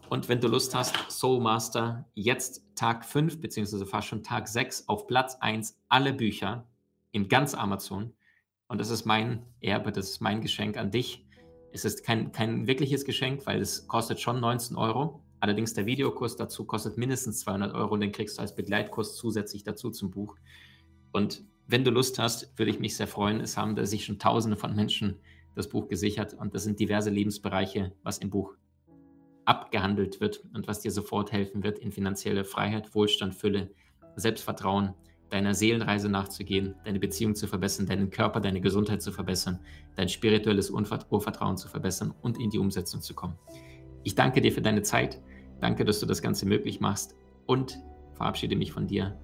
Und 0.09 0.29
wenn 0.29 0.39
du 0.39 0.47
Lust 0.47 0.75
hast, 0.75 0.95
Soul 1.09 1.41
Master, 1.41 2.05
jetzt 2.13 2.63
Tag 2.75 3.03
5, 3.05 3.41
beziehungsweise 3.41 3.85
fast 3.85 4.07
schon 4.07 4.21
Tag 4.21 4.47
6, 4.47 4.87
auf 4.87 5.07
Platz 5.07 5.37
1 5.39 5.77
alle 5.89 6.13
Bücher 6.13 6.67
in 7.13 7.29
ganz 7.29 7.53
Amazon. 7.53 8.11
Und 8.67 8.81
das 8.81 8.89
ist 8.89 9.05
mein 9.05 9.45
Erbe, 9.61 9.93
das 9.93 10.09
ist 10.09 10.21
mein 10.21 10.41
Geschenk 10.41 10.75
an 10.75 10.91
dich. 10.91 11.25
Es 11.71 11.85
ist 11.85 12.03
kein, 12.03 12.31
kein 12.33 12.67
wirkliches 12.67 13.05
Geschenk, 13.05 13.45
weil 13.45 13.61
es 13.61 13.87
kostet 13.87 14.19
schon 14.19 14.41
19 14.41 14.75
Euro. 14.75 15.23
Allerdings 15.39 15.73
der 15.73 15.85
Videokurs 15.85 16.35
dazu 16.35 16.65
kostet 16.65 16.97
mindestens 16.97 17.39
200 17.41 17.73
Euro 17.73 17.93
und 17.93 18.01
den 18.01 18.11
kriegst 18.11 18.37
du 18.37 18.41
als 18.41 18.55
Begleitkurs 18.55 19.15
zusätzlich 19.15 19.63
dazu 19.63 19.89
zum 19.91 20.11
Buch. 20.11 20.35
Und 21.11 21.43
wenn 21.67 21.83
du 21.83 21.91
Lust 21.91 22.19
hast, 22.19 22.57
würde 22.57 22.71
ich 22.71 22.79
mich 22.79 22.97
sehr 22.97 23.07
freuen. 23.07 23.39
Es 23.39 23.57
haben 23.57 23.83
sich 23.85 24.05
schon 24.05 24.19
Tausende 24.19 24.57
von 24.57 24.75
Menschen 24.75 25.19
das 25.55 25.69
Buch 25.69 25.87
gesichert 25.87 26.33
und 26.33 26.55
das 26.55 26.63
sind 26.63 26.79
diverse 26.79 27.09
Lebensbereiche, 27.09 27.93
was 28.01 28.17
im 28.17 28.31
Buch 28.31 28.55
abgehandelt 29.45 30.19
wird 30.19 30.43
und 30.53 30.67
was 30.67 30.79
dir 30.79 30.91
sofort 30.91 31.31
helfen 31.31 31.63
wird 31.63 31.77
in 31.77 31.91
finanzielle 31.91 32.43
Freiheit, 32.43 32.95
Wohlstand, 32.95 33.35
Fülle, 33.35 33.71
Selbstvertrauen, 34.15 34.93
deiner 35.33 35.55
Seelenreise 35.55 36.09
nachzugehen, 36.09 36.75
deine 36.85 36.99
Beziehung 36.99 37.33
zu 37.33 37.47
verbessern, 37.47 37.87
deinen 37.87 38.11
Körper, 38.11 38.39
deine 38.39 38.61
Gesundheit 38.61 39.01
zu 39.01 39.11
verbessern, 39.11 39.59
dein 39.95 40.07
spirituelles 40.07 40.69
Urvertrauen 40.69 41.57
zu 41.57 41.67
verbessern 41.67 42.13
und 42.21 42.39
in 42.39 42.51
die 42.51 42.59
Umsetzung 42.59 43.01
zu 43.01 43.15
kommen. 43.15 43.33
Ich 44.03 44.13
danke 44.13 44.41
dir 44.41 44.51
für 44.51 44.61
deine 44.61 44.83
Zeit. 44.83 45.19
Danke, 45.59 45.85
dass 45.85 45.99
du 45.99 46.05
das 46.05 46.21
Ganze 46.21 46.45
möglich 46.45 46.81
machst 46.81 47.15
und 47.47 47.79
verabschiede 48.13 48.55
mich 48.55 48.71
von 48.71 48.85
dir 48.85 49.19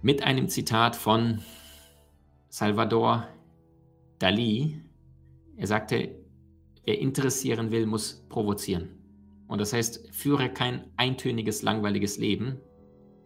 mit 0.00 0.22
einem 0.22 0.48
Zitat 0.48 0.96
von 0.96 1.42
Salvador 2.48 3.28
Dali. 4.18 4.80
Er 5.56 5.66
sagte, 5.66 6.16
wer 6.86 6.98
interessieren 6.98 7.70
will, 7.70 7.84
muss 7.84 8.24
provozieren. 8.30 8.88
Und 9.46 9.60
das 9.60 9.74
heißt, 9.74 10.08
führe 10.14 10.48
kein 10.48 10.86
eintöniges, 10.96 11.60
langweiliges 11.60 12.16
Leben, 12.16 12.56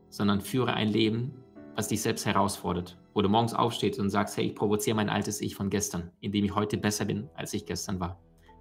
sondern 0.08 0.40
führe 0.40 0.74
ein 0.74 0.88
Leben, 0.88 1.39
was 1.80 1.88
dich 1.88 2.02
selbst 2.02 2.26
herausfordert. 2.26 2.98
Wo 3.14 3.22
du 3.22 3.30
morgens 3.30 3.54
aufstehst 3.54 3.98
und 3.98 4.10
sagst, 4.10 4.36
hey, 4.36 4.44
ich 4.44 4.54
provoziere 4.54 4.94
mein 4.94 5.08
altes 5.08 5.40
Ich 5.40 5.54
von 5.54 5.70
gestern, 5.70 6.10
indem 6.20 6.44
ich 6.44 6.54
heute 6.54 6.76
besser 6.76 7.06
bin, 7.06 7.30
als 7.34 7.54
ich 7.54 7.64
gestern 7.64 7.98
war. 7.98 8.20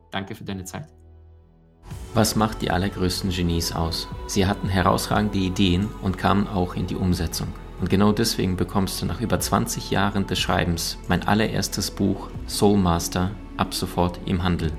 Danke 0.09 0.35
für 0.35 0.45
deine 0.45 0.63
Zeit. 0.63 0.87
Was 2.13 2.37
macht 2.37 2.61
die 2.61 2.71
allergrößten 2.71 3.29
Genies 3.29 3.73
aus? 3.73 4.07
Sie 4.27 4.45
hatten 4.45 4.69
herausragende 4.69 5.37
Ideen 5.37 5.89
und 6.01 6.17
kamen 6.17 6.47
auch 6.47 6.75
in 6.75 6.87
die 6.87 6.95
Umsetzung. 6.95 7.49
Und 7.81 7.89
genau 7.89 8.13
deswegen 8.13 8.55
bekommst 8.55 9.01
du 9.01 9.05
nach 9.05 9.19
über 9.19 9.37
20 9.37 9.91
Jahren 9.91 10.25
des 10.25 10.39
Schreibens 10.39 10.97
mein 11.09 11.27
allererstes 11.27 11.91
Buch 11.91 12.29
Soul 12.47 12.77
Master 12.77 13.31
ab 13.57 13.73
sofort 13.73 14.17
im 14.27 14.43
Handel. 14.43 14.71